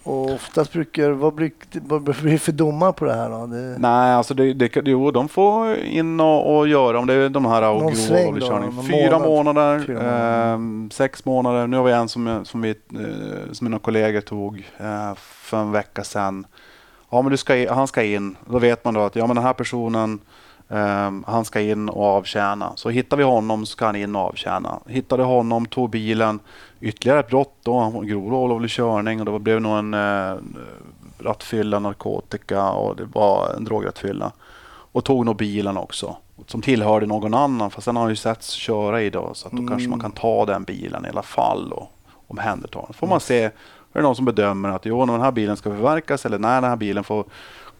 Och 0.06 0.30
oftast 0.30 0.72
brukar, 0.72 1.10
vad, 1.10 1.34
blir 1.34 2.30
det 2.32 2.38
för 2.38 2.52
domar 2.52 2.92
på 2.92 3.04
det 3.04 3.14
här 3.14 3.30
då? 3.30 3.46
Det, 3.46 3.76
Nej, 3.78 4.14
alltså 4.14 4.34
det, 4.34 4.52
det, 4.54 4.76
jo, 4.84 5.10
de 5.10 5.28
får 5.28 5.76
in 5.76 6.20
och, 6.20 6.56
och 6.58 6.68
göra 6.68 6.98
om 6.98 7.06
det 7.06 7.14
är 7.14 7.28
de 7.28 7.44
här 7.44 7.70
och 7.70 7.92
grov 7.92 8.38
då, 8.40 8.72
Fyra 8.82 9.18
månad. 9.18 9.28
månader, 9.28 9.84
Fyra 9.86 9.98
månader. 9.98 10.54
ehm, 10.54 10.90
sex 10.92 11.24
månader. 11.24 11.66
Nu 11.66 11.76
har 11.76 11.84
vi 11.84 11.92
en 11.92 12.08
som, 12.08 12.40
som, 12.44 12.62
vi, 12.62 12.70
eh, 12.70 13.52
som 13.52 13.64
mina 13.64 13.78
kollegor 13.78 14.20
tog 14.20 14.64
eh, 14.78 15.14
för 15.16 15.60
en 15.60 15.72
vecka 15.72 16.04
sedan. 16.04 16.46
Ja, 17.10 17.22
men 17.22 17.30
du 17.30 17.36
ska, 17.36 17.74
han 17.74 17.86
ska 17.88 18.02
in. 18.02 18.36
Då 18.50 18.58
vet 18.58 18.84
man 18.84 18.94
då 18.94 19.00
att 19.00 19.16
ja, 19.16 19.26
men 19.26 19.36
den 19.36 19.44
här 19.44 19.52
personen 19.52 20.18
ehm, 20.68 21.24
han 21.26 21.44
ska 21.44 21.60
in 21.60 21.88
och 21.88 22.04
avtjäna. 22.04 22.72
Så 22.76 22.88
hittar 22.90 23.16
vi 23.16 23.22
honom 23.24 23.66
så 23.66 23.70
ska 23.70 23.86
han 23.86 23.96
in 23.96 24.16
och 24.16 24.22
avtjäna. 24.22 24.78
Hittade 24.86 25.22
honom, 25.22 25.66
tog 25.66 25.90
bilen. 25.90 26.40
Ytterligare 26.80 27.20
ett 27.20 27.28
brott 27.28 27.54
då, 27.62 27.90
grov 28.04 28.34
olovlig 28.34 28.70
körning 28.70 29.20
och 29.20 29.26
det 29.32 29.38
blev 29.38 29.60
nog 29.60 29.78
en 29.78 29.94
eh, 29.94 30.34
rattfylla, 31.18 31.78
narkotika 31.78 32.70
och 32.70 32.96
det 32.96 33.04
var 33.04 33.54
en 33.56 33.64
drograttfylla. 33.64 34.32
Och 34.92 35.04
tog 35.04 35.26
nog 35.26 35.36
bilen 35.36 35.76
också. 35.76 36.16
Som 36.46 36.62
tillhörde 36.62 37.06
någon 37.06 37.34
annan. 37.34 37.70
Fast 37.70 37.84
den 37.84 37.96
har 37.96 38.08
ju 38.08 38.16
setts 38.16 38.50
köra 38.50 39.02
i 39.02 39.10
då. 39.10 39.30
Så 39.34 39.46
att 39.46 39.52
då 39.52 39.58
Mm. 39.58 39.68
kanske 39.68 39.88
man 39.88 40.00
kan 40.00 40.12
ta 40.12 40.46
den 40.46 40.64
bilen 40.64 41.06
i 41.06 41.08
alla 41.08 41.22
fall 41.22 41.72
och 41.72 41.90
omhänderta 42.26 42.80
den. 42.80 42.92
får 42.94 43.06
man 43.06 43.20
se. 43.20 43.42
Är 43.42 43.50
det 43.92 44.02
någon 44.02 44.16
som 44.16 44.24
bedömer 44.24 44.68
att 44.68 44.86
jo, 44.86 45.06
den 45.06 45.20
här 45.20 45.32
bilen 45.32 45.56
ska 45.56 45.70
förverkas 45.70 46.26
eller 46.26 46.38
nej, 46.38 46.60
den 46.60 46.70
här 46.70 46.76
bilen 46.76 47.04
får 47.04 47.24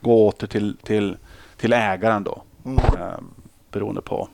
gå 0.01 0.27
åter 0.29 0.47
till, 0.47 0.77
till, 0.83 1.17
till 1.57 1.73
ägaren 1.73 2.25
då. 2.25 2.43
Mm. 2.67 2.79
Eh, 2.79 3.19
beroende 3.71 4.01
på 4.01 4.29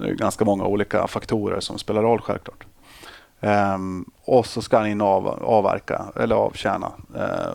det 0.00 0.08
är 0.08 0.14
ganska 0.14 0.44
många 0.44 0.64
olika 0.64 1.06
faktorer 1.06 1.60
som 1.60 1.78
spelar 1.78 2.02
roll 2.02 2.20
självklart. 2.20 2.66
Ehm, 3.40 4.04
och 4.24 4.46
så 4.46 4.62
ska 4.62 4.78
han 4.78 4.86
in 4.86 5.00
och 5.00 5.06
av, 5.06 5.28
avverka 5.44 6.04
eller 6.16 6.36
avtjäna 6.36 6.92
eh, 7.16 7.54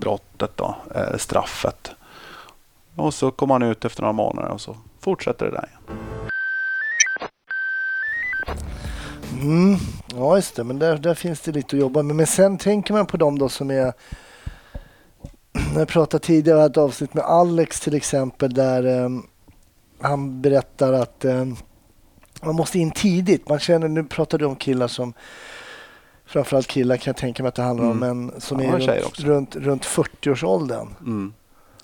brottet, 0.00 0.50
då, 0.56 0.76
eh, 0.94 1.16
straffet. 1.16 1.90
Och 2.96 3.14
så 3.14 3.30
kommer 3.30 3.54
han 3.54 3.62
ut 3.62 3.84
efter 3.84 4.02
några 4.02 4.12
månader 4.12 4.48
och 4.48 4.60
så 4.60 4.76
fortsätter 5.00 5.46
det 5.46 5.52
där 5.52 5.66
igen. 5.66 6.10
Mm. 9.42 9.76
Ja, 10.14 10.36
just 10.36 10.56
det. 10.56 10.64
Men 10.64 10.78
där, 10.78 10.98
där 10.98 11.14
finns 11.14 11.40
det 11.40 11.52
lite 11.52 11.76
att 11.76 11.80
jobba 11.80 12.02
med. 12.02 12.16
Men 12.16 12.26
sen 12.26 12.58
tänker 12.58 12.94
man 12.94 13.06
på 13.06 13.16
dem 13.16 13.38
då 13.38 13.48
som 13.48 13.70
är... 13.70 13.92
Jag 15.74 15.88
pratade 15.88 16.24
tidigare 16.24 16.58
om 16.58 16.64
ett 16.64 16.76
avsnitt 16.76 17.14
med 17.14 17.24
Alex 17.24 17.80
till 17.80 17.94
exempel 17.94 18.54
där 18.54 19.04
eh, 19.04 19.08
han 20.00 20.40
berättar 20.42 20.92
att 20.92 21.24
eh, 21.24 21.44
man 22.42 22.54
måste 22.54 22.78
in 22.78 22.90
tidigt. 22.90 23.48
Man 23.48 23.58
känner, 23.58 23.88
nu 23.88 24.04
pratar 24.04 24.38
du 24.38 24.44
om 24.44 24.56
killar 24.56 24.88
som 24.88 25.12
framförallt 26.26 26.66
killar 26.66 26.96
kan 26.96 27.10
jag 27.10 27.16
tänka 27.16 27.42
mig 27.42 27.48
att 27.48 27.54
det 27.54 27.62
handlar 27.62 27.84
om, 27.90 28.02
Mm. 28.02 28.26
men 28.26 28.40
som 28.40 28.60
Ja, 28.60 28.76
är 28.78 29.00
runt, 29.00 29.20
runt, 29.20 29.56
runt 29.56 29.84
40-årsåldern. 29.86 30.88
Mm. 31.00 31.32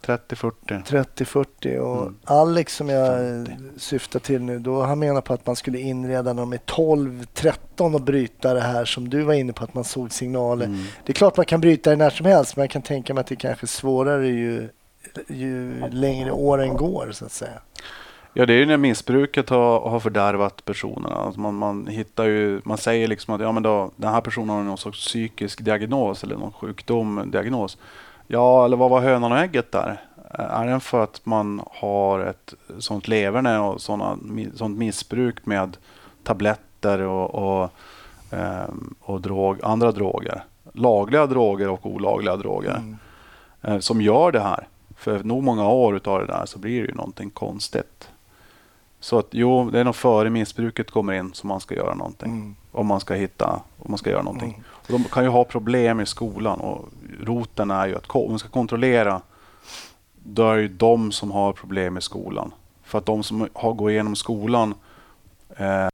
30-40. 0.07 0.52
30-40 0.87 1.79
och 1.79 2.02
Mm. 2.02 2.14
Alex 2.24 2.76
som 2.76 2.88
jag 2.88 3.16
50. 3.46 3.52
syftar 3.76 4.20
till 4.20 4.42
nu, 4.42 4.59
då 4.59 4.83
han 4.83 4.98
menar 4.98 5.20
på 5.20 5.33
att 5.35 5.46
man 5.46 5.57
skulle 5.57 5.79
inreda 5.79 6.33
när 6.33 6.42
de 6.42 6.52
är 6.52 6.59
12-13 6.59 7.94
och 7.94 8.00
bryta 8.02 8.55
det 8.55 8.61
här 8.61 8.85
som 8.85 9.09
du 9.09 9.22
var 9.22 9.35
inne 9.35 9.52
på 9.52 9.64
att 9.64 9.74
man 9.74 9.85
såg 9.85 10.12
signaler. 10.12 10.66
Mm. 10.66 10.85
Det 11.05 11.12
är 11.12 11.14
klart 11.14 11.37
man 11.37 11.46
kan 11.46 11.61
bryta 11.61 11.90
det 11.90 11.96
när 11.96 12.11
som 12.11 12.26
helst 12.26 12.57
men 12.57 12.62
jag 12.62 12.70
kan 12.70 12.83
tänka 12.83 13.14
mig 13.14 13.20
att 13.20 13.26
det 13.26 13.37
kanske 13.37 13.64
är 13.64 13.68
svårare 13.68 14.29
ju, 14.29 14.68
ju 15.29 15.88
längre 15.90 16.31
åren 16.33 16.76
går 16.76 17.09
så 17.12 17.24
att 17.24 17.33
säga. 17.33 17.61
Ja, 18.38 18.46
det 18.46 18.53
är 18.53 18.59
ju 18.59 18.66
när 18.66 18.77
missbruket 18.77 19.51
har, 19.51 19.81
har 19.81 20.01
fördärvat 20.01 20.64
personerna. 20.64 21.14
Alltså 21.14 21.40
man, 21.40 21.55
man 21.55 21.87
hittar 21.87 22.25
ju, 22.25 22.61
man 22.64 22.79
säger 22.79 23.09
liksom 23.09 23.35
att 23.35 23.40
ja, 23.40 23.53
men 23.53 23.62
då, 23.62 23.90
den 23.96 24.12
här 24.12 24.20
personen 24.20 24.49
har 24.49 24.62
någon 24.62 24.79
sorts 24.79 25.07
psykisk 25.07 25.64
diagnos 25.64 26.25
eller 26.25 26.37
någon 26.37 26.53
sjukdom, 26.53 27.31
diagnos. 27.31 27.79
Ja, 28.27 28.64
eller 28.64 28.77
vad 28.77 28.90
var 28.90 29.01
hönan 29.01 29.33
och 29.33 29.38
ägget 29.38 29.72
där? 29.72 30.01
Är 30.31 30.66
den 30.66 30.81
för 30.81 31.03
att 31.03 31.20
man 31.25 31.62
har 31.70 32.20
ett 32.20 32.55
sånt 32.79 33.09
leverne 33.09 33.59
och 33.59 33.81
såna, 33.81 34.18
sånt 34.55 34.79
missbruk 34.79 35.46
med 35.46 35.77
tabletter 36.25 37.01
och, 37.01 37.35
och, 37.35 37.70
ehm, 38.31 38.94
och 39.01 39.20
drog, 39.20 39.59
andra 39.64 39.92
droger? 39.92 40.44
Lagliga 40.72 41.27
droger 41.27 41.68
och 41.68 41.87
olagliga 41.87 42.37
droger 42.37 42.77
Mm. 42.77 42.96
eh, 43.62 43.79
som 43.79 44.01
gör 44.01 44.33
det 44.33 44.40
här. 44.40 44.68
För 44.96 45.25
nog 45.25 45.42
många 45.42 45.68
år 45.68 45.96
utav 45.96 46.20
det 46.20 46.27
där 46.27 46.46
så 46.46 46.59
blir 46.59 46.81
det 46.83 46.88
ju 46.88 46.94
någonting 46.94 47.31
konstigt. 47.31 48.09
Så 49.07 49.19
att 49.19 49.27
jo, 49.31 49.71
det 49.71 49.81
är 49.81 49.85
nog 49.85 49.97
före 49.97 50.31
missbruket 50.31 50.90
kommer 50.90 51.12
in 51.12 51.35
som 51.35 51.49
man 51.49 51.61
ska 51.61 51.75
göra 51.75 51.95
någonting. 51.95 52.31
Mm. 52.31 52.57
Om 52.73 52.87
man 52.87 53.01
ska 53.01 53.14
hitta, 53.14 53.62
om 53.79 53.90
man 53.90 53.99
ska 53.99 54.11
göra 54.11 54.23
någonting. 54.23 54.49
Mm. 54.49 54.64
Och 54.71 54.92
de 54.92 55.05
kan 55.05 55.25
ju 55.25 55.31
ha 55.31 55.45
problem 55.45 56.01
i 56.01 56.07
skolan 56.07 56.61
och 56.61 56.88
roten 57.21 57.71
är 57.71 57.87
ju 57.87 57.97
att 57.97 58.11
om 58.11 58.31
man 58.31 58.38
ska 58.38 58.49
kontrollera 58.49 59.23
då 60.14 60.51
är 60.51 60.57
det 60.57 60.62
ju 60.62 60.69
de 60.69 61.12
som 61.12 61.31
har 61.31 61.53
problem 61.53 61.97
i 61.97 62.01
skolan. 62.01 62.55
För 62.83 62.99
att 62.99 63.07
de 63.07 63.23
som 63.23 63.49
har 63.53 63.73
gått 63.73 63.90
igenom 63.90 64.16
skolan 64.16 64.75
eh, 65.57 65.88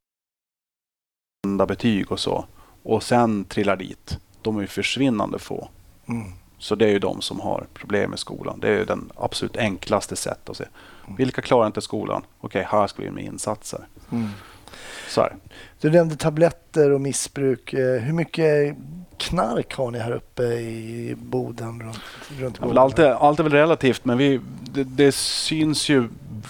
betyg 1.66 2.12
och 2.12 2.20
så 2.20 2.44
och 2.82 3.02
sen 3.02 3.44
trillar 3.44 3.76
dit. 3.76 4.18
De 4.42 4.56
är 4.56 4.60
ju 4.60 4.66
försvinnande 4.66 5.38
få. 5.38 5.68
Mm. 6.06 6.32
Så 6.62 6.74
det 6.74 6.84
är 6.84 6.90
ju 6.90 6.98
de 6.98 7.20
som 7.20 7.40
har 7.40 7.66
problem 7.74 8.14
i 8.14 8.16
skolan. 8.16 8.60
Det 8.60 8.68
är 8.68 8.78
ju 8.78 8.84
den 8.84 9.10
absolut 9.16 9.56
enklaste 9.56 10.16
sättet 10.16 10.48
att 10.48 10.56
se. 10.56 10.64
Vilka 11.18 11.42
klarar 11.42 11.66
inte 11.66 11.80
skolan? 11.80 12.22
Okej, 12.40 12.66
här 12.68 12.86
ska 12.86 13.02
vi 13.02 13.08
in 13.08 13.14
med 13.14 13.24
insatser. 13.24 13.80
Mm. 14.12 14.28
Så 15.08 15.20
här. 15.20 15.36
Du 15.80 15.90
nämnde 15.90 16.16
tabletter 16.16 16.90
och 16.90 17.00
missbruk. 17.00 17.72
Eh, 17.72 18.00
Hur 18.00 18.12
mycket 18.12 18.76
knark 19.16 19.74
har 19.74 19.90
ni 19.90 19.98
här 19.98 20.12
uppe 20.12 20.42
i 20.42 21.14
Boden? 21.18 21.82
Runt, 21.82 22.00
runt 22.38 22.58
Boden? 22.58 22.78
allt, 22.78 22.98
är, 22.98 23.10
allt 23.10 23.38
är 23.38 23.44
väl 23.44 23.52
relativt, 23.52 24.04
men 24.04 24.18
vi, 24.18 24.40
det, 24.62 24.84
det 24.84 25.12
syns 25.12 25.88
ju 25.88 26.08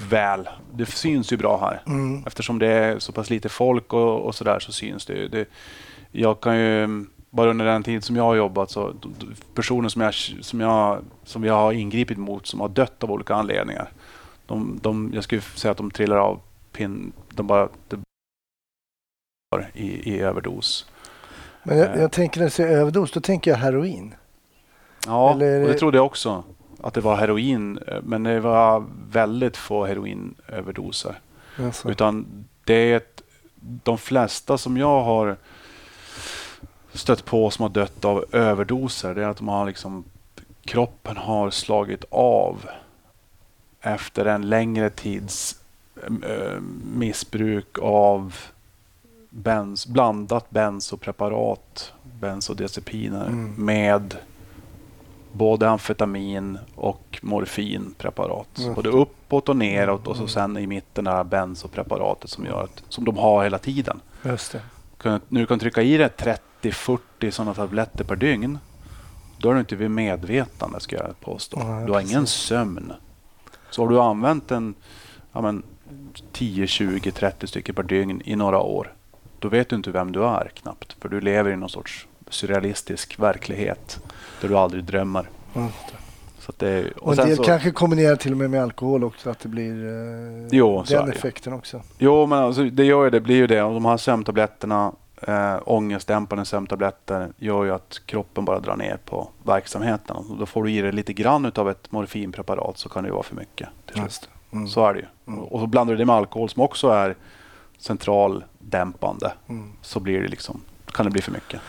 väl. 0.09 0.49
Det 0.73 0.87
syns 0.87 1.33
ju 1.33 1.37
bra 1.37 1.61
här. 1.61 1.83
Mm. 1.87 2.25
Eftersom 2.27 2.59
det 2.59 2.69
är 2.69 2.99
så 2.99 3.13
pass 3.13 3.31
lite 3.31 3.49
folk 3.49 3.93
och, 3.93 4.21
och 4.21 4.35
så 4.35 4.45
där 4.45 4.59
så 4.59 4.73
syns 4.73 5.07
det. 5.07 5.29
Det, 5.29 5.49
jag 6.11 6.41
kan 6.41 6.59
ju, 6.59 7.05
bara 7.33 7.51
under 7.51 7.65
den 7.65 7.83
tid 7.83 8.05
som 8.05 8.17
jag 8.17 8.23
har 8.23 8.35
jobbat, 8.35 8.71
så 8.71 8.95
personer 9.55 9.89
som, 9.89 10.03
jag, 10.03 10.15
som, 10.41 10.61
jag, 10.61 11.03
som 11.25 11.45
jag 11.45 11.55
har 11.55 11.73
ingripit 11.73 12.19
mot 12.19 12.47
som 12.47 12.61
har 12.61 12.69
dött 12.69 13.05
av 13.05 13.11
olika 13.13 13.35
anledningar. 13.35 13.91
De, 14.47 14.79
de, 14.83 15.11
jag 15.15 15.25
skulle 15.25 15.41
säga 15.41 15.73
att 15.73 15.77
de 15.79 15.91
trillar 15.91 16.17
av 16.17 16.41
pin, 16.73 17.13
de 17.31 17.47
bara 17.47 17.69
det, 17.89 17.97
i, 19.75 20.11
i 20.15 20.21
överdos. 20.21 20.87
Men 21.63 21.79
jag, 21.79 21.95
Eh. 21.97 22.01
jag 22.01 22.13
tänker 22.13 22.41
när 22.41 22.45
du 22.47 22.51
säger 22.51 22.77
överdos, 22.79 23.13
då 23.13 23.21
tänker 23.21 23.51
jag 23.51 23.59
heroin. 23.59 24.15
Ja, 25.07 25.33
Eller 25.33 25.61
och 25.61 25.67
det 25.67 25.73
det- 25.73 25.79
trodde 25.79 25.99
jag 25.99 26.07
också. 26.07 26.45
Att 26.83 26.95
det 26.95 27.01
var 27.01 27.17
heroin, 27.17 27.79
eh, 27.87 27.99
men 28.03 28.23
det 28.23 28.41
var 28.41 28.85
väldigt 29.11 29.57
få 29.57 29.85
heroinöverdoser. 29.85 31.21
Alltså. 31.59 31.91
Utan 31.91 32.27
det 32.65 32.75
är 32.75 32.97
ett, 32.97 33.23
de 33.85 33.99
flesta 33.99 34.59
som 34.59 34.77
jag 34.77 35.03
har 35.03 35.37
stött 36.95 37.25
på 37.25 37.51
som 37.51 37.63
har 37.63 37.69
dött 37.71 38.05
av 38.05 38.25
överdoser, 38.33 39.15
det 39.15 39.25
är 39.25 39.29
att 39.29 39.37
de 39.37 39.49
har 39.49 39.67
liksom, 39.67 40.05
kroppen 40.65 41.17
har 41.17 41.51
slagit 41.51 42.05
av 42.11 42.67
efter 43.81 44.25
en 44.25 44.49
längre 44.49 44.91
tids 44.91 45.57
missbruk 46.95 47.79
av 47.83 48.37
bens, 49.31 49.87
blandat 49.87 50.51
bensopreparat, 50.51 51.93
bensodiazepiner 52.21 53.27
Mm. 53.27 53.55
med 53.65 54.17
både 55.33 55.69
amfetamin 55.69 56.59
och 56.75 57.19
morfinpreparat. 57.23 58.59
Mm. 58.59 58.75
Både 58.75 58.89
uppåt 58.89 59.49
och 59.49 59.57
neråt 59.57 60.07
och 60.07 60.17
så 60.17 60.27
sen 60.29 60.57
i 60.57 60.67
mitten 60.67 61.05
det 61.05 61.11
här 61.11 61.25
bensopreparatet 61.25 62.31
som 62.31 62.45
gör 62.47 62.63
att, 62.65 62.83
som 62.89 63.05
de 63.05 63.17
har 63.17 63.45
hela 63.45 63.59
tiden. 63.59 64.01
Just 64.25 64.53
det. 64.53 64.61
Kan- 64.99 65.21
Nu 65.29 65.41
du 65.41 65.47
kan 65.47 65.59
trycka 65.59 65.83
i 65.83 65.97
dig 65.97 66.09
30-40 66.63 67.31
sådana 67.31 67.55
tabletter 67.55 68.05
per 68.05 68.17
dygn. 68.17 68.59
Då 69.39 69.51
är 69.51 69.55
du 69.55 69.61
inte 69.61 69.77
vid 69.77 69.91
medvetande 69.91 70.81
ska 70.81 70.97
jag 70.97 71.21
påstå. 71.21 71.59
Nej, 71.59 71.87
du 71.87 71.93
har 71.93 72.01
ingen 72.01 72.23
precis. 72.23 72.37
sömn. 72.41 72.93
Så 73.71 73.83
har 73.83 73.89
du 73.89 74.01
använt 74.01 74.51
en 74.51 74.75
ja, 75.33 75.41
men, 75.41 75.63
10, 76.33 76.67
20, 76.67 77.11
30 77.13 77.47
stycken 77.47 77.75
per 77.75 77.83
dygn 77.83 78.23
i 78.25 78.37
några 78.37 78.59
år. 78.59 78.93
Då 79.39 79.49
vet 79.49 79.69
du 79.69 79.77
inte 79.77 79.91
vem 79.91 80.13
du 80.13 80.25
är 80.25 80.51
knappt. 80.55 80.97
För 81.01 81.09
du 81.09 81.21
lever 81.21 81.51
i 81.51 81.57
någon 81.57 81.69
sorts 81.69 82.07
surrealistisk 82.31 83.19
verklighet. 83.19 84.01
Där 84.41 84.49
du 84.49 84.57
aldrig 84.59 84.85
drömmer. 84.85 85.29
Det. 85.55 85.69
Så 86.39 86.53
det 86.57 86.69
är, 86.69 86.93
Och 87.05 87.19
en 87.19 87.27
del 87.27 87.37
så- 87.37 87.43
kanske 87.43 87.71
kombinerar 87.71 88.17
till 88.17 88.33
och 88.33 88.39
med 88.39 88.51
med 88.51 88.63
alkohol 88.63 89.05
också, 89.05 89.31
att 89.31 89.39
det 89.41 89.49
blir 89.49 89.85
eh, 89.87 90.49
Jo, 90.51 90.85
den 90.89 91.09
effekten 91.11 91.53
också. 91.53 91.83
Jo, 91.99 92.27
men 92.27 92.39
alltså, 92.39 92.65
det 92.65 92.85
gör 92.85 93.05
ju 93.05 93.11
det. 93.11 93.21
blir 93.21 93.37
ju 93.37 93.47
det. 93.47 93.63
Och 93.63 93.75
de 93.75 93.85
här 93.85 93.97
sömntabletterna, 93.97 94.93
äh, 95.29 95.57
ångestdämpande 95.65 96.45
sömntabletter, 96.45 97.33
gör 97.37 97.65
ju 97.65 97.71
att 97.71 98.01
kroppen 98.07 98.45
bara 98.45 98.61
drar 98.61 98.77
ner 98.77 98.99
på 99.05 99.29
verksamheten. 99.43 100.17
Och 100.17 100.37
då 100.37 100.47
får 100.47 100.65
du 100.65 100.73
i 100.73 100.81
dig 100.81 100.93
lite 100.93 101.13
grann 101.13 101.45
utav 101.45 101.71
ett 101.71 101.93
morfinpreparat 101.93 102.79
så 102.79 102.89
kan 102.89 103.03
det 103.03 103.09
ju 103.09 103.13
vara 103.13 103.23
för 103.23 103.37
mycket. 103.37 103.69
Till 103.87 103.95
slut. 103.95 104.29
Mm. 104.53 104.69
Så 104.69 104.87
är 104.87 104.95
det 104.95 105.01
ju. 105.01 105.07
Mm. 105.27 105.45
Och 105.45 105.61
så 105.61 105.67
blandar 105.67 105.95
du 105.95 105.99
det 105.99 106.05
med 106.05 106.17
alkohol 106.17 106.49
som 106.49 106.63
också 106.63 106.89
är 106.89 107.17
centraldämpande. 107.79 109.33
Mm. 109.49 109.73
Så 109.83 110.01
blir 110.01 110.21
det 110.21 110.29
liksom, 110.29 110.61
kan 110.87 111.07
det 111.07 111.11
bli 111.11 111.23
för 111.23 111.33
mycket. 111.33 111.61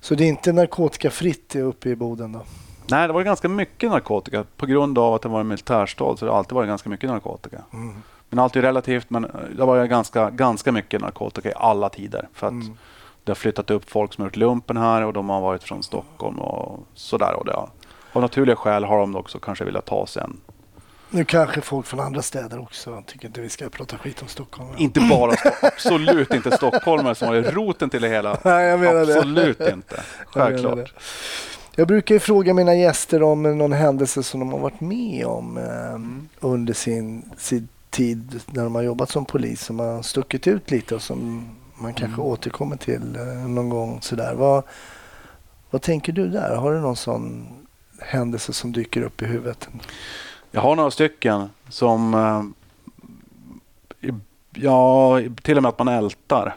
Så 0.00 0.14
det 0.14 0.24
är 0.24 0.28
inte 0.28 0.52
narkotikafritt 0.52 1.56
uppe 1.56 1.88
i 1.88 1.96
Boden 1.96 2.32
då? 2.32 2.42
Nej, 2.90 3.06
det 3.06 3.12
var 3.12 3.22
ganska 3.22 3.48
mycket 3.48 3.90
narkotika. 3.90 4.44
På 4.56 4.66
grund 4.66 4.98
av 4.98 5.14
att 5.14 5.22
det 5.22 5.28
var 5.28 5.40
en 5.40 5.48
militärstad 5.48 6.16
så 6.16 6.26
har 6.26 6.32
det 6.32 6.38
alltid 6.38 6.52
varit 6.52 6.68
ganska 6.68 6.90
mycket 6.90 7.10
narkotika. 7.10 7.62
Mm. 7.72 8.02
Men 8.32 8.38
allt 8.38 8.56
är 8.56 8.62
relativt, 8.62 9.10
men 9.10 9.24
eh, 9.24 9.30
det 9.56 9.64
var 9.64 9.86
ganska, 9.86 10.30
ganska 10.30 10.72
mycket 10.72 11.00
narkotika 11.00 11.48
i 11.48 11.52
alla 11.56 11.88
tider. 11.88 12.28
För 12.34 12.46
att 12.46 12.52
Mm. 12.52 12.76
det 13.24 13.30
har 13.30 13.34
flyttat 13.36 13.70
upp 13.70 13.90
folk 13.90 14.12
som 14.14 14.22
har 14.22 14.26
gjort 14.26 14.36
lumpen 14.36 14.76
här 14.76 15.02
och 15.04 15.12
de 15.12 15.28
har 15.30 15.40
varit 15.40 15.62
från 15.62 15.82
Stockholm 15.82 16.38
och 16.38 16.86
sådär. 16.94 17.32
Och 17.34 17.44
det 17.46 17.52
har, 17.52 17.68
av 18.12 18.22
naturliga 18.22 18.56
skäl 18.56 18.84
har 18.84 18.98
de 18.98 19.16
också 19.16 19.38
kanske 19.38 19.64
velat 19.64 19.84
ta 19.86 20.06
sig 20.06 20.22
en, 20.22 20.36
Nu 21.10 21.24
kanske 21.24 21.60
folk 21.60 21.86
från 21.86 22.00
andra 22.00 22.22
städer 22.22 22.60
också 22.62 23.02
tycker 23.06 23.26
inte 23.28 23.40
vi 23.40 23.48
ska 23.48 23.68
prata 23.68 23.98
skit 23.98 24.22
om 24.22 24.28
Stockholm. 24.28 24.68
inte 24.78 25.00
bara, 25.00 25.30
Sto- 25.32 25.66
absolut 25.66 26.34
inte 26.34 26.50
stockholmare 26.56 27.14
som 27.14 27.28
var 27.28 27.42
roten 27.42 27.90
till 27.90 28.02
det 28.02 28.08
hela. 28.08 28.38
Nej, 28.44 28.64
jag 28.66 28.80
menar 28.80 29.06
det. 29.06 29.16
Absolut 29.16 29.60
inte, 29.60 29.70
Jag 30.34 30.36
menar 30.36 30.50
självklart. 30.50 30.76
det. 30.76 30.92
Jag 31.76 31.88
brukar 31.88 32.14
ju 32.14 32.18
fråga 32.18 32.54
mina 32.54 32.74
gäster 32.74 33.22
om 33.22 33.42
någon 33.58 33.72
händelse 33.72 34.22
som 34.22 34.40
de 34.40 34.52
har 34.52 34.58
varit 34.58 34.80
med 34.80 35.26
om 35.26 35.58
eh, 35.58 36.46
under 36.48 36.74
sin, 36.74 37.30
sin 37.36 37.68
tid 37.92 38.40
när 38.46 38.64
de 38.64 38.74
har 38.74 38.82
jobbat 38.82 39.10
som 39.10 39.24
polis 39.24 39.64
som 39.64 39.78
har 39.78 40.02
stuckit 40.02 40.46
ut 40.46 40.70
lite 40.70 40.94
och 40.94 41.02
som 41.02 41.48
man 41.74 41.94
kanske 41.94 42.20
Mm. 42.20 42.26
återkommer 42.32 42.76
till 42.76 43.16
eh, 43.16 43.48
någon 43.48 43.68
gång. 43.68 43.98
Sådär. 44.02 44.34
Vad, 44.34 44.62
vad 45.70 45.82
tänker 45.82 46.12
du 46.12 46.28
där? 46.28 46.56
Har 46.56 46.72
du 46.74 46.80
någon 46.80 46.96
sån 46.96 47.46
händelse 47.98 48.52
som 48.52 48.72
dyker 48.72 49.02
upp 49.02 49.22
i 49.22 49.24
huvudet? 49.24 49.68
Jag 50.50 50.60
har 50.60 50.76
några 50.76 50.90
stycken 50.90 51.48
som 51.68 52.14
eh, 52.14 52.42
Ja, 54.54 55.20
till 55.42 55.56
och 55.56 55.62
med 55.62 55.68
att 55.68 55.78
man 55.78 55.88
ältar 55.88 56.54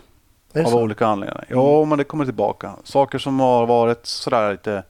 av 0.56 0.64
så? 0.64 0.82
olika 0.82 1.08
anledningar. 1.08 1.46
Ja, 1.50 1.86
men 1.86 1.98
det 1.98 2.04
kommer 2.04 2.26
tillbaka. 2.26 2.72
Saker 2.84 3.18
som 3.18 3.40
har 3.40 3.66
varit 3.66 4.06
sådär 4.06 4.52
lite 4.52 4.84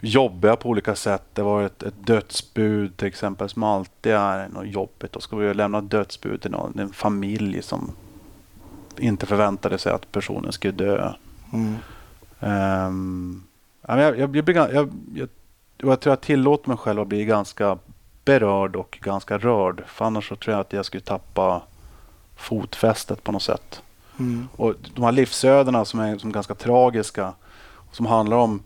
jobbiga 0.00 0.56
på 0.56 0.68
olika 0.68 0.94
sätt. 0.94 1.22
Det 1.32 1.42
var 1.42 1.62
ett, 1.62 1.82
ett 1.82 2.06
dödsbud 2.06 2.96
till 2.96 3.08
exempel 3.08 3.48
som 3.48 3.62
alltid 3.62 4.12
är 4.12 4.48
något 4.48 4.68
jobbigt. 4.68 5.12
Då 5.12 5.20
ska 5.20 5.36
vi 5.36 5.54
lämna 5.54 5.80
dödsbud 5.80 6.42
till 6.42 6.50
någon, 6.50 6.78
en 6.78 6.92
familj 6.92 7.62
som 7.62 7.92
inte 8.98 9.26
förväntade 9.26 9.78
sig 9.78 9.92
att 9.92 10.12
personen 10.12 10.52
skulle 10.52 10.72
dö. 10.72 11.12
Mm. 11.52 11.74
Men 13.82 13.98
jag, 13.98 14.18
jag, 14.18 14.36
jag, 14.36 14.48
jag, 14.48 14.92
jag, 15.14 15.28
jag 15.76 16.00
tror 16.00 16.12
jag 16.12 16.20
tillåter 16.20 16.68
mig 16.68 16.78
själv 16.78 17.00
att 17.00 17.08
bli 17.08 17.24
ganska 17.24 17.78
berörd 18.24 18.76
och 18.76 18.98
ganska 19.02 19.38
rörd. 19.38 19.82
För 19.86 20.04
annars 20.04 20.28
så 20.28 20.36
tror 20.36 20.52
jag 20.52 20.60
att 20.60 20.72
jag 20.72 20.84
skulle 20.84 21.00
tappa 21.00 21.62
fotfästet 22.36 23.24
på 23.24 23.32
något 23.32 23.42
sätt. 23.42 23.82
Mm. 24.18 24.48
Och 24.56 24.74
de 24.94 25.04
här 25.04 25.12
livsödena 25.12 25.84
som 25.84 26.00
är, 26.00 26.18
som 26.18 26.32
ganska 26.32 26.54
tragiska, 26.54 27.32
som 27.92 28.06
handlar 28.06 28.36
om 28.36 28.62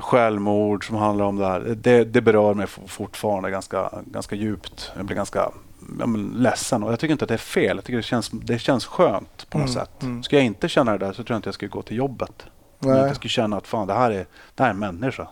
självmord, 0.00 0.86
som 0.86 0.96
handlar 0.96 1.24
om 1.24 1.36
det 1.36 1.46
här. 1.46 1.60
Det, 1.60 2.04
det 2.04 2.20
berör 2.20 2.54
mig 2.54 2.66
fortfarande 2.86 3.50
ganska, 3.50 3.90
ganska 4.06 4.36
djupt. 4.36 4.92
Jag 4.96 5.04
blir 5.06 5.16
ganska 5.16 5.50
ja, 5.98 6.06
men, 6.06 6.26
ledsen 6.36 6.82
och 6.82 6.92
jag 6.92 6.98
tycker 7.00 7.12
inte 7.12 7.24
att 7.24 7.28
det 7.28 7.34
är 7.34 7.38
fel. 7.38 7.76
Jag 7.76 7.84
tycker 7.84 7.96
det 7.96 8.02
känns, 8.02 8.30
det 8.30 8.58
känns 8.58 8.86
skönt 8.86 9.50
på 9.50 9.58
något 9.58 9.68
Mm, 9.68 9.74
sätt. 9.86 10.02
mm. 10.02 10.22
Ska 10.22 10.36
jag 10.36 10.44
inte 10.44 10.68
känna 10.68 10.92
det 10.92 10.98
där 10.98 11.12
så 11.12 11.24
tror 11.24 11.34
jag 11.34 11.38
inte 11.38 11.48
jag 11.48 11.54
skulle 11.54 11.68
gå 11.68 11.82
till 11.82 11.96
jobbet. 11.96 12.46
Om 12.78 12.88
jag 12.88 12.96
Nej. 12.96 13.02
inte 13.04 13.14
skulle 13.14 13.28
känna 13.30 13.56
att 13.56 13.66
fan, 13.66 13.86
det 13.86 13.94
här 13.94 14.10
är, 14.10 14.26
det 14.54 14.62
här 14.62 14.66
är 14.66 14.74
en 14.74 14.78
människa. 14.78 15.28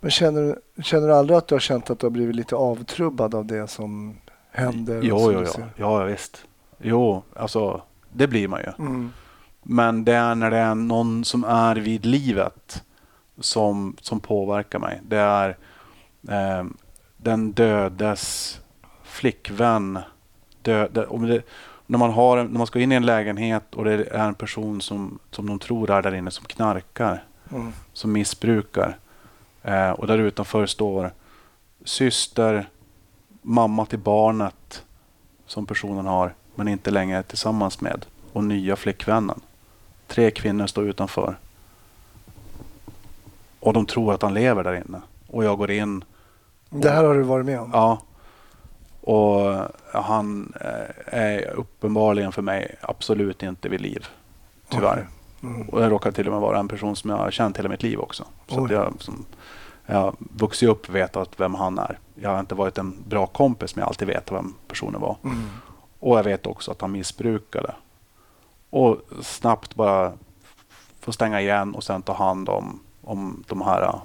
Men 0.00 0.10
känner, 0.10 0.58
känner 0.82 1.08
du 1.08 1.14
aldrig 1.14 1.36
att 1.36 1.48
du 1.48 1.54
har 1.54 1.60
känt 1.60 1.90
att 1.90 1.98
du 1.98 2.06
har 2.06 2.10
blivit 2.10 2.36
lite 2.36 2.56
avtrubbad 2.56 3.34
av 3.34 3.44
det 3.46 3.68
som 3.70 4.16
händer? 4.50 5.00
Jo, 5.02 5.18
som 5.18 5.32
jo, 5.32 5.44
jo. 5.58 5.64
ja, 5.76 6.04
visst. 6.04 6.44
Jo, 6.82 7.22
alltså 7.36 7.82
det 8.12 8.26
blir 8.26 8.48
man 8.48 8.60
ju. 8.60 8.84
Mm. 8.84 9.12
Men 9.62 10.04
det 10.04 10.12
är 10.12 10.34
när 10.34 10.50
det 10.50 10.56
är 10.56 10.74
någon 10.74 11.24
som 11.24 11.44
är 11.44 11.76
vid 11.76 12.06
livet 12.06 12.82
som, 13.40 13.96
som 14.00 14.20
påverkar 14.20 14.78
mig. 14.78 15.00
Det 15.08 15.18
är 15.18 15.56
eh, 16.28 16.64
den 17.16 17.52
dödes 17.52 18.60
flickvän. 19.02 19.98
Dö, 20.62 20.88
det, 20.92 21.06
om 21.06 21.26
det, 21.26 21.42
när, 21.86 21.98
man 21.98 22.10
har, 22.10 22.36
när 22.36 22.58
man 22.58 22.66
ska 22.66 22.80
in 22.80 22.92
i 22.92 22.94
en 22.94 23.06
lägenhet 23.06 23.74
och 23.74 23.84
det 23.84 23.92
är 23.92 24.28
en 24.28 24.34
person 24.34 24.80
som, 24.80 25.18
som 25.30 25.46
de 25.46 25.58
tror 25.58 25.90
är 25.90 26.02
där 26.02 26.14
inne 26.14 26.30
som 26.30 26.44
knarkar, 26.44 27.24
Mm. 27.52 27.72
som 27.92 28.12
missbrukar. 28.12 28.98
Eh, 29.62 29.90
och 29.90 30.06
där 30.06 30.18
utanför 30.18 30.66
står 30.66 31.10
syster, 31.84 32.68
mamma 33.42 33.86
till 33.86 33.98
barnet 33.98 34.84
som 35.46 35.66
personen 35.66 36.06
har 36.06 36.34
men 36.54 36.68
inte 36.68 36.90
längre 36.90 37.22
tillsammans 37.22 37.80
med 37.80 38.06
och 38.32 38.44
nya 38.44 38.76
flickvännen. 38.76 39.40
Tre 40.06 40.30
kvinnor 40.30 40.66
står 40.66 40.84
utanför. 40.84 41.36
Och 43.64 43.72
de 43.72 43.86
tror 43.86 44.14
att 44.14 44.22
han 44.22 44.34
lever 44.34 44.64
där 44.64 44.74
inne. 44.74 45.02
Och 45.26 45.44
jag 45.44 45.58
går 45.58 45.70
in. 45.70 46.04
Det 46.70 46.90
här 46.90 47.04
har 47.04 47.14
du 47.14 47.22
varit 47.22 47.46
med 47.46 47.60
om? 47.60 47.70
Ja. 47.72 47.98
Och 49.00 49.68
han 49.92 50.52
eh, 50.60 51.18
är 51.20 51.50
uppenbarligen 51.50 52.32
för 52.32 52.42
mig 52.42 52.76
absolut 52.80 53.42
inte 53.42 53.68
vid 53.68 53.80
liv. 53.80 54.06
Tyvärr. 54.68 55.08
Mm. 55.42 55.68
Och 55.68 55.80
det 55.80 55.88
råkar 55.88 56.12
till 56.12 56.26
och 56.26 56.32
med 56.32 56.40
vara 56.40 56.58
en 56.58 56.68
person 56.68 56.96
som 56.96 57.10
jag 57.10 57.16
har 57.16 57.30
känt 57.30 57.58
hela 57.58 57.68
mitt 57.68 57.82
liv 57.82 57.98
också. 57.98 58.24
Så 58.48 58.68
jag, 58.70 58.94
som, 58.98 59.24
jag 59.86 59.96
har 59.96 60.14
vuxit 60.18 60.68
upp 60.68 60.88
och 60.88 60.94
vetat 60.94 61.40
vem 61.40 61.54
han 61.54 61.78
är. 61.78 61.98
Jag 62.14 62.30
har 62.30 62.40
inte 62.40 62.54
varit 62.54 62.78
en 62.78 63.02
bra 63.08 63.26
kompis 63.26 63.74
men 63.74 63.80
jag 63.80 63.86
har 63.86 63.90
alltid 63.90 64.08
vetat 64.08 64.32
vem 64.32 64.54
personen 64.68 65.00
var. 65.00 65.16
Mm. 65.24 65.48
Och 66.00 66.18
jag 66.18 66.24
vet 66.24 66.46
också 66.46 66.70
att 66.70 66.80
han 66.80 66.92
missbrukade. 66.92 67.74
Och 68.70 69.00
snabbt 69.22 69.74
bara 69.74 70.12
få 71.00 71.12
stänga 71.12 71.40
igen 71.40 71.74
och 71.74 71.84
sen 71.84 72.02
ta 72.02 72.12
hand 72.12 72.48
om, 72.48 72.80
om 73.04 73.44
de 73.48 73.62
här 73.62 73.82
uh, 73.82 74.02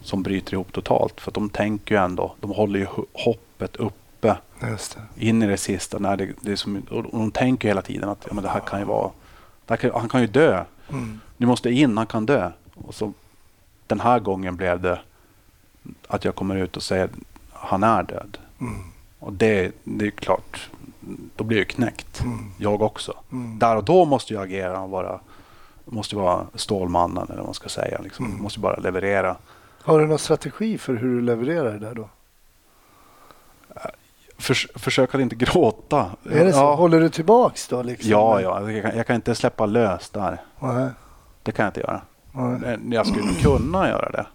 som 0.00 0.22
bryter 0.22 0.54
ihop 0.54 0.72
totalt. 0.72 1.20
För 1.20 1.32
de 1.32 1.50
tänker 1.50 1.94
ju 1.94 2.00
ändå, 2.00 2.34
de 2.40 2.50
håller 2.50 2.78
ju 2.78 2.86
hoppet 3.12 3.76
uppe 3.76 4.36
in 5.16 5.42
i 5.42 5.46
det 5.46 5.56
sista. 5.56 5.98
När 5.98 6.16
det, 6.16 6.32
det 6.40 6.52
är 6.52 6.56
som, 6.56 6.82
och 6.90 7.02
de 7.02 7.30
tänker 7.30 7.68
hela 7.68 7.82
tiden 7.82 8.08
att 8.08 8.24
ja, 8.28 8.34
men 8.34 8.44
det 8.44 8.50
här 8.50 8.60
kan 8.60 8.78
ju 8.78 8.84
vara, 8.84 9.10
kan, 9.66 9.90
han 9.94 10.08
kan 10.08 10.20
ju 10.20 10.26
dö. 10.26 10.64
Mm. 10.90 11.20
Ni 11.36 11.46
måste 11.46 11.70
in, 11.70 11.96
han 11.96 12.06
kan 12.06 12.26
dö. 12.26 12.50
Och 12.74 12.94
så 12.94 13.12
den 13.86 14.00
här 14.00 14.18
gången 14.18 14.56
blev 14.56 14.80
det 14.80 15.00
att 16.08 16.24
jag 16.24 16.34
kommer 16.34 16.56
ut 16.56 16.76
och 16.76 16.82
säger 16.82 17.10
han 17.52 17.82
är 17.82 18.02
död. 18.02 18.38
Mm. 18.60 18.82
Och 19.18 19.32
det, 19.32 19.72
det 19.84 20.06
är 20.06 20.10
klart, 20.10 20.70
då 21.36 21.44
blir 21.44 21.58
jag 21.58 21.68
knäckt. 21.68 22.20
Mm. 22.20 22.50
Jag 22.58 22.82
också. 22.82 23.14
Mm. 23.32 23.58
Där 23.58 23.76
och 23.76 23.84
då 23.84 24.04
måste 24.04 24.34
jag 24.34 24.42
agera 24.42 24.80
och 24.80 24.90
vara, 24.90 25.20
måste 25.84 26.16
vara 26.16 26.46
Stålmannen 26.54 27.24
eller 27.24 27.36
vad 27.36 27.44
man 27.44 27.54
ska 27.54 27.68
säga. 27.68 28.00
Liksom. 28.02 28.26
Mm. 28.26 28.42
Måste 28.42 28.60
bara 28.60 28.76
leverera. 28.76 29.36
Har 29.82 30.00
du 30.00 30.06
någon 30.06 30.18
strategi 30.18 30.78
för 30.78 30.94
hur 30.94 31.14
du 31.14 31.20
levererar 31.20 31.72
det 31.72 31.78
där 31.78 31.94
då? 31.94 32.08
Förs, 34.38 34.68
försök 34.74 35.14
att 35.14 35.20
inte 35.20 35.36
gråta. 35.36 36.10
Är 36.30 36.44
det 36.44 36.52
så? 36.52 36.58
Ja, 36.58 36.74
Håller 36.74 37.00
du 37.00 37.08
tillbaks 37.08 37.68
då? 37.68 37.82
Liksom? 37.82 38.10
ja, 38.10 38.40
ja. 38.40 38.70
Jag, 38.70 38.82
kan, 38.82 38.96
jag 38.96 39.06
kan 39.06 39.16
inte 39.16 39.34
släppa 39.34 39.66
lös 39.66 40.10
där. 40.10 40.40
Nej. 40.60 40.88
Det 41.42 41.52
kan 41.52 41.64
jag 41.64 41.70
inte 41.70 41.80
göra. 41.80 42.00
Nej. 42.32 42.58
Men 42.60 42.92
Jag 42.92 43.06
skulle 43.06 43.34
kunna 43.34 43.88
göra 43.88 44.10
det. 44.10 44.26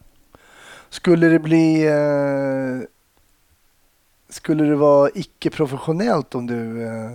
Skulle 0.90 1.28
det 1.28 1.40
bli... 1.40 1.86
Eh, 1.88 2.88
skulle 4.30 4.64
det 4.64 4.76
vara 4.76 5.10
icke-professionellt 5.14 6.36
om 6.36 6.48
du 6.48 6.84
eh, 6.88 7.12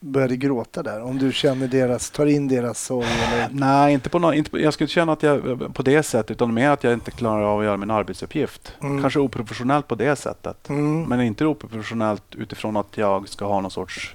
började 0.00 0.36
gråta 0.36 0.82
där? 0.82 1.02
Om 1.02 1.18
du 1.18 1.32
känner 1.32 1.68
deras, 1.68 2.10
tar 2.10 2.26
in 2.26 2.48
deras 2.48 2.84
sorg 2.84 3.06
eller... 3.06 3.48
Nej, 3.52 3.92
inte 3.94 4.08
på, 4.08 4.18
nå- 4.18 4.32
inte 4.32 4.50
på 4.50 4.58
Jag 4.58 4.74
skulle 4.74 4.88
känna 4.88 5.12
att 5.12 5.22
jag 5.22 5.74
på 5.74 5.82
det 5.82 6.02
sättet, 6.02 6.30
utan 6.30 6.54
mer 6.54 6.70
att 6.70 6.84
jag 6.84 6.92
inte 6.92 7.10
klarar 7.10 7.42
av 7.42 7.58
att 7.58 7.64
göra 7.64 7.76
min 7.76 7.90
arbetsuppgift. 7.90 8.72
Mm. 8.82 9.00
Kanske 9.00 9.20
oprofessionellt 9.20 9.88
på 9.88 9.94
det 9.94 10.16
sättet. 10.16 10.68
Mm. 10.68 11.02
Men 11.02 11.20
inte 11.20 11.46
oprofessionellt 11.46 12.34
utifrån 12.34 12.76
att 12.76 12.96
jag 12.98 13.28
ska 13.28 13.44
ha 13.46 13.60
någon 13.60 13.70
sorts 13.70 14.14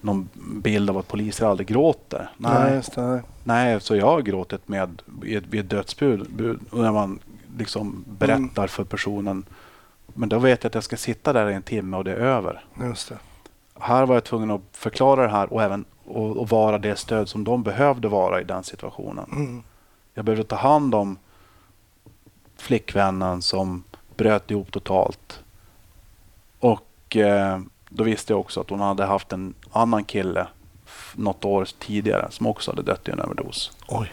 någon 0.00 0.28
bild 0.62 0.90
av 0.90 0.98
att 0.98 1.08
poliser 1.08 1.46
aldrig 1.46 1.68
gråter. 1.68 2.30
Nej, 2.36 2.82
Nej. 2.96 3.20
Nej. 3.44 3.80
så 3.80 3.96
jag 3.96 4.06
har 4.06 4.20
gråtit 4.22 4.68
med 4.68 5.02
vid 5.22 5.54
ett, 5.54 5.70
dödsbud 5.70 6.26
bud, 6.30 6.60
när 6.72 6.92
man 6.92 7.18
liksom 7.58 8.04
berättar 8.18 8.38
Mm. 8.62 8.68
för 8.68 8.84
personen. 8.84 9.44
Men 10.14 10.28
då 10.28 10.38
vet 10.38 10.64
jag 10.64 10.68
att 10.70 10.74
jag 10.74 10.84
ska 10.84 10.96
sitta 10.96 11.32
där 11.32 11.50
i 11.50 11.54
en 11.54 11.62
timme 11.62 11.96
och 11.96 12.04
det 12.04 12.10
är 12.12 12.16
över. 12.16 12.64
Just 12.82 13.08
det. 13.08 13.18
Här 13.80 14.06
var 14.06 14.14
jag 14.14 14.24
tvungen 14.24 14.50
att 14.50 14.60
förklara 14.72 15.22
det 15.22 15.28
här 15.32 15.52
och 15.52 15.62
även 15.62 15.84
och, 16.04 16.36
och 16.36 16.48
vara 16.48 16.78
det 16.78 16.96
stöd 16.96 17.28
som 17.28 17.44
de 17.44 17.62
behövde 17.62 18.08
vara 18.08 18.40
i 18.40 18.44
den 18.44 18.64
situationen. 18.64 19.26
Mm. 19.32 19.62
Jag 20.14 20.24
behövde 20.24 20.44
ta 20.44 20.56
hand 20.56 20.94
om 20.94 21.18
flickvännen 22.56 23.42
som 23.42 23.84
bröt 24.16 24.50
ihop 24.50 24.72
totalt. 24.72 25.40
Och 26.60 27.16
eh, 27.16 27.60
då 27.88 28.04
visste 28.04 28.32
jag 28.32 28.40
också 28.40 28.60
att 28.60 28.70
hon 28.70 28.80
hade 28.80 29.04
haft 29.04 29.32
en 29.32 29.54
annan 29.72 30.04
kille 30.04 30.46
något 31.14 31.44
år 31.44 31.68
tidigare 31.78 32.26
som 32.30 32.46
också 32.46 32.70
hade 32.70 32.82
dött 32.82 33.08
i 33.08 33.10
en 33.10 33.20
överdos. 33.20 33.72
Oj. 33.88 34.12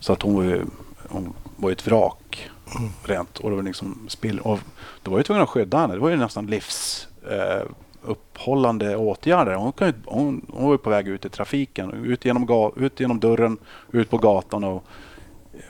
Så 0.00 0.12
att 0.12 0.22
hon 0.22 0.34
var 0.34 0.42
ju, 0.42 0.64
hon 1.08 1.32
var 1.56 1.68
ju 1.68 1.72
ett 1.72 1.86
vrak 1.86 2.50
Mm. 2.78 2.90
rent. 3.04 3.38
Och 3.38 3.50
det 3.50 3.56
var 3.56 3.62
liksom 3.62 4.06
spill. 4.08 4.40
Och 4.40 4.58
då 5.02 5.10
var 5.10 5.18
jag 5.18 5.26
tvungen 5.26 5.42
att 5.42 5.48
skydda 5.48 5.78
henne. 5.78 5.94
Det 5.94 6.00
var 6.00 6.08
ju 6.08 6.16
nästan 6.16 6.46
livs 6.46 7.08
eh, 7.30 7.62
upphållande 8.06 8.96
åtgärder. 8.96 9.54
Hon, 9.54 9.72
kan 9.72 9.94
hon, 10.06 10.46
hon 10.52 10.70
var 10.70 10.76
på 10.76 10.90
väg 10.90 11.08
ut 11.08 11.24
i 11.24 11.28
trafiken. 11.28 12.04
Ut 12.04 12.24
genom, 12.24 12.72
ut 12.76 13.00
genom 13.00 13.20
dörren, 13.20 13.58
ut 13.92 14.10
på 14.10 14.18
gatan. 14.18 14.64
Och, 14.64 14.84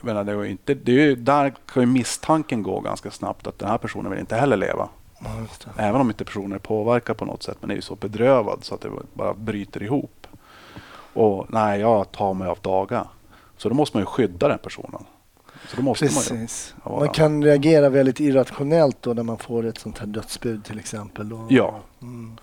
menar, 0.01 0.23
det 0.23 0.35
var 0.35 0.45
inte, 0.45 0.73
det 0.73 0.91
är 0.91 0.95
ju, 0.95 1.15
där 1.15 1.53
kan 1.65 1.83
ju 1.83 1.87
misstanken 1.87 2.63
gå 2.63 2.79
ganska 2.79 3.11
snabbt 3.11 3.47
att 3.47 3.59
den 3.59 3.69
här 3.69 3.77
personen 3.77 4.11
vill 4.11 4.19
inte 4.19 4.35
heller 4.35 4.57
leva. 4.57 4.89
Även 5.77 6.01
om 6.01 6.07
inte 6.07 6.25
personen 6.25 6.51
är 6.51 6.59
påverkad 6.59 7.17
på 7.17 7.25
något 7.25 7.43
sätt. 7.43 7.57
Men 7.61 7.71
är 7.71 7.75
ju 7.75 7.81
så 7.81 7.95
bedrövad 7.95 8.59
så 8.61 8.75
att 8.75 8.81
det 8.81 8.89
bara 9.13 9.33
bryter 9.33 9.83
ihop. 9.83 10.27
Och 11.13 11.45
nej, 11.49 11.79
jag 11.79 12.11
tar 12.11 12.33
mig 12.33 12.47
av 12.47 12.57
daga. 12.61 13.07
Så 13.57 13.69
då 13.69 13.75
måste 13.75 13.97
man 13.97 14.01
ju 14.01 14.05
skydda 14.05 14.47
den 14.47 14.59
personen. 14.59 15.03
Så 15.67 15.75
då 15.75 15.81
måste 15.81 16.05
man 16.05 16.13
ju. 16.13 16.19
Precis. 16.19 16.75
Ja, 16.85 16.91
Man 16.91 17.05
ja. 17.05 17.11
kan 17.11 17.43
reagera 17.43 17.89
väldigt 17.89 18.19
irrationellt 18.19 18.97
då 19.01 19.13
när 19.13 19.23
man 19.23 19.37
får 19.37 19.65
ett 19.65 19.77
sånt 19.77 19.97
här 19.97 20.07
dödsbud 20.07 20.65
till 20.65 20.79
exempel. 20.79 21.29
Då. 21.29 21.47
Ja. 21.49 21.79
Mm. 22.01 22.37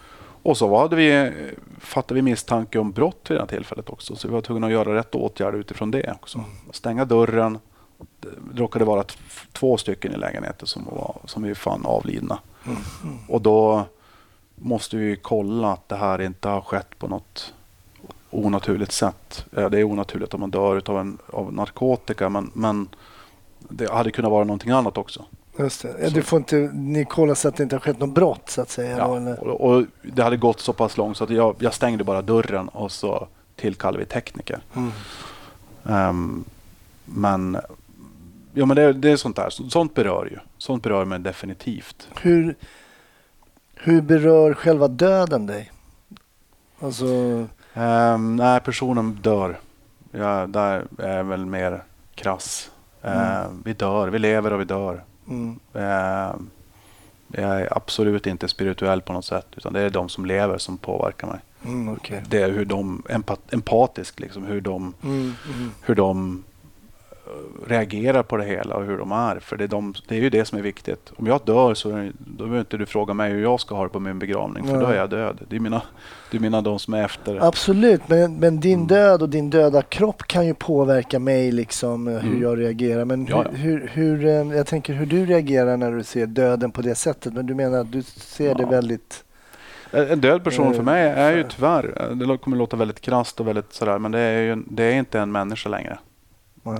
Och 0.44 0.56
så 0.56 0.78
hade 0.78 0.96
vi, 0.96 1.32
fattade 1.80 2.14
vi 2.14 2.22
misstanke 2.22 2.78
om 2.78 2.92
brott 2.92 3.26
vid 3.28 3.36
det 3.36 3.42
här 3.42 3.48
tillfället 3.48 3.90
också. 3.90 4.16
Så 4.16 4.28
vi 4.28 4.34
var 4.34 4.40
tvungna 4.40 4.66
att 4.66 4.72
göra 4.72 4.94
rätt 4.94 5.14
åtgärder 5.14 5.58
utifrån 5.58 5.90
det 5.90 6.12
också. 6.22 6.38
Mm. 6.38 6.50
Stänga 6.70 7.04
dörren. 7.04 7.58
Det 8.18 8.60
råkade 8.60 8.84
vara 8.84 9.04
två 9.52 9.76
stycken 9.76 10.12
i 10.12 10.16
lägenheten 10.16 10.66
som, 10.66 10.84
var, 10.84 11.16
som 11.24 11.42
vi 11.42 11.54
fann 11.54 11.86
avlidna. 11.86 12.38
Mm. 12.66 12.78
Och 13.28 13.40
då 13.40 13.84
måste 14.54 14.96
vi 14.96 15.16
kolla 15.16 15.72
att 15.72 15.88
det 15.88 15.96
här 15.96 16.20
inte 16.20 16.48
har 16.48 16.60
skett 16.60 16.98
på 16.98 17.08
något 17.08 17.54
onaturligt 18.30 18.92
sätt. 18.92 19.46
Det 19.50 19.78
är 19.78 19.84
onaturligt 19.84 20.34
om 20.34 20.40
man 20.40 20.50
dör 20.50 20.82
av, 20.86 20.98
en, 20.98 21.18
av 21.26 21.52
narkotika 21.52 22.28
men, 22.28 22.50
men 22.54 22.88
det 23.68 23.90
hade 23.92 24.10
kunnat 24.10 24.30
vara 24.30 24.44
någonting 24.44 24.70
annat 24.70 24.98
också. 24.98 25.24
Just 25.58 25.82
det. 25.82 26.10
Du 26.14 26.22
får 26.22 26.36
inte, 26.36 26.56
ni 26.74 27.04
kollar 27.04 27.34
så 27.34 27.48
att 27.48 27.56
det 27.56 27.62
inte 27.62 27.74
har 27.76 27.80
skett 27.80 27.98
något 27.98 28.14
brott 28.14 28.50
så 28.50 28.60
att 28.62 28.70
säga? 28.70 28.98
Ja, 28.98 29.06
och, 29.36 29.60
och 29.70 29.84
det 30.02 30.22
hade 30.22 30.36
gått 30.36 30.60
så 30.60 30.72
pass 30.72 30.96
långt 30.96 31.16
så 31.16 31.24
att 31.24 31.30
jag, 31.30 31.56
jag 31.58 31.74
stängde 31.74 32.04
bara 32.04 32.22
dörren 32.22 32.68
och 32.68 32.92
så 32.92 33.28
tillkallade 33.56 33.98
vi 33.98 34.04
tekniker. 34.10 34.60
Mm. 34.76 34.90
Ehm, 35.88 36.44
men 37.04 37.56
ja, 38.54 38.66
men 38.66 38.76
det, 38.76 38.92
det 38.92 39.10
är 39.10 39.16
sånt 39.16 39.36
där. 39.36 39.50
Så- 39.50 39.70
Sånt 39.70 39.94
berör 39.94 40.24
ju. 40.30 40.38
Sånt 40.58 40.82
berör 40.82 41.04
mig 41.04 41.18
definitivt. 41.18 42.08
Hur, 42.20 42.54
hur 43.74 44.00
berör 44.00 44.54
själva 44.54 44.88
döden 44.88 45.46
dig? 45.46 45.72
Alltså, 46.80 47.06
Um, 47.76 48.36
nej, 48.36 48.60
personen 48.60 49.18
dör. 49.22 49.58
Ja, 50.10 50.46
där 50.46 50.86
är 50.98 51.16
jag 51.16 51.24
väl 51.24 51.46
mer 51.46 51.82
krass. 52.14 52.70
Ehm, 53.04 53.62
vi 53.64 53.72
dör, 53.72 54.08
vi 54.08 54.18
lever 54.18 54.52
och 54.52 54.60
vi 54.60 54.64
dör. 54.64 55.04
mm, 55.28 55.58
Ehm, 55.74 56.50
jag 57.28 57.60
är 57.60 57.76
absolut 57.76 58.26
inte 58.26 58.48
spirituell 58.48 59.02
på 59.02 59.12
något 59.12 59.24
sätt. 59.24 59.46
Utan 59.56 59.72
det 59.72 59.80
är 59.80 59.90
de 59.90 60.08
som 60.08 60.26
lever 60.26 60.58
som 60.58 60.78
påverkar 60.78 61.26
mig. 61.26 61.38
mm, 61.64 61.88
okej. 61.94 62.22
Det 62.28 62.42
är 62.42 62.50
hur 62.50 62.64
de, 62.64 63.02
empat, 63.08 63.52
empatiskt 63.52 64.20
liksom, 64.20 64.44
hur 64.44 64.60
de 64.60 64.94
Mm, 65.02 65.32
mm, 65.54 65.70
hur 65.82 65.94
de 65.94 66.44
eh, 66.48 66.53
reagerar 67.66 68.22
på 68.22 68.36
det 68.36 68.44
hela 68.44 68.76
och 68.76 68.84
hur 68.84 68.98
de 68.98 69.12
är. 69.12 69.38
För 69.38 69.56
det 69.56 69.64
är, 69.64 69.68
de, 69.68 69.94
det 70.08 70.14
är 70.16 70.20
ju 70.20 70.30
det 70.30 70.44
som 70.44 70.58
är 70.58 70.62
viktigt. 70.62 71.12
Om 71.16 71.26
jag 71.26 71.40
dör 71.44 71.74
så 71.74 71.88
det, 71.88 72.12
då 72.18 72.44
behöver 72.44 72.58
inte 72.60 72.76
du 72.76 72.86
fråga 72.86 73.14
mig 73.14 73.32
hur 73.32 73.42
jag 73.42 73.60
ska 73.60 73.74
ha 73.74 73.82
det 73.82 73.88
på 73.88 74.00
min 74.00 74.18
begravning. 74.18 74.64
För 74.64 74.80
då 74.80 74.86
är 74.86 74.96
jag 74.96 75.10
död. 75.10 75.38
Det 75.48 75.56
är 75.56 75.60
mina, 75.60 75.82
det 76.30 76.36
är 76.36 76.40
mina 76.40 76.60
de 76.60 76.78
som 76.78 76.94
är 76.94 77.04
efter. 77.04 77.46
Absolut, 77.48 78.08
men, 78.08 78.36
men 78.36 78.60
din 78.60 78.74
Mm. 78.74 78.86
död 78.86 79.22
och 79.22 79.28
din 79.28 79.50
döda 79.50 79.82
kropp 79.82 80.22
kan 80.22 80.46
ju 80.46 80.54
påverka 80.54 81.18
mig 81.18 81.52
liksom 81.52 82.08
eh, 82.08 82.14
hur 82.14 82.30
Mm. 82.30 82.42
jag 82.42 82.58
reagerar. 82.60 83.04
Men 83.04 83.26
hur, 83.26 83.44
hur, 83.52 83.90
hur, 83.92 84.24
eh, 84.26 84.56
jag 84.56 84.66
tänker 84.66 84.92
hur 84.92 85.06
du 85.06 85.26
reagerar 85.26 85.76
när 85.76 85.92
du 85.92 86.02
ser 86.04 86.26
döden 86.26 86.70
på 86.70 86.82
det 86.82 86.94
sättet. 86.94 87.32
Men 87.32 87.46
du 87.46 87.54
menar 87.54 87.78
att 87.78 87.92
du 87.92 88.02
ser 88.02 88.54
det 88.54 88.62
Ja. 88.62 88.68
väldigt... 88.68 89.24
En 89.90 90.20
död 90.20 90.44
person 90.44 90.66
Eh, 90.66 90.72
för 90.72 90.82
mig 90.82 91.02
är 91.08 91.36
ju 91.36 91.44
tyvärr, 91.48 92.14
det 92.14 92.38
kommer 92.38 92.56
låta 92.56 92.76
väldigt 92.76 93.00
krasst 93.00 93.40
och 93.40 93.48
väldigt 93.48 93.72
sådär, 93.72 93.98
men 93.98 94.12
det 94.12 94.18
är 94.18 94.40
ju 94.42 94.62
det 94.70 94.82
är 94.84 94.92
inte 94.94 95.20
en 95.20 95.32
människa 95.32 95.68
längre. 95.68 95.98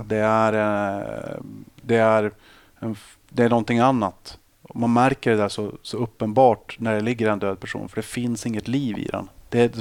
Det 0.05 0.17
är, 0.17 0.53
eh, 0.53 1.41
det 1.81 1.95
är, 1.95 2.31
en, 2.79 2.95
det 3.29 3.43
är 3.43 3.49
någonting 3.49 3.79
annat. 3.79 4.39
Man 4.73 4.93
märker 4.93 5.31
det 5.31 5.37
där 5.37 5.49
så, 5.49 5.71
så 5.81 5.97
uppenbart 5.97 6.75
när 6.79 6.93
det 6.95 7.01
ligger 7.01 7.29
en 7.29 7.39
död 7.39 7.59
person, 7.59 7.89
för 7.89 7.95
det 7.95 8.01
finns 8.01 8.45
inget 8.45 8.67
liv 8.67 8.97
i 8.97 9.05
den. 9.05 9.29
Det, 9.49 9.75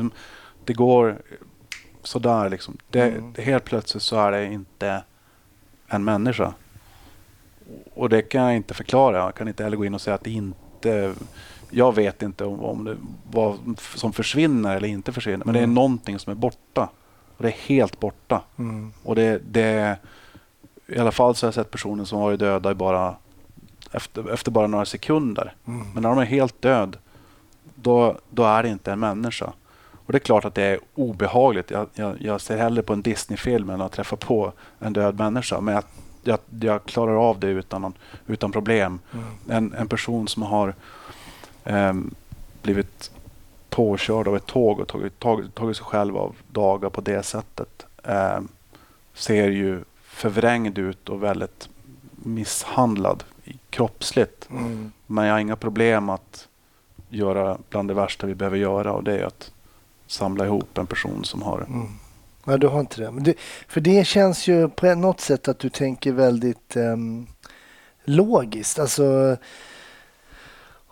det 0.65 0.73
går 0.73 1.23
sådär 2.03 2.51
liksom. 2.51 2.77
Det, 2.91 3.03
Mm. 3.11 3.35
Helt 3.39 3.65
plötsligt 3.65 4.03
så 4.03 4.17
är 4.17 4.31
det 4.33 4.45
inte 4.47 5.03
en 5.89 6.05
människa. 6.05 6.55
Och 7.95 8.09
det 8.09 8.23
kan 8.23 8.43
jag 8.43 8.57
inte 8.57 8.75
förklara. 8.75 9.19
Jag 9.19 9.35
kan 9.35 9.49
inte 9.49 9.63
heller 9.65 9.77
gå 9.77 9.85
in 9.85 9.95
och 9.95 10.01
säga 10.01 10.15
att 10.15 10.25
det 10.25 10.31
inte... 10.31 11.15
Jag 11.71 11.95
vet 11.95 12.23
inte 12.23 12.45
om, 12.45 12.61
om 12.61 12.85
det 12.85 12.97
vad 13.31 13.59
som 13.95 14.13
försvinner 14.13 14.77
eller 14.77 14.89
inte 14.89 15.13
försvinner. 15.13 15.45
Men 15.45 15.55
det 15.55 15.61
är 15.61 15.65
Mm. 15.65 15.75
någonting 15.75 16.19
som 16.19 16.31
är 16.31 16.35
borta. 16.35 16.89
Och 17.37 17.43
det 17.43 17.49
är 17.49 17.68
helt 17.68 18.01
borta. 18.01 18.43
Mm. 18.59 18.93
Och 19.03 19.14
det, 19.14 19.43
det, 19.45 19.99
I 20.87 20.99
alla 20.99 21.12
fall 21.12 21.35
så 21.35 21.47
har 21.47 21.49
jag 21.49 21.55
sett 21.55 21.70
personer 21.70 22.05
som 22.05 22.20
varit 22.20 22.41
döda 22.41 22.70
i 22.70 22.74
bara, 22.74 23.14
efter, 23.93 24.32
efter 24.32 24.51
bara 24.51 24.66
några 24.66 24.85
sekunder. 24.85 25.55
Mm. 25.66 25.87
Men 25.95 26.03
när 26.03 26.09
de 26.09 26.18
är 26.18 26.24
helt 26.24 26.62
död, 26.62 26.97
då, 27.74 28.18
då 28.30 28.45
är 28.45 28.62
det 28.62 28.68
inte 28.68 28.93
en 28.93 29.01
människa. 29.01 29.53
Och 30.07 30.12
det 30.12 30.18
är 30.18 30.20
klart 30.20 30.45
att 30.45 30.55
det 30.55 30.62
är 30.62 30.78
obehagligt. 30.95 31.70
Jag, 31.70 31.89
jag, 31.95 32.16
jag 32.20 32.41
ser 32.41 32.57
hellre 32.57 32.82
på 32.82 32.93
en 32.93 33.03
Disney-film 33.03 33.70
än 33.70 33.80
att 33.80 33.93
träffa 33.93 34.16
på 34.16 34.53
en 34.78 34.93
död 34.93 35.18
människa. 35.18 35.61
Men 35.61 35.74
jag, 35.74 35.85
jag, 36.22 36.39
jag 36.61 36.85
klarar 36.85 37.28
av 37.30 37.41
det 37.41 37.47
utan, 37.47 37.95
utan 38.26 38.53
problem. 38.53 38.99
Mm. 39.12 39.26
En, 39.49 39.78
en 39.78 39.89
person 39.89 40.28
som 40.28 40.43
har 40.43 40.74
ehm, 41.64 42.14
blivit 42.62 43.11
påkörd 43.75 44.29
av 44.29 44.37
ett 44.37 44.47
tåg 44.47 44.81
och 44.81 44.89
tagit, 44.89 45.20
tagit, 45.20 45.55
tagit 45.55 45.77
sig 45.77 45.87
själv 45.87 46.16
av 46.16 46.37
dagar 46.53 46.91
på 46.91 47.01
det 47.01 47.22
sättet 47.22 47.87
ehm, 48.05 48.49
ser 49.14 49.49
ju 49.51 49.81
förvrängd 50.03 50.79
ut 50.79 51.09
och 51.09 51.22
väldigt 51.22 51.68
misshandlad 52.14 53.25
kroppsligt. 53.70 54.49
Mm. 54.51 54.93
Men 55.07 55.27
jag 55.27 55.35
har 55.35 55.41
inga 55.41 55.57
problem 55.57 56.09
att 56.09 56.49
göra 57.09 57.59
bland 57.70 57.91
det 57.91 57.95
värsta 57.95 58.27
vi 58.27 58.35
behöver 58.35 58.57
göra 58.57 58.93
och 58.93 59.05
det 59.05 59.18
är 59.18 59.25
att 59.25 59.53
samla 60.07 60.47
ihop 60.47 60.79
en 60.79 60.87
person 60.87 61.25
som 61.25 61.43
har 61.43 61.59
Mm. 61.59 61.89
Nej, 62.45 62.59
du 62.59 62.66
har 62.66 62.81
inte 62.81 63.01
det. 63.01 63.20
Det. 63.20 63.35
För 63.68 63.81
det 63.81 64.07
känns 64.07 64.49
ju 64.49 64.68
på 64.68 64.95
något 64.95 65.20
sätt 65.20 65.49
att 65.49 65.59
du 65.59 65.68
tänker 65.68 66.12
väldigt 66.12 66.77
ehm, 66.77 67.27
logiskt. 68.05 68.79
Alltså, 68.79 69.37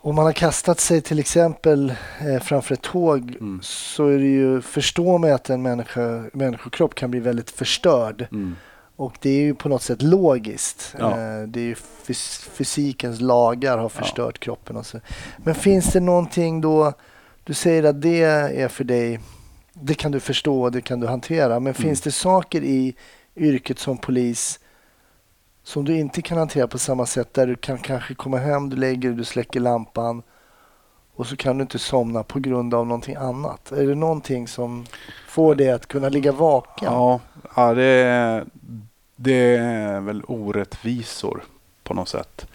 om 0.05 0.15
man 0.15 0.25
har 0.25 0.33
kastat 0.33 0.81
sig 0.81 1.01
till 1.01 1.19
exempel 1.19 1.95
eh, 2.21 2.43
framför 2.43 2.75
ett 2.75 2.83
tåg 2.83 3.31
Mm. 3.41 3.61
så 3.63 4.07
är 4.09 4.19
det 4.19 4.25
ju, 4.25 4.61
förstår 4.61 5.19
man 5.19 5.33
att 5.33 5.51
en 5.51 5.63
människa, 5.63 6.25
människokropp 6.33 6.95
kan 6.95 7.11
bli 7.11 7.21
väldigt 7.21 7.51
förstörd. 7.51 8.27
Mm. 8.33 8.57
Och 8.97 9.17
det 9.21 9.31
är 9.31 9.41
ju 9.41 9.55
på 9.55 9.69
något 9.69 9.83
sätt 9.83 10.03
logiskt. 10.03 10.95
Ja. 10.99 11.11
Eh, 11.11 11.43
Det 11.49 11.61
är 11.61 11.65
ju 11.65 11.75
fys- 12.07 12.49
fysikens 12.51 13.21
lagar 13.21 13.79
har 13.79 13.89
förstört 13.89 14.39
kroppen. 14.39 14.77
Och 14.77 14.87
så. 14.87 15.01
Men 15.45 15.55
finns 15.55 15.93
det 15.93 16.01
någonting 16.01 16.61
då, 16.61 16.93
du 17.45 17.55
säger 17.55 17.83
att 17.85 18.03
det 18.03 18.23
är 18.23 18.69
för 18.69 18.85
dig, 18.85 19.21
det 19.73 19.95
kan 19.95 20.13
du 20.13 20.21
förstå, 20.21 20.71
det 20.71 20.81
kan 20.81 21.01
du 21.01 21.07
hantera. 21.07 21.61
Men 21.61 21.75
finns 21.75 22.01
det 22.01 22.13
saker 22.13 22.63
i 22.65 22.95
yrket 23.37 23.79
som 23.79 23.99
polis 23.99 24.61
som 25.63 25.85
du 25.85 25.99
inte 25.99 26.23
kan 26.23 26.39
hantera 26.39 26.67
på 26.67 26.79
samma 26.79 27.07
sätt 27.07 27.35
där 27.35 27.47
du 27.47 27.57
kan 27.57 27.79
kanske 27.79 28.15
komma 28.15 28.39
hem, 28.39 28.71
du 28.71 28.77
lägger 28.77 29.11
du 29.11 29.25
släcker 29.25 29.61
lampan 29.61 30.23
och 31.15 31.27
så 31.27 31.37
kan 31.37 31.59
du 31.59 31.63
inte 31.63 31.79
somna 31.79 32.23
på 32.23 32.41
grund 32.41 32.75
av 32.75 32.87
någonting 32.87 33.17
annat. 33.17 33.73
Är 33.73 33.87
det 33.87 33.95
någonting 33.95 34.49
som 34.49 34.87
får 35.29 35.55
dig 35.55 35.71
att 35.71 35.87
kunna 35.87 36.09
ligga 36.09 36.33
vaken? 36.33 36.93
Ja, 36.93 37.21
ja 37.57 37.75
det, 37.75 37.85
är, 37.85 38.45
det 39.17 39.57
är 39.57 40.01
väl 40.01 40.23
orättvisor 40.27 41.43
på 41.83 41.95
något 41.95 42.09
sätt. 42.09 42.47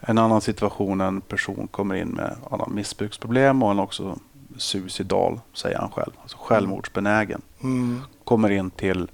En 0.00 0.18
annan 0.18 0.40
situation, 0.40 1.00
en 1.00 1.20
person 1.20 1.68
kommer 1.70 1.94
in 1.94 2.08
med 2.08 2.36
missbruksproblem 2.68 3.62
och 3.62 3.70
är 3.70 3.80
också 3.80 4.18
suicidal, 4.56 5.40
säger 5.54 5.78
han 5.78 5.90
själv. 5.90 6.12
Alltså 6.22 6.36
självmordsbenägen. 6.40 7.42
Mm. 7.62 8.00
Kommer 8.24 8.50
in 8.50 8.70
till 8.70 9.08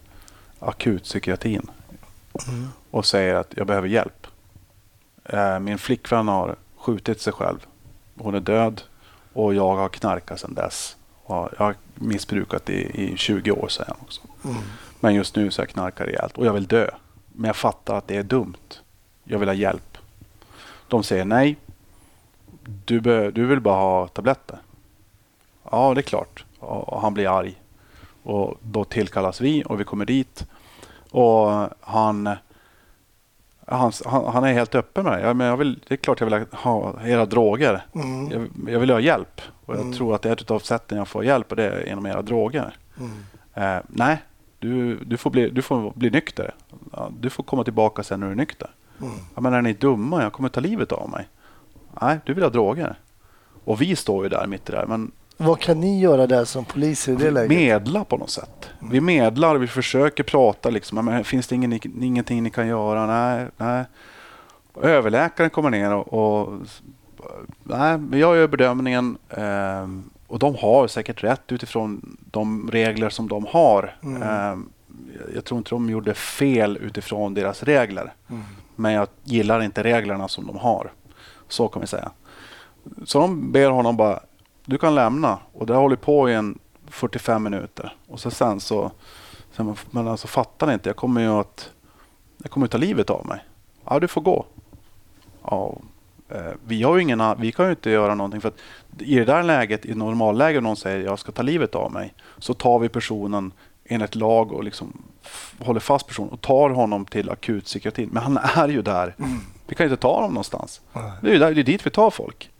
akutpsykiatrin 0.58 1.70
Mm. 2.48 2.68
och 2.90 3.06
säger 3.06 3.34
att 3.34 3.54
jag 3.56 3.66
behöver 3.66 3.88
hjälp. 3.88 4.26
Eh, 5.24 5.58
Min 5.58 5.78
flickvän 5.78 6.28
har 6.28 6.56
skjutit 6.76 7.20
sig 7.20 7.32
själv. 7.32 7.66
Hon 8.18 8.34
är 8.34 8.40
död 8.40 8.82
och 9.32 9.54
jag 9.54 9.76
har 9.76 9.88
knarkat 9.88 10.40
sedan 10.40 10.54
dess. 10.54 10.96
Och 11.24 11.48
Jag 11.58 11.64
har 11.64 11.74
missbrukat 11.94 12.70
i, 12.70 13.02
i 13.12 13.16
20 13.16 13.50
år, 13.50 13.68
säger 13.68 13.88
han 13.90 13.96
också. 14.02 14.20
Mm. 14.44 14.56
Men 15.00 15.14
just 15.14 15.36
nu 15.36 15.50
så 15.50 15.60
jag 15.60 15.68
knarkar 15.68 16.04
rejält 16.06 16.38
och 16.38 16.46
jag 16.46 16.52
vill 16.52 16.66
dö. 16.66 16.90
Men 17.32 17.46
jag 17.48 17.56
fattar 17.56 17.94
att 17.98 18.08
det 18.08 18.16
är 18.16 18.22
dumt. 18.22 18.80
Jag 19.24 19.38
vill 19.38 19.48
ha 19.48 19.54
hjälp. 19.54 19.98
De 20.88 21.02
säger 21.02 21.24
nej. 21.24 21.56
Du, 22.84 23.00
be, 23.00 23.30
du 23.30 23.46
vill 23.46 23.60
bara 23.60 23.74
ha 23.80 24.08
tabletter. 24.08 24.58
Ja, 25.70 25.94
det 25.94 26.00
är 26.00 26.02
klart. 26.02 26.44
Och 26.58 27.00
han 27.00 27.14
blir 27.14 27.38
arg. 27.38 27.62
Och 28.22 28.58
då 28.62 28.84
tillkallas 28.84 29.40
vi 29.40 29.64
och 29.66 29.80
vi 29.80 29.84
kommer 29.84 30.04
dit. 30.04 30.46
Och 31.10 31.68
han, 31.80 32.28
han, 33.66 33.92
han, 34.06 34.44
är 34.44 34.52
helt 34.52 34.74
öppen 34.74 35.04
med 35.04 35.12
det. 35.12 35.20
Ja, 35.20 35.34
men 35.34 35.46
jag 35.46 35.56
vill, 35.56 35.80
det 35.88 35.94
är 35.94 35.96
klart 35.96 36.20
jag 36.20 36.30
vill 36.30 36.46
ha 36.52 36.94
era 37.04 37.26
droger. 37.26 37.86
Mm. 37.94 38.30
Jag, 38.30 38.72
jag 38.74 38.80
vill 38.80 38.90
ha 38.90 39.00
hjälp. 39.00 39.40
Och 39.66 39.74
jag 39.74 39.80
Mm. 39.80 39.92
tror 39.92 40.14
att 40.14 40.22
det 40.22 40.28
är 40.28 40.32
ett 40.32 40.50
av 40.50 40.58
sätten 40.58 40.98
jag 40.98 41.08
får 41.08 41.24
hjälp 41.24 41.50
och 41.50 41.56
det 41.56 41.64
är 41.70 41.86
genom 41.86 42.06
era 42.06 42.22
droger. 42.22 42.76
Mm. 42.98 43.12
Eh, 43.54 43.82
nej, 43.88 44.22
du, 44.58 44.96
du, 45.04 45.16
får 45.16 45.30
bli, 45.30 45.50
du 45.50 45.62
får 45.62 45.92
bli 45.94 46.10
nykter. 46.10 46.54
Du 47.18 47.30
får 47.30 47.42
komma 47.42 47.64
tillbaka 47.64 48.02
sen 48.02 48.20
när 48.20 48.26
du 48.26 48.32
är 48.32 48.36
nykter. 48.36 48.70
Mm. 49.00 49.12
Ja, 49.34 49.40
men 49.40 49.54
är 49.54 49.62
ni 49.62 49.72
dumma? 49.72 50.22
Jag 50.22 50.32
kommer 50.32 50.48
ta 50.48 50.60
livet 50.60 50.92
av 50.92 51.08
mig. 51.10 51.28
Nej, 52.00 52.18
du 52.26 52.34
vill 52.34 52.44
ha 52.44 52.50
droger. 52.50 52.98
Och 53.64 53.80
vi 53.80 53.96
står 53.96 54.24
ju 54.24 54.28
där 54.28 54.46
mitt 54.46 54.68
i 54.68 54.72
det 54.72 54.78
där. 54.78 54.86
Men 54.86 55.10
Vad 55.40 55.60
kan 55.60 55.80
ni 55.80 56.00
göra 56.00 56.26
där 56.26 56.44
som 56.44 56.64
poliser 56.64 57.12
i 57.12 57.16
det 57.16 57.30
läget? 57.30 57.48
medla 57.50 58.04
på 58.04 58.16
något 58.16 58.30
sätt. 58.30 58.70
Vi 58.90 59.00
medlar, 59.00 59.56
vi 59.56 59.66
försöker 59.66 60.22
prata 60.24 60.70
liksom. 60.70 61.04
Men 61.04 61.24
finns 61.24 61.46
det 61.46 61.54
ingen, 61.54 61.72
ingenting 62.02 62.42
ni 62.42 62.50
kan 62.50 62.66
göra? 62.68 63.06
Nej, 63.06 63.46
nej. 63.56 63.84
Överläkaren 64.82 65.50
kommer 65.50 65.70
ner 65.70 65.92
och, 65.94 66.12
och 66.42 66.58
nej, 67.62 67.98
jag 68.12 68.36
gör 68.36 68.48
bedömningen 68.48 69.18
ehm, 69.30 70.10
och 70.26 70.38
de 70.38 70.54
har 70.54 70.86
säkert 70.86 71.24
rätt 71.24 71.52
utifrån 71.52 72.16
de 72.30 72.70
regler 72.72 73.08
som 73.10 73.28
de 73.28 73.46
har. 73.50 73.96
Mm. 74.02 74.22
Jag- 74.22 74.58
jag 75.34 75.44
tror 75.44 75.58
inte 75.58 75.70
de 75.70 75.90
gjorde 75.90 76.14
fel 76.14 76.76
utifrån 76.76 77.34
deras 77.34 77.62
regler. 77.62 78.12
Mm. 78.30 78.42
Men 78.76 78.92
jag 78.92 79.08
gillar 79.24 79.60
inte 79.62 79.82
reglerna 79.84 80.28
som 80.28 80.46
de 80.46 80.56
har. 80.56 80.92
Så 81.48 81.68
kan 81.68 81.80
vi 81.80 81.86
säga. 81.86 82.10
Så 83.04 83.20
de 83.20 83.52
ber 83.52 83.70
honom 83.70 83.96
bara, 83.96 84.20
du 84.68 84.78
kan 84.78 84.94
lämna. 84.94 85.38
Och 85.52 85.66
det 85.66 85.74
har 85.74 85.80
hållit 85.80 86.00
på 86.00 86.30
i 86.30 86.34
en 86.34 86.58
45 86.86 87.42
minuter. 87.42 87.96
Och 88.06 88.20
så 88.20 88.30
sen 88.30 88.60
så, 88.60 88.90
sen, 89.52 89.76
men 89.90 90.08
alltså 90.08 90.26
fattar 90.26 90.66
ni 90.66 90.72
inte, 90.72 90.88
jag 90.88 90.96
kommer 90.96 91.20
ju 91.20 91.28
att, 91.28 91.70
jag 92.42 92.50
kommer 92.50 92.66
att 92.66 92.72
ta 92.72 92.78
livet 92.78 93.10
av 93.10 93.26
mig. 93.26 93.44
Ja, 93.84 94.00
du 94.00 94.08
får 94.08 94.20
gå. 94.20 94.44
Ja, 95.42 95.76
eh, 96.28 96.52
vi, 96.66 96.82
har 96.82 96.96
ju 96.96 97.02
ingen, 97.02 97.22
vi 97.38 97.52
kan 97.52 97.64
ju 97.64 97.70
inte 97.70 97.90
göra 97.90 98.14
någonting 98.14 98.40
för 98.40 98.48
att 98.48 98.58
i 98.98 99.14
det 99.14 99.24
där 99.24 99.42
läget, 99.42 99.86
i 99.86 99.94
normalläge, 99.94 100.58
om 100.58 100.64
någon 100.64 100.76
säger 100.76 101.04
jag 101.04 101.18
ska 101.18 101.32
ta 101.32 101.42
livet 101.42 101.74
av 101.74 101.92
mig, 101.92 102.14
så 102.38 102.54
tar 102.54 102.78
vi 102.78 102.88
personen 102.88 103.52
enligt 103.84 104.14
lag 104.14 104.52
och 104.52 104.64
liksom 104.64 105.02
håller 105.58 105.80
fast 105.80 106.06
personen 106.06 106.30
och 106.30 106.40
tar 106.40 106.70
honom 106.70 107.04
till 107.04 107.30
akutpsykiatrin. 107.30 108.08
Men 108.12 108.22
han 108.22 108.36
är 108.36 108.68
ju 108.68 108.82
där. 108.82 109.14
Vi 109.66 109.74
kan 109.74 109.86
ju 109.86 109.92
inte 109.92 110.02
ta 110.02 110.14
honom 110.14 110.30
någonstans. 110.30 110.80
Det 111.22 111.28
är 111.28 111.32
ju 111.32 111.38
där, 111.38 111.54
det 111.54 111.60
är 111.60 111.64
dit 111.64 111.86
vi 111.86 111.90
tar 111.90 112.10
folk. 112.10 112.50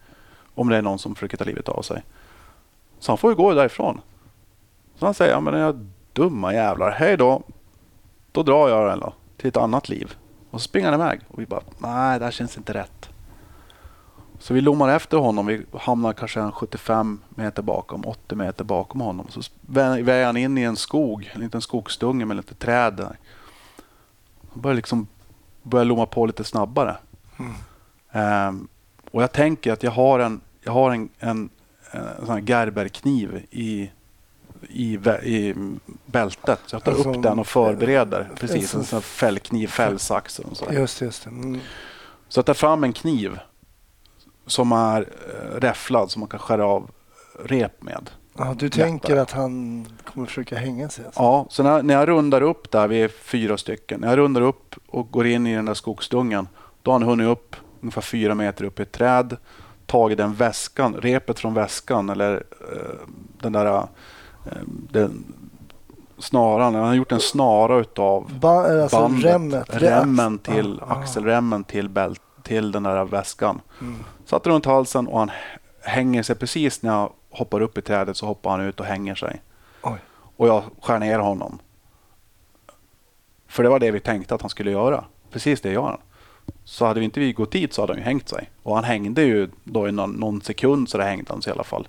Om 0.59 0.69
det 0.69 0.77
är 0.77 0.83
någon 0.83 0.99
som 0.99 1.15
försöker 1.15 1.37
ta 1.37 1.45
livet 1.45 1.69
av 1.69 1.83
sig. 1.83 2.03
Så 2.99 3.13
han 3.13 3.19
får 3.19 3.31
ju 3.31 3.37
gå 3.37 3.55
därifrån. 3.55 4.01
Så 4.99 5.05
han 5.05 5.15
säger, 5.15 5.33
ja 5.33 5.41
men 5.41 5.55
jag 5.61 5.87
dumma 6.13 6.55
jävlar, 6.55 6.91
hej 6.91 7.17
då. 7.17 7.43
Då 8.33 8.43
drar 8.43 8.69
jag 8.69 8.89
den 8.91 9.01
då, 9.01 9.13
till 9.37 9.49
ett 9.49 9.57
annat 9.57 9.89
liv. 9.89 10.15
Och 10.51 10.61
så 10.61 10.69
springer 10.69 10.93
han 10.93 11.01
iväg. 11.01 11.21
Och 11.29 11.39
vi 11.41 11.47
bara, 11.47 11.61
nej 11.79 12.19
det 12.19 12.25
här 12.25 12.33
känns 12.33 12.57
inte 12.57 12.75
rätt. 12.75 13.09
Så 14.39 14.55
vi 14.55 14.61
lommar 14.61 14.89
efter 14.89 15.17
honom. 15.19 15.47
Vi 15.47 15.67
hamnar 15.81 16.13
kanske 16.13 16.41
en 16.41 16.53
75 16.53 17.21
meter 17.31 17.63
bakom, 17.63 18.05
80 18.07 18.35
meter 18.35 18.65
bakom 18.65 19.01
honom. 19.01 19.27
Så 19.29 19.41
vä- 19.67 20.03
väger 20.03 20.27
han 20.27 20.37
in 20.37 20.59
i 20.59 20.63
en 20.63 20.77
skog, 20.77 21.31
en 21.35 21.41
liten 21.41 21.61
skogsdunge 21.61 22.25
med 22.25 22.37
lite 22.37 22.55
träd 22.55 22.95
där. 22.95 23.19
Han 24.53 24.63
börjar 24.63 24.75
liksom 24.77 25.07
börjar 25.63 25.85
lomma 25.85 26.07
på 26.07 26.27
lite 26.27 26.45
snabbare. 26.45 26.97
Ehm, 28.13 28.69
och 29.11 29.23
jag 29.23 29.33
tänker 29.33 29.73
att 29.73 29.83
jag 29.83 29.91
har 29.91 30.19
en, 30.19 30.41
jag 30.63 30.73
har 30.73 30.91
en, 30.91 31.09
en, 31.19 31.51
en 31.91 32.27
sån 32.27 32.29
här 32.35 32.41
Gerberkniv 32.41 33.47
i, 33.51 33.91
i, 34.69 34.95
i 35.23 35.55
bältet. 36.07 36.61
Så 36.67 36.75
jag 36.77 36.85
tar 36.85 36.93
Alltså, 36.93 37.11
upp 37.11 37.23
den 37.23 37.39
och 37.39 37.47
förbereder. 37.47 38.31
Precis, 38.37 38.75
en 38.75 38.81
en 38.81 38.87
sån- 38.87 39.03
fällkniv, 39.03 39.67
fällsax 39.67 40.39
och 40.39 40.57
så. 40.57 40.73
Just 40.73 41.01
just 41.01 41.25
det. 41.25 41.31
Mm. 41.31 41.61
Så 42.29 42.39
jag 42.39 42.47
tar 42.47 42.55
fram 42.55 42.85
en 42.85 42.93
kniv 42.93 43.39
som 44.47 44.73
är 44.73 45.01
eh, 45.01 45.57
räfflad 45.61 46.11
som 46.11 46.21
man 46.21 46.29
kan 46.29 46.41
skära 46.41 46.67
av 46.67 46.91
rep 47.45 47.83
med. 47.83 48.11
Ja, 48.39 48.55
du 48.59 48.69
tänker 48.71 49.17
att 49.17 49.31
han 49.33 49.87
kommer 50.05 50.27
försöka 50.27 50.57
hänga 50.57 50.89
sig? 50.89 51.05
Alltså. 51.05 51.21
Ja, 51.23 51.47
så 51.51 51.63
när, 51.63 51.83
när 51.83 51.95
jag 51.95 52.09
rundar 52.09 52.41
upp 52.43 52.71
där, 52.71 52.89
vi 52.89 53.03
är 53.03 53.09
fyra 53.09 53.59
stycken. 53.59 54.01
När 54.01 54.09
jag 54.09 54.19
rundar 54.19 54.41
upp 54.41 54.75
och 54.87 55.11
går 55.11 55.27
in 55.27 55.47
i 55.47 55.55
den 55.55 55.65
där 55.65 55.75
skogsdungen, 55.75 56.49
då 56.83 56.91
har 56.91 56.99
han 56.99 57.09
hunnit 57.09 57.27
upp 57.29 57.57
ungefär 57.81 58.03
fyra 58.03 58.35
meter 58.35 58.65
upp 58.65 58.79
i 58.79 58.83
ett 58.83 58.93
träd, 58.93 59.37
tagit 59.89 60.19
den 60.19 60.35
väskan, 60.35 60.95
repet 60.97 61.39
från 61.39 61.55
väskan 61.55 62.11
eller 62.11 62.35
eh, 62.73 63.09
den 63.41 63.53
där 63.53 63.67
eh, 63.67 63.83
den 64.67 65.25
snaran. 66.19 66.75
Han 66.75 66.85
har 66.85 66.95
gjort 66.95 67.13
en 67.13 67.21
snara 67.21 67.79
utav 67.79 68.39
Ba, 68.41 68.83
alltså 68.83 68.97
bandet, 69.01 69.25
remmet. 69.25 69.67
remmen 69.71 70.39
till, 70.39 70.81
Ah, 70.83 70.87
ah. 70.95 70.99
axelremmen 70.99 71.65
till, 71.65 71.89
bält, 71.89 72.21
till 72.43 72.73
den 72.73 72.83
där 72.83 73.05
väskan. 73.05 73.61
Mm. 73.81 74.05
Satt 74.25 74.47
runt 74.47 74.65
halsen 74.67 75.07
och 75.07 75.19
han 75.19 75.31
hänger 75.83 76.23
sig 76.23 76.37
precis 76.37 76.83
när 76.83 76.93
jag 76.93 77.13
hoppar 77.31 77.61
upp 77.61 77.79
i 77.79 77.83
trädet 77.83 78.17
så 78.17 78.27
hoppar 78.27 78.51
han 78.51 78.61
ut 78.61 78.81
och 78.81 78.87
hänger 78.87 79.15
sig. 79.15 79.43
Oj. 79.83 79.99
Och 80.37 80.49
jag 80.49 80.63
skär 80.83 80.99
ner 80.99 81.19
honom. 81.19 81.59
För 83.49 83.63
det 83.63 83.69
var 83.69 83.79
det 83.79 83.91
vi 83.91 84.01
tänkte 84.01 84.35
att 84.35 84.41
han 84.41 84.51
skulle 84.51 84.71
göra. 84.71 85.05
Precis 85.31 85.61
det 85.61 85.73
gör 85.73 85.83
han. 85.83 85.99
Så 86.65 86.87
hade 86.87 87.01
vi 87.01 87.05
inte 87.05 87.21
vi 87.21 87.33
gått 87.33 87.51
dit 87.51 87.73
så 87.73 87.83
hade 87.83 87.93
han 87.93 87.99
ju 87.99 88.05
hängt 88.05 88.29
sig. 88.29 88.51
Och 88.63 88.75
han 88.75 88.85
hängde 88.85 89.23
ju 89.23 89.49
då 89.65 89.89
i 89.89 89.93
någon, 89.93 90.13
någon 90.13 90.43
sekund 90.43 90.89
så 90.89 90.99
det 90.99 91.05
hängde 91.05 91.33
han 91.33 91.43
sig 91.43 91.51
i 91.51 91.55
alla 91.55 91.65
fall. 91.65 91.89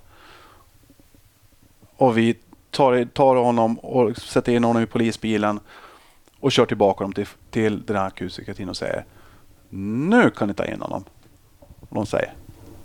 Och 1.96 2.18
vi 2.18 2.36
tar, 2.72 3.06
tar 3.06 3.36
honom 3.36 3.80
och 3.80 4.18
sätter 4.18 4.52
in 4.52 4.64
honom 4.64 4.84
i 4.84 4.86
polisbilen 4.86 5.60
och 6.40 6.52
kör 6.52 6.66
tillbaka 6.66 7.04
honom 7.04 7.14
till, 7.14 7.28
till 7.50 7.86
den 7.86 7.96
här 7.96 8.08
akutpsykiatrin 8.08 8.70
och 8.70 8.78
säger 8.78 9.06
Nu 9.70 10.30
kan 10.30 10.48
ni 10.48 10.54
ta 10.54 10.66
in 10.66 10.82
honom. 10.82 11.04
Och 11.60 11.96
de 11.96 12.06
säger 12.06 12.34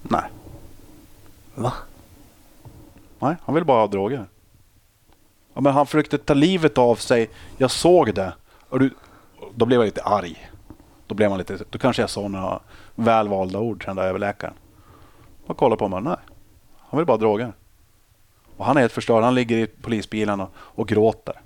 nej. 0.02 0.24
Va? 1.54 1.72
Nej, 3.18 3.36
han 3.44 3.54
vill 3.54 3.64
bara 3.64 3.80
ha 3.80 3.86
droger. 3.86 4.26
Ja, 5.54 5.60
men 5.60 5.72
han 5.72 5.86
försökte 5.86 6.18
ta 6.18 6.34
livet 6.34 6.78
av 6.78 6.96
sig. 6.96 7.30
Jag 7.56 7.70
såg 7.70 8.14
det. 8.14 8.32
Och 8.68 8.78
du, 8.78 8.90
då 9.54 9.66
blev 9.66 9.80
jag 9.80 9.84
lite 9.84 10.02
arg. 10.02 10.50
Då, 11.06 11.14
blev 11.14 11.30
man 11.30 11.38
lite, 11.38 11.58
då 11.70 11.78
kanske 11.78 12.02
jag 12.02 12.10
sa 12.10 12.28
några 12.28 12.60
välvalda 12.94 13.58
ord 13.58 13.80
till 13.80 13.86
den 13.86 13.96
där 13.96 14.04
överläkaren. 14.04 14.54
Jag 15.46 15.56
kollade 15.56 15.78
på 15.78 15.88
mig. 15.88 16.02
Nej, 16.02 16.16
han 16.78 16.98
vill 16.98 17.06
bara 17.06 17.16
droger. 17.16 17.52
Och 18.56 18.64
han 18.64 18.76
är 18.76 18.80
helt 18.80 18.92
förstörd. 18.92 19.24
Han 19.24 19.34
ligger 19.34 19.56
i 19.56 19.66
polisbilen 19.66 20.40
och, 20.40 20.50
och 20.54 20.88
gråter. 20.88 21.40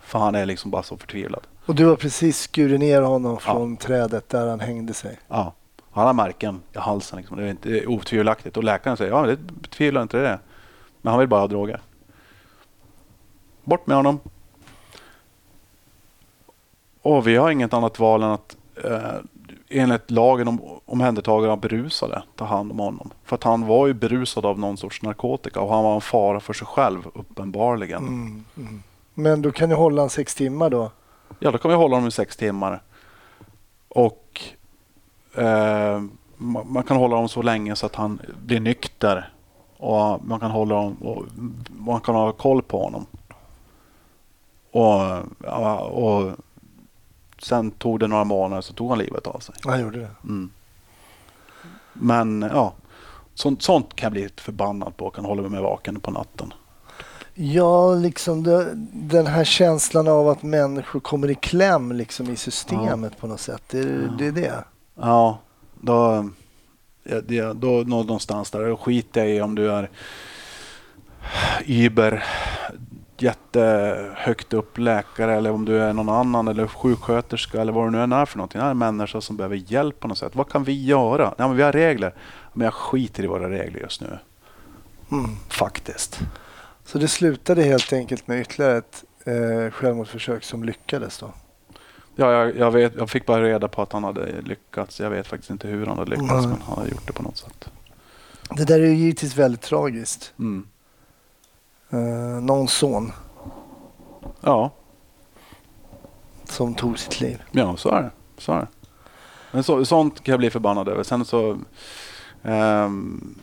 För 0.00 0.18
han 0.18 0.34
är 0.34 0.46
liksom 0.46 0.70
bara 0.70 0.82
så 0.82 0.96
förtvivlad. 0.96 1.46
Och 1.66 1.74
du 1.74 1.86
har 1.86 1.96
precis 1.96 2.38
skurit 2.38 2.80
ner 2.80 3.02
honom 3.02 3.38
från 3.38 3.76
trädet 3.76 4.28
där 4.28 4.46
han 4.46 4.60
hängde 4.60 4.94
sig? 4.94 5.18
Ja, 5.28 5.52
han 5.90 6.06
har 6.06 6.12
märken 6.12 6.62
i 6.72 6.78
halsen. 6.78 7.18
Liksom. 7.18 7.36
Det 7.36 7.44
är 7.44 7.50
inte 7.50 7.86
otvivelaktigt. 7.86 8.56
Och 8.56 8.64
läkaren 8.64 8.96
säger 8.96 9.12
ja, 9.12 9.26
det 9.26 9.36
betvivlar 9.36 10.02
inte 10.02 10.18
det. 10.18 10.38
Men 11.02 11.10
han 11.10 11.20
vill 11.20 11.28
bara 11.28 11.40
ha 11.40 11.46
droger. 11.46 11.80
Bort 13.64 13.86
med 13.86 13.96
honom. 13.96 14.20
Och 17.02 17.26
vi 17.26 17.36
har 17.36 17.50
inget 17.50 17.74
annat 17.74 17.98
val 17.98 18.22
än 18.22 18.30
att 18.30 18.56
eh, 18.84 19.18
enligt 19.68 20.10
lagen 20.10 20.48
om 20.48 20.60
omhändertagande 20.86 21.52
av 21.52 21.60
berusade 21.60 22.22
ta 22.36 22.44
hand 22.44 22.70
om 22.70 22.78
honom. 22.78 23.10
För 23.24 23.34
att 23.36 23.44
han 23.44 23.66
var 23.66 23.86
ju 23.86 23.94
berusad 23.94 24.46
av 24.46 24.58
någon 24.58 24.76
sorts 24.76 25.02
narkotika 25.02 25.60
och 25.60 25.74
han 25.74 25.84
var 25.84 25.94
en 25.94 26.00
fara 26.00 26.40
för 26.40 26.52
sig 26.52 26.66
själv 26.66 27.06
uppenbarligen. 27.14 28.08
Mm. 28.08 28.44
Mm. 28.56 28.82
Men 29.14 29.42
då 29.42 29.52
kan 29.52 29.68
ni 29.68 29.74
hålla 29.74 30.02
han 30.02 30.10
sex 30.10 30.34
timmar 30.34 30.70
då? 30.70 30.90
Ja, 31.38 31.50
då 31.50 31.58
kan 31.58 31.70
vi 31.70 31.76
hålla 31.76 31.96
honom 31.96 32.08
i 32.08 32.10
sex 32.10 32.36
timmar. 32.36 32.82
Och 33.88 34.40
eh, 35.34 36.00
ma- 36.38 36.64
man 36.64 36.82
kan 36.82 36.96
hålla 36.96 37.14
honom 37.14 37.28
så 37.28 37.42
länge 37.42 37.76
så 37.76 37.86
att 37.86 37.94
han 37.94 38.20
blir 38.44 38.60
nykter. 38.60 39.32
Och 39.76 40.24
man 40.24 40.40
kan 40.40 40.50
hålla 40.50 40.74
honom 40.74 40.96
och 41.02 41.24
man 41.68 42.00
kan 42.00 42.14
ha 42.14 42.32
koll 42.32 42.62
på 42.62 42.82
honom. 42.82 43.06
Och, 44.72 45.00
och 46.04 46.32
sen 47.42 47.70
tog 47.70 48.00
det 48.00 48.06
några 48.06 48.24
månader 48.24 48.62
så 48.62 48.72
tog 48.72 48.88
han 48.90 48.98
livet 48.98 49.26
av 49.26 49.38
sig. 49.38 49.54
Han 49.64 49.80
gjorde 49.80 49.98
det. 49.98 50.10
Mm. 50.24 50.50
Men 51.92 52.42
ja, 52.52 52.72
sånt, 53.34 53.62
sånt 53.62 53.94
kan 53.96 54.06
jag 54.06 54.12
bli 54.12 54.28
förbannad 54.36 54.96
på 54.96 55.10
kan 55.10 55.24
hålla 55.24 55.48
mig 55.48 55.62
vaken 55.62 56.00
på 56.00 56.10
natten. 56.10 56.52
Ja, 57.34 57.94
liksom 57.94 58.42
det, 58.42 58.68
den 58.92 59.26
här 59.26 59.44
känslan 59.44 60.08
av 60.08 60.28
att 60.28 60.42
människor 60.42 61.00
kommer 61.00 61.30
i 61.30 61.34
kläm 61.34 61.92
liksom 61.92 62.30
i 62.30 62.36
systemet 62.36 63.18
på 63.18 63.26
något 63.26 63.40
sätt. 63.40 63.62
Det, 63.70 63.78
Ja. 63.78 64.14
det 64.18 64.26
är 64.26 64.32
det. 64.32 64.64
Ja, 64.94 65.38
då, 65.80 66.28
ja, 67.04 67.20
det, 67.20 67.52
då 67.52 67.68
någonstans 67.86 68.50
där. 68.50 68.68
Då 68.68 68.76
skiter 68.76 69.20
jag 69.24 69.30
i 69.36 69.40
om 69.40 69.54
du 69.54 69.70
är 69.72 69.90
Uber, 71.66 72.24
jättehögt 73.22 74.52
upp 74.52 74.78
läkare 74.78 75.34
eller 75.34 75.50
om 75.50 75.64
du 75.64 75.82
är 75.82 75.92
någon 75.92 76.08
annan 76.08 76.48
eller 76.48 76.66
sjuksköterska 76.66 77.60
eller 77.60 77.72
vad 77.72 77.86
du 77.86 77.90
nu 77.90 78.02
än 78.02 78.12
är 78.12 78.26
för 78.26 78.38
någonting. 78.38 78.58
Det 78.58 78.62
här 78.62 78.68
är 78.68 78.70
en 78.70 78.78
människa 78.78 79.20
som 79.20 79.36
behöver 79.36 79.56
hjälp 79.56 80.00
på 80.00 80.08
något 80.08 80.18
sätt. 80.18 80.34
Vad 80.34 80.48
kan 80.48 80.64
vi 80.64 80.84
göra? 80.84 81.34
Ja, 81.38 81.48
men 81.48 81.56
vi 81.56 81.62
har 81.62 81.72
regler. 81.72 82.14
Men 82.52 82.64
jag 82.64 82.74
skiter 82.74 83.24
i 83.24 83.26
våra 83.26 83.50
regler 83.50 83.80
just 83.80 84.00
nu. 84.00 84.18
Mm. 85.12 85.30
Faktiskt. 85.48 86.20
Så 86.84 86.98
det 86.98 87.08
slutade 87.08 87.62
helt 87.62 87.92
enkelt 87.92 88.26
med 88.26 88.40
ytterligare 88.40 88.76
ett 88.76 89.04
eh, 89.24 89.70
självmordsförsök 89.70 90.44
som 90.44 90.64
lyckades 90.64 91.18
då? 91.18 91.32
Ja, 92.16 92.32
jag, 92.32 92.56
jag, 92.56 92.70
vet, 92.70 92.94
jag 92.96 93.10
fick 93.10 93.26
bara 93.26 93.42
reda 93.42 93.68
på 93.68 93.82
att 93.82 93.92
han 93.92 94.04
hade 94.04 94.40
lyckats. 94.40 95.00
Jag 95.00 95.10
vet 95.10 95.26
faktiskt 95.26 95.50
inte 95.50 95.68
hur 95.68 95.86
han 95.86 95.98
hade 95.98 96.10
lyckats, 96.10 96.30
Nej. 96.30 96.46
men 96.46 96.60
han 96.62 96.78
hade 96.78 96.90
gjort 96.90 97.06
det 97.06 97.12
på 97.12 97.22
något 97.22 97.36
sätt. 97.36 97.70
Det 98.56 98.64
där 98.64 98.80
är 98.80 98.86
ju 98.86 98.94
givetvis 98.94 99.36
väldigt 99.36 99.60
tragiskt. 99.60 100.32
Mm. 100.38 100.66
Eh, 101.90 102.42
någons 102.42 102.72
son 102.72 103.12
Ja, 104.40 104.70
som 106.44 106.74
tog 106.74 106.98
sitt 106.98 107.20
liv. 107.20 107.42
Ja, 107.50 107.76
så 107.76 107.88
är 107.88 108.02
det. 108.02 108.10
Så 108.38 108.52
är 108.52 108.58
det. 108.58 108.66
Men 109.52 109.62
så, 109.62 109.84
sånt 109.84 110.22
kan 110.22 110.32
jag 110.32 110.38
bli 110.38 110.50
förbannad 110.50 110.88
över. 110.88 111.02
Sen 111.02 111.24
så, 111.24 111.58
ehm, 112.42 113.38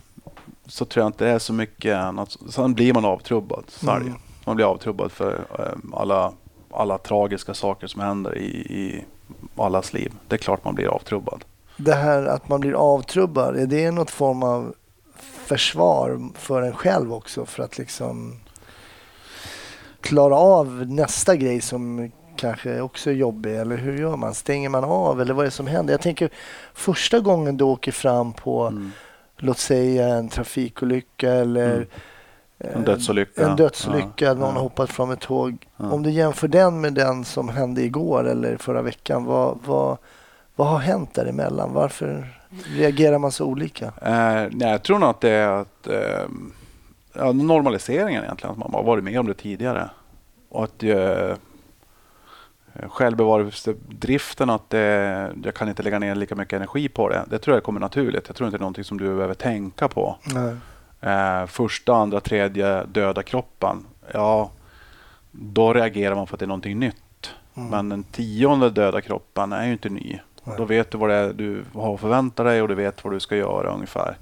så 0.65 0.85
tror 0.85 1.01
jag 1.03 1.09
inte 1.09 1.25
det 1.25 1.31
är 1.31 1.39
så 1.39 1.53
mycket 1.53 1.95
annat. 1.95 2.37
Sen 2.49 2.73
blir 2.73 2.93
man 2.93 3.05
avtrubbad. 3.05 3.63
Så 3.67 3.91
är 3.91 3.99
det 3.99 4.05
ju. 4.05 4.09
Mm. 4.09 4.21
Man 4.45 4.55
blir 4.55 4.65
avtrubbad 4.65 5.11
för 5.11 5.45
ehm, 5.59 5.93
alla, 5.93 6.33
alla 6.71 6.97
tragiska 6.97 7.53
saker 7.53 7.87
som 7.87 8.01
händer 8.01 8.37
i, 8.37 8.47
i 8.49 9.05
allas 9.55 9.93
liv. 9.93 10.13
Det 10.27 10.35
är 10.35 10.37
klart 10.37 10.65
man 10.65 10.75
blir 10.75 10.87
avtrubbad. 10.87 11.45
Det 11.77 11.93
här 11.93 12.25
att 12.25 12.49
man 12.49 12.59
blir 12.59 12.73
avtrubbad, 12.73 13.57
är 13.57 13.67
det 13.67 13.91
något 13.91 14.11
form 14.11 14.43
av 14.43 14.75
försvar 15.47 16.29
för 16.35 16.61
en 16.61 16.73
själv 16.73 17.13
också 17.13 17.45
för 17.45 17.63
att 17.63 17.77
liksom 17.77 18.39
klara 20.01 20.35
av 20.35 20.85
nästa 20.87 21.35
grej 21.35 21.61
som 21.61 22.11
kanske 22.35 22.81
också 22.81 23.09
är 23.09 23.13
jobbig 23.13 23.55
eller 23.55 23.77
hur 23.77 23.97
gör 23.97 24.15
man? 24.15 24.33
Stänger 24.33 24.69
man 24.69 24.83
av 24.83 25.21
eller 25.21 25.33
vad 25.33 25.43
är 25.43 25.47
det 25.47 25.51
som 25.51 25.67
händer? 25.67 25.93
Jag 25.93 26.01
tänker 26.01 26.29
första 26.73 27.19
gången 27.19 27.57
du 27.57 27.63
åker 27.63 27.91
fram 27.91 28.33
på 28.33 28.61
Mm. 28.67 28.91
låt 29.37 29.57
säga 29.57 30.07
en 30.07 30.29
trafikolycka 30.29 31.31
eller 31.33 31.73
Mm. 31.75 31.87
eh, 32.59 32.75
En 32.75 32.83
dödsolycka. 32.83 33.47
en 33.49 33.55
dödsolycka, 33.55 34.25
Ja, 34.25 34.33
någon 34.33 34.41
har 34.43 34.53
ja. 34.55 34.59
hoppat 34.59 34.89
från 34.89 35.11
ett 35.11 35.19
tåg. 35.19 35.67
Ja. 35.77 35.91
Om 35.91 36.03
du 36.03 36.09
jämför 36.11 36.47
den 36.47 36.81
med 36.81 36.93
den 36.93 37.25
som 37.25 37.49
hände 37.49 37.81
igår 37.81 38.27
eller 38.27 38.57
förra 38.57 38.81
veckan, 38.81 39.25
vad, 39.25 39.59
vad, 39.65 39.97
vad 40.55 40.67
har 40.67 40.79
hänt 40.79 41.13
däremellan? 41.13 41.73
Varför 41.73 42.36
reagerar 42.49 43.19
man 43.19 43.31
så 43.31 43.45
olika? 43.45 43.85
Eh, 43.85 44.47
nej, 44.51 44.71
jag 44.71 44.83
tror 44.83 44.99
nog 44.99 45.09
att 45.09 45.21
det 45.21 45.29
är 45.29 45.49
att, 45.49 45.87
eh, 45.87 46.27
ja, 47.13 47.31
normaliseringen 47.31 48.23
egentligen. 48.23 48.51
Att 48.51 48.57
man 48.57 48.73
har 48.73 48.83
varit 48.83 49.03
med 49.03 49.19
om 49.19 49.27
det 49.27 49.33
tidigare. 49.33 49.89
Och 50.49 50.63
att 50.63 50.83
eh, 50.83 51.35
självbevarelsedriften, 52.87 54.49
att 54.49 54.69
det, 54.69 55.31
jag 55.43 55.53
kan 55.53 55.69
inte 55.69 55.83
lägga 55.83 55.99
ner 55.99 56.15
lika 56.15 56.35
mycket 56.35 56.53
energi 56.53 56.89
på 56.89 57.09
det. 57.09 57.25
Det 57.29 57.39
tror 57.39 57.55
jag 57.55 57.63
kommer 57.63 57.79
naturligt. 57.79 58.23
Jag 58.27 58.35
tror 58.35 58.47
inte 58.47 58.57
det 58.57 58.59
är 58.59 58.63
någonting 58.63 58.83
som 58.83 58.97
du 58.97 59.15
behöver 59.15 59.33
tänka 59.33 59.87
på. 59.87 60.17
Eh, 61.01 61.45
första, 61.45 61.95
andra, 61.95 62.19
tredje 62.19 62.83
döda 62.83 63.23
kroppen. 63.23 63.85
Ja, 64.13 64.51
då 65.31 65.73
reagerar 65.73 66.15
man 66.15 66.27
för 66.27 66.35
att 66.35 66.39
det 66.39 66.45
är 66.45 66.47
någonting 66.47 66.79
nytt. 66.79 67.33
Mm. 67.55 67.69
Men 67.69 67.89
den 67.89 68.03
tionde 68.03 68.69
döda 68.69 69.01
kroppen 69.01 69.53
är 69.53 69.65
ju 69.65 69.71
inte 69.71 69.89
ny. 69.89 70.19
Nej. 70.47 70.55
Då 70.57 70.65
vet 70.65 70.91
du 70.91 70.97
vad 70.97 71.09
det 71.09 71.15
är 71.15 71.33
du 71.33 71.63
har 71.73 71.93
att 71.93 71.99
förvänta 71.99 72.43
dig 72.43 72.61
och 72.61 72.67
du 72.67 72.75
vet 72.75 73.03
vad 73.03 73.13
du 73.13 73.19
ska 73.19 73.35
göra 73.35 73.73
ungefär. 73.73 74.17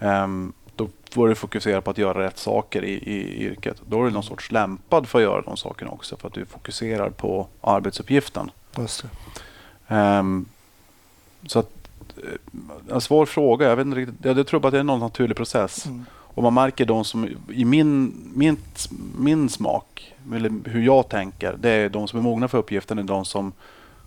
Ehm, 0.00 0.52
då 0.76 0.88
får 1.10 1.28
du 1.28 1.34
fokusera 1.34 1.80
på 1.80 1.90
att 1.90 1.98
göra 1.98 2.24
rätt 2.24 2.38
saker 2.38 2.84
i, 2.84 2.92
i 2.92 3.44
yrket. 3.44 3.82
Då 3.86 4.00
är 4.00 4.04
du 4.04 4.10
någon 4.10 4.22
sorts 4.22 4.52
lämpad 4.52 5.08
för 5.08 5.18
att 5.18 5.22
göra 5.22 5.40
de 5.40 5.56
sakerna 5.56 5.90
också 5.90 6.16
för 6.16 6.28
att 6.28 6.34
du 6.34 6.44
fokuserar 6.44 7.10
på 7.10 7.46
arbetsuppgiften. 7.60 8.50
Just. 8.78 9.04
Ehm, 9.88 10.46
så 11.46 11.58
att, 11.58 11.70
eh, 12.16 12.94
en 12.94 13.00
svår 13.00 13.26
fråga. 13.26 13.68
Jag, 13.68 13.76
vet 13.76 13.86
inte 13.86 13.98
riktigt, 13.98 14.16
jag, 14.22 14.38
jag 14.38 14.46
tror 14.46 14.60
bara 14.60 14.68
att 14.68 14.72
det 14.72 14.78
är 14.78 14.84
någon 14.84 15.00
naturlig 15.00 15.36
process. 15.36 15.86
Mm. 15.86 16.04
Och 16.10 16.42
man 16.42 16.54
märker 16.54 16.84
de 16.84 17.04
som, 17.04 17.28
i 17.52 17.64
min, 17.64 18.14
min, 18.34 18.56
min 19.18 19.48
smak, 19.48 20.14
eller 20.34 20.52
hur 20.64 20.82
jag 20.82 21.08
tänker, 21.08 21.56
det 21.60 21.70
är 21.70 21.88
de 21.88 22.08
som 22.08 22.18
är 22.18 22.22
mogna 22.22 22.48
för 22.48 22.58
uppgiften, 22.58 22.98
är 22.98 23.02
de 23.02 23.24
som 23.24 23.52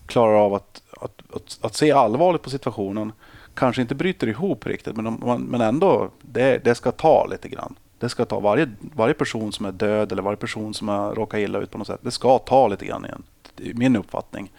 klarar 0.06 0.34
av 0.34 0.54
att, 0.54 0.82
att, 1.02 1.22
att, 1.36 1.58
att 1.62 1.76
se 1.76 1.92
allvarligt 1.92 2.42
på 2.42 2.50
situationen. 2.50 3.12
Kanske 3.54 3.82
inte 3.82 3.96
bryter 3.96 4.28
ihop 4.28 4.66
riktigt, 4.66 4.96
men, 4.96 5.06
de, 5.06 5.42
men 5.44 5.62
ändå, 5.62 6.10
det, 6.22 6.58
det 6.64 6.76
ska 6.76 6.92
ta 6.92 7.26
lite 7.26 7.50
grann. 7.50 7.76
Det 8.00 8.10
ska 8.10 8.26
ta 8.26 8.40
varje, 8.40 8.70
varje 8.80 9.14
person 9.14 9.52
som 9.52 9.66
är 9.66 9.72
död 9.72 10.12
eller 10.12 10.22
varje 10.22 10.38
person 10.38 10.74
som 10.74 10.88
har 10.88 11.16
råkat 11.16 11.40
illa 11.40 11.60
ut 11.60 11.72
på 11.72 11.78
något 11.78 11.88
sätt. 11.88 12.00
Det 12.04 12.12
ska 12.12 12.40
ta 12.40 12.68
lite 12.68 12.86
grann 12.86 13.06
igen. 13.06 13.24
Det 13.56 13.70
är 13.70 13.74
min 13.74 13.96
uppfattning. 13.96 14.52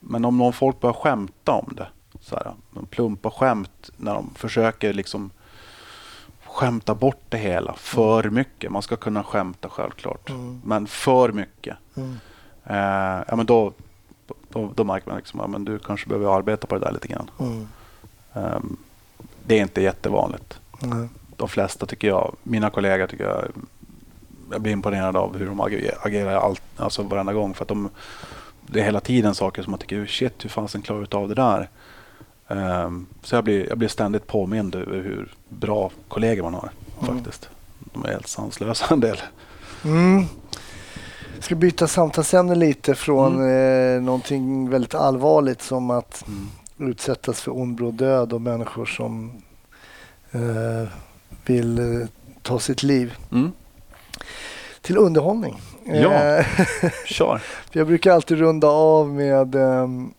Men 0.00 0.24
om 0.24 0.38
någon 0.38 0.52
folk 0.52 0.80
börjar 0.80 0.94
skämta 0.94 1.52
om 1.52 1.72
det, 1.76 1.86
så 2.20 2.36
här, 2.36 2.52
de 2.70 2.86
plumpa 2.86 3.30
skämt 3.30 3.90
när 3.96 4.14
de 4.14 4.30
försöker 4.34 4.92
liksom 4.92 5.30
skämta 6.46 6.94
bort 6.94 7.22
det 7.28 7.38
hela 7.38 7.72
för 7.74 8.30
mycket. 8.30 8.72
Man 8.72 8.82
ska 8.82 8.96
kunna 8.96 9.24
skämta 9.24 9.68
självklart, 9.68 10.30
Mm. 10.30 10.60
men 10.64 10.86
för 10.86 11.32
mycket. 11.32 11.76
Mm. 11.96 12.18
Eh, 12.64 13.24
ja, 13.28 13.36
men 13.36 13.46
då, 13.46 13.72
då, 14.48 14.72
då 14.74 14.84
märker 14.84 15.08
man 15.08 15.16
liksom 15.16 15.40
att 15.40 15.50
men 15.50 15.64
du 15.64 15.78
kanske 15.78 16.08
behöver 16.08 16.36
arbeta 16.36 16.66
på 16.66 16.74
det 16.74 16.80
där 16.84 16.92
lite 16.92 17.08
grann. 17.08 17.30
Mm. 17.40 17.68
Ehm, 18.32 18.76
det 19.46 19.58
är 19.58 19.62
inte 19.62 19.82
jättevanligt. 19.82 20.60
Nej. 20.80 21.08
De 21.36 21.48
flesta 21.48 21.86
tycker 21.86 22.08
jag, 22.08 22.36
mina 22.42 22.70
kollegor 22.70 23.06
tycker 23.06 23.24
jag, 23.24 23.44
jag 24.50 24.60
blir 24.60 24.72
imponerad 24.72 25.16
av 25.16 25.38
hur 25.38 25.46
de 25.46 25.60
agerar, 25.60 26.34
allt, 26.36 26.62
alltså 26.76 27.02
varenda 27.02 27.32
gång. 27.32 27.54
För 27.54 27.64
att 27.64 27.68
de, 27.68 27.88
det 28.66 28.80
är 28.80 28.84
hela 28.84 29.00
tiden 29.00 29.34
saker 29.34 29.62
som 29.62 29.70
man 29.70 29.80
tycker, 29.80 30.06
shit 30.06 30.44
hur 30.44 30.48
fasen 30.50 30.82
klarar 30.82 31.06
du 31.10 31.16
av 31.16 31.28
det 31.28 31.34
där? 31.34 31.68
Ehm, 32.48 33.06
så 33.22 33.34
jag 33.34 33.44
blir, 33.44 33.68
jag 33.68 33.78
blir 33.78 33.88
ständigt 33.88 34.26
påmind 34.26 34.74
över 34.74 35.00
hur 35.00 35.32
bra 35.48 35.90
kollegor 36.08 36.42
man 36.42 36.54
har 36.54 36.70
Mm. 37.02 37.16
faktiskt. 37.16 37.48
De 37.78 38.04
är 38.04 38.08
helt 38.08 38.26
sanslösa 38.26 38.94
en 38.94 39.00
del. 39.00 39.20
Mm. 39.84 40.24
Jag 41.40 41.44
ska 41.44 41.54
byta 41.54 41.86
samtalsämne 41.86 42.54
lite 42.54 42.94
från 42.94 43.50
eh, 43.50 44.02
någonting 44.02 44.70
väldigt 44.70 44.94
allvarligt 44.94 45.62
som 45.62 45.90
att 45.90 46.24
utsättas 46.78 47.40
för 47.40 47.56
ond 47.56 47.76
bråd 47.76 47.94
död 47.94 48.32
och 48.32 48.40
människor 48.40 48.86
som 48.86 49.42
eh, 50.32 50.88
vill 51.46 51.78
eh, 51.78 52.08
ta 52.42 52.58
sitt 52.58 52.82
liv. 52.82 53.14
Mm. 53.32 53.52
Till 54.80 54.96
underhållning. 54.96 55.60
Ja. 55.84 56.12
Eh, 56.12 56.46
Kör. 57.06 57.42
jag 57.72 57.86
brukar 57.86 58.12
alltid 58.12 58.38
runda 58.38 58.68
av 58.68 59.08
med, 59.08 59.54
ehm, 59.54 60.14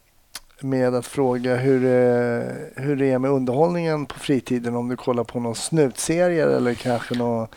med 0.59 0.95
att 0.95 1.07
fråga 1.07 1.55
hur, 1.55 1.85
eh, 1.85 2.43
hur 2.75 2.95
det 2.95 3.11
är 3.11 3.19
med 3.19 3.31
underhållningen 3.31 4.05
på 4.05 4.19
fritiden. 4.19 4.75
Om 4.75 4.89
du 4.89 4.95
kollar 4.95 5.23
på 5.23 5.39
någon 5.39 5.55
snutserier 5.55 6.47
eller 6.47 6.73
kanske 6.73 7.15
någon 7.15 7.47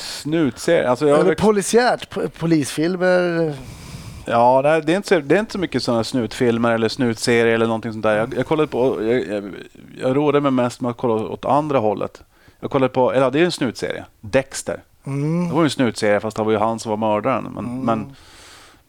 Snutserie. 0.00 0.88
Alltså 0.90 1.08
jag, 1.08 1.20
eller 1.20 1.34
polisiärt, 1.34 2.14
po- 2.14 2.28
polisfilmer. 2.28 3.54
Ja, 4.26 4.60
nej, 4.64 4.82
det, 4.82 4.92
är 4.92 4.96
inte 4.96 5.08
så, 5.08 5.20
det 5.20 5.34
är 5.36 5.40
inte 5.40 5.52
så 5.52 5.58
mycket 5.58 5.82
sådana 5.82 6.04
snutfilmer 6.04 6.70
eller 6.72 6.88
snutserier 6.88 7.54
eller 7.54 7.66
någonting 7.66 7.92
sånt 7.92 8.02
där. 8.02 8.16
Jag, 8.16 8.34
jag 8.36 8.46
kollade 8.46 8.66
på, 8.68 9.02
jag, 9.02 9.26
jag, 9.28 9.44
jag 10.00 10.16
roade 10.16 10.40
mig 10.40 10.52
mest 10.52 10.80
med 10.80 10.90
att 10.90 10.96
kolla 10.96 11.14
åt 11.14 11.44
andra 11.44 11.78
hållet. 11.78 12.22
Jag 12.60 12.70
kollade 12.70 12.92
på, 12.92 13.12
eller 13.12 13.22
ja, 13.22 13.30
det 13.30 13.40
är 13.40 13.44
en 13.44 13.52
snutserie, 13.52 14.04
Dexter. 14.20 14.80
Mm. 15.06 15.48
Det 15.48 15.54
var 15.54 15.62
ju 15.62 15.64
en 15.66 15.70
snutserie 15.70 16.20
fast 16.20 16.36
det 16.36 16.42
var 16.42 16.52
ju 16.52 16.58
han 16.58 16.78
som 16.78 16.90
var 16.90 16.96
mördaren. 16.96 17.44
Men, 17.54 17.64
Mm. 17.64 17.80
men, 17.84 18.16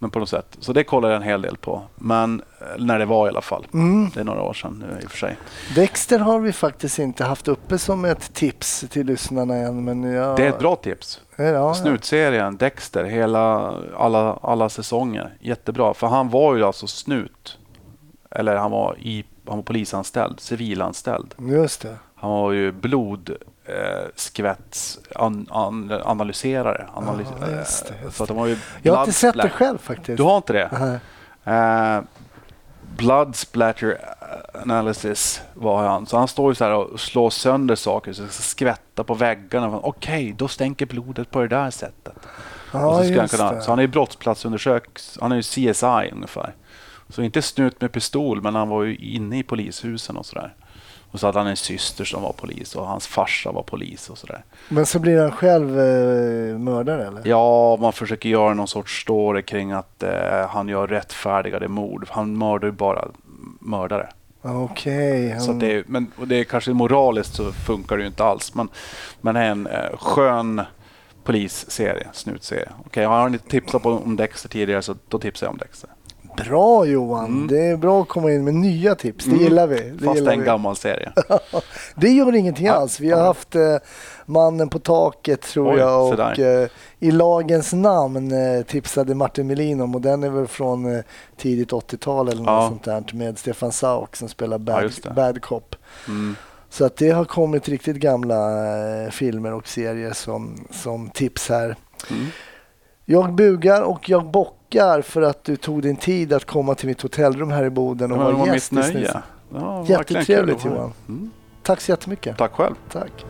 men 0.01 0.09
på 0.09 0.19
något 0.19 0.29
sätt. 0.29 0.57
Så 0.59 0.73
det 0.73 0.83
kollade 0.83 1.13
jag 1.13 1.21
en 1.21 1.27
hel 1.27 1.41
del 1.41 1.57
på. 1.57 1.81
Men 1.95 2.41
eh, 2.59 2.83
när 2.83 2.99
det 2.99 3.05
var 3.05 3.27
i 3.27 3.29
alla 3.29 3.41
fall. 3.41 3.67
Mm. 3.73 4.09
Det 4.13 4.19
är 4.19 4.23
några 4.23 4.41
år 4.41 4.53
sedan 4.53 4.83
nu 4.87 5.01
i 5.01 5.05
och 5.05 5.11
för 5.11 5.17
sig. 5.17 5.37
Dexter 5.75 6.19
har 6.19 6.39
vi 6.39 6.53
faktiskt 6.53 6.99
inte 6.99 7.23
haft 7.23 7.47
uppe 7.47 7.77
som 7.77 8.05
ett 8.05 8.33
tips 8.33 8.85
till 8.89 9.07
lyssnarna 9.07 9.55
än. 9.55 9.83
Men 9.83 10.03
jag, 10.03 10.37
Det 10.37 10.45
är 10.45 10.49
ett 10.49 10.59
bra 10.59 10.75
tips. 10.75 11.21
Ja, 11.35 11.43
ja. 11.43 11.73
Snutserien, 11.73 12.57
Dexter, 12.57 13.03
hela, 13.03 13.73
alla, 13.97 14.39
alla 14.41 14.69
säsonger. 14.69 15.33
Jättebra. 15.39 15.93
För 15.93 16.07
han 16.07 16.29
var 16.29 16.55
ju 16.55 16.63
alltså 16.63 16.87
snut. 16.87 17.57
Eller 18.31 18.55
han 18.55 18.71
var, 18.71 18.95
i, 18.99 19.25
han 19.47 19.57
var 19.57 19.63
polisanställd, 19.63 20.39
civilanställd. 20.39 21.35
Just 21.37 21.81
det. 21.81 21.95
Han 22.15 22.31
var 22.31 22.51
ju 22.51 22.71
blodskvätts 23.72 24.99
an, 25.15 25.47
an, 25.49 25.91
analyserare. 26.03 26.88
Analys, 26.93 27.28
Ja, 27.41 27.49
just 27.49 27.88
det, 27.88 27.93
eh, 27.93 28.03
just 28.03 28.17
så 28.17 28.24
att 28.24 28.30
han 28.30 28.38
var 28.38 28.47
ju 28.47 28.57
Jag 28.82 28.93
har 28.93 29.01
inte 29.01 29.13
sett 29.13 29.36
det 29.36 29.49
själv 29.49 29.78
faktiskt. 29.78 30.17
Du 30.17 30.24
har 30.24 30.38
inte 30.38 30.53
det? 30.53 30.99
Nej. 31.45 31.55
Eh, 31.57 32.01
blood 32.97 33.36
splatter 33.36 33.97
analysis 34.53 35.41
var 35.53 35.88
han. 35.88 36.05
Så 36.05 36.17
han 36.17 36.28
står 36.28 36.51
ju 36.51 36.55
så 36.55 36.63
här 36.63 36.74
och 36.74 36.99
slår 36.99 37.30
sönder 37.30 37.76
saker, 37.76 38.13
så 38.13 38.28
skvätta 38.30 39.03
på 39.03 39.13
väggarna. 39.13 39.80
Okej, 39.84 40.36
då 40.38 40.47
stänker 40.47 40.86
blodet 40.86 41.32
på 41.32 41.41
det 41.41 41.47
där 41.47 41.69
sättet. 41.69 42.13
Ja, 42.74 43.03
så, 43.03 43.19
han 43.19 43.28
kunna, 43.28 43.61
så 43.61 43.72
han 43.72 43.80
är 43.80 43.84
ju 43.84 43.88
brottsplatsundersöks... 43.88 45.17
Han 45.22 45.32
är 45.32 45.36
ju 45.36 45.41
CSI 45.41 46.11
ungefär. 46.11 46.53
Så 47.09 47.22
inte 47.22 47.41
snut 47.41 47.82
med 47.82 47.91
pistol, 47.91 48.41
men 48.41 48.55
han 48.55 48.69
var 48.69 48.84
ju 48.84 48.95
inne 48.95 49.39
i 49.39 49.43
polishusen 49.43 50.17
och 50.17 50.26
sådär. 50.26 50.55
Och 51.12 51.20
så 51.20 51.26
hade 51.26 51.39
han 51.39 51.47
en 51.47 51.55
syster 51.57 52.05
som 52.05 52.22
var 52.22 52.34
polis 52.34 52.76
och 52.76 52.88
hans 52.88 53.07
farsa 53.07 53.51
var 53.51 53.64
polis 53.64 54.09
och 54.09 54.18
sådär. 54.18 54.43
Men 54.70 54.86
så 54.86 54.99
blir 54.99 55.22
han 55.22 55.32
själv 55.32 55.80
eh, 55.80 56.57
mördare 56.57 57.07
eller? 57.07 57.22
Ja, 57.26 57.78
man 57.82 57.93
försöker 57.93 58.30
göra 58.30 58.53
någon 58.53 58.68
sorts 58.68 59.01
story 59.01 59.41
kring 59.41 59.72
att 59.72 60.03
eh, 60.03 60.47
han 60.49 60.68
gör 60.68 60.88
rättfärdigade 60.88 61.68
mord. 61.68 62.07
Han 62.09 62.38
mördar 62.38 62.68
ju 62.68 62.72
bara 62.72 63.07
mördare. 63.59 64.09
Okej. 64.41 65.36
Så 65.39 65.45
han- 65.45 65.55
att 65.55 65.59
det, 65.59 65.74
är, 65.74 65.84
men, 65.88 66.12
och 66.20 66.28
det 66.28 66.36
är 66.36 66.43
kanske 66.43 66.72
moraliskt 66.74 67.36
så 67.36 67.51
funkar 67.51 67.97
det 67.97 68.01
ju 68.01 68.07
inte 68.07 68.24
alls. 68.24 68.55
Men, 68.55 68.70
men 69.22 69.36
är 69.36 69.45
en 69.51 69.68
eh, 69.68 69.97
skön 69.97 70.62
polisserie, 71.24 72.07
snutserie. 72.14 72.70
Okej, 72.86 73.05
har 73.05 73.30
ni 73.30 73.38
tipsat 73.39 73.84
på, 73.84 73.89
om 73.91 74.16
Dexter 74.16 74.49
tidigare 74.49 74.82
så 74.82 74.95
då 75.07 75.20
tipsar 75.20 75.47
jag 75.47 75.51
om 75.51 75.57
Dexter. 75.57 75.89
Bra 76.38 76.86
Johan. 76.86 77.25
Mm. 77.25 77.47
Det 77.47 77.59
är 77.61 77.77
bra 77.77 78.01
att 78.01 78.07
komma 78.07 78.32
in 78.32 78.43
med 78.43 78.53
nya 78.53 78.95
tips. 78.95 79.25
Det 79.25 79.32
Mm. 79.32 79.43
gillar 79.43 79.67
vi. 79.67 79.89
Det, 79.89 80.05
Fast 80.05 80.15
gillar 80.19 80.34
en 80.34 80.39
vi. 80.39 80.45
gammal 80.45 80.75
serie. 80.75 81.11
det 81.95 82.09
gör 82.09 82.36
ingenting 82.36 82.65
Ja. 82.65 82.73
alls. 82.73 82.99
Vi 82.99 83.11
har 83.11 83.19
Ja. 83.19 83.25
haft 83.25 83.55
eh, 83.55 83.75
Mannen 84.25 84.69
på 84.69 84.79
taket 84.79 85.41
tror 85.41 85.73
Oj, 85.73 85.79
jag 85.79 86.13
och 86.13 86.39
eh, 86.39 86.67
I 86.99 87.11
lagens 87.11 87.73
namn 87.73 88.32
eh, 88.32 88.61
tipsade 88.63 89.15
Martin 89.15 89.47
Melin 89.47 89.82
om 89.82 89.95
och 89.95 90.01
den 90.01 90.23
är 90.23 90.29
väl 90.29 90.47
från 90.47 90.95
eh, 90.95 91.01
tidigt 91.38 91.71
80-tal 91.71 92.27
eller 92.27 92.41
något 92.43 92.47
Ja. 92.47 92.67
sånt 92.69 92.84
där 92.84 93.17
med 93.17 93.38
Stefan 93.38 93.71
Sauk 93.71 94.15
som 94.15 94.29
spelar 94.29 94.57
Ja, 94.57 94.63
Bad, 94.82 94.91
det. 95.03 95.09
bad 95.13 95.41
Cop. 95.41 95.75
Mm. 96.07 96.36
Så 96.69 96.86
att 96.86 96.97
det 96.97 97.09
har 97.09 97.25
kommit 97.25 97.69
riktigt 97.69 97.95
gamla 97.97 98.45
eh, 99.05 99.09
filmer 99.09 99.53
och 99.53 99.67
serier 99.67 100.13
som, 100.13 100.65
som 100.71 101.09
tips 101.09 101.49
här. 101.49 101.75
Mm. 102.11 102.25
Jag 103.05 103.34
bugar 103.34 103.82
och 103.82 104.09
jag 104.09 104.25
bockar 104.32 104.61
för 105.01 105.22
att 105.22 105.43
du 105.43 105.55
tog 105.55 105.82
din 105.82 105.95
tid 105.95 106.34
att 106.34 106.45
komma 106.45 106.76
till 106.76 106.88
mitt 106.88 107.01
hotellrum 107.01 107.51
här 107.51 107.63
i 107.63 107.69
Boden 107.69 108.11
och 108.11 108.17
var 108.17 108.32
vara 108.32 108.45
mitt 108.45 108.53
gäst 108.53 108.72
i 108.72 108.76
nöje. 108.76 108.91
Snus. 108.91 109.24
Ja, 109.53 109.86
Jättetrevligt, 109.88 110.65
Johan. 110.65 110.93
Mm. 111.07 111.32
Tack 111.63 111.82
så 111.82 111.91
jättemycket. 111.91 112.38
Tack 112.38 112.51
själv. 112.51 112.76
Tack. 112.91 113.26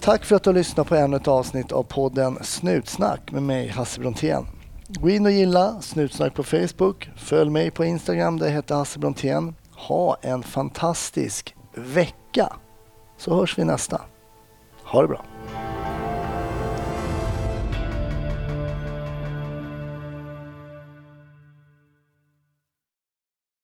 Tack 0.00 0.24
för 0.24 0.36
att 0.36 0.42
du 0.42 0.50
har 0.50 0.54
lyssnat 0.54 0.88
på 0.88 0.94
ännu 0.94 1.16
ett 1.16 1.28
avsnitt 1.28 1.72
av 1.72 1.82
podden 1.82 2.38
Snutsnack 2.42 3.32
med 3.32 3.42
mig 3.42 3.68
Hasse 3.68 4.00
Brontén. 4.00 4.46
Gå 4.88 5.10
in 5.10 5.26
och 5.26 5.32
gilla 5.32 5.80
Snutsnack 5.80 6.34
på 6.34 6.42
Facebook. 6.42 7.10
Följ 7.16 7.50
mig 7.50 7.70
på 7.70 7.84
Instagram 7.84 8.38
där 8.38 8.46
jag 8.46 8.52
heter 8.52 8.74
Hasse 8.74 8.98
Brontén. 8.98 9.54
Ha 9.74 10.16
en 10.22 10.42
fantastisk 10.42 11.54
vecka 11.74 12.52
så 13.16 13.34
hörs 13.34 13.58
vi 13.58 13.64
nästa. 13.64 14.00
Ha 14.92 15.02
det 15.02 15.08
bra. 15.08 15.31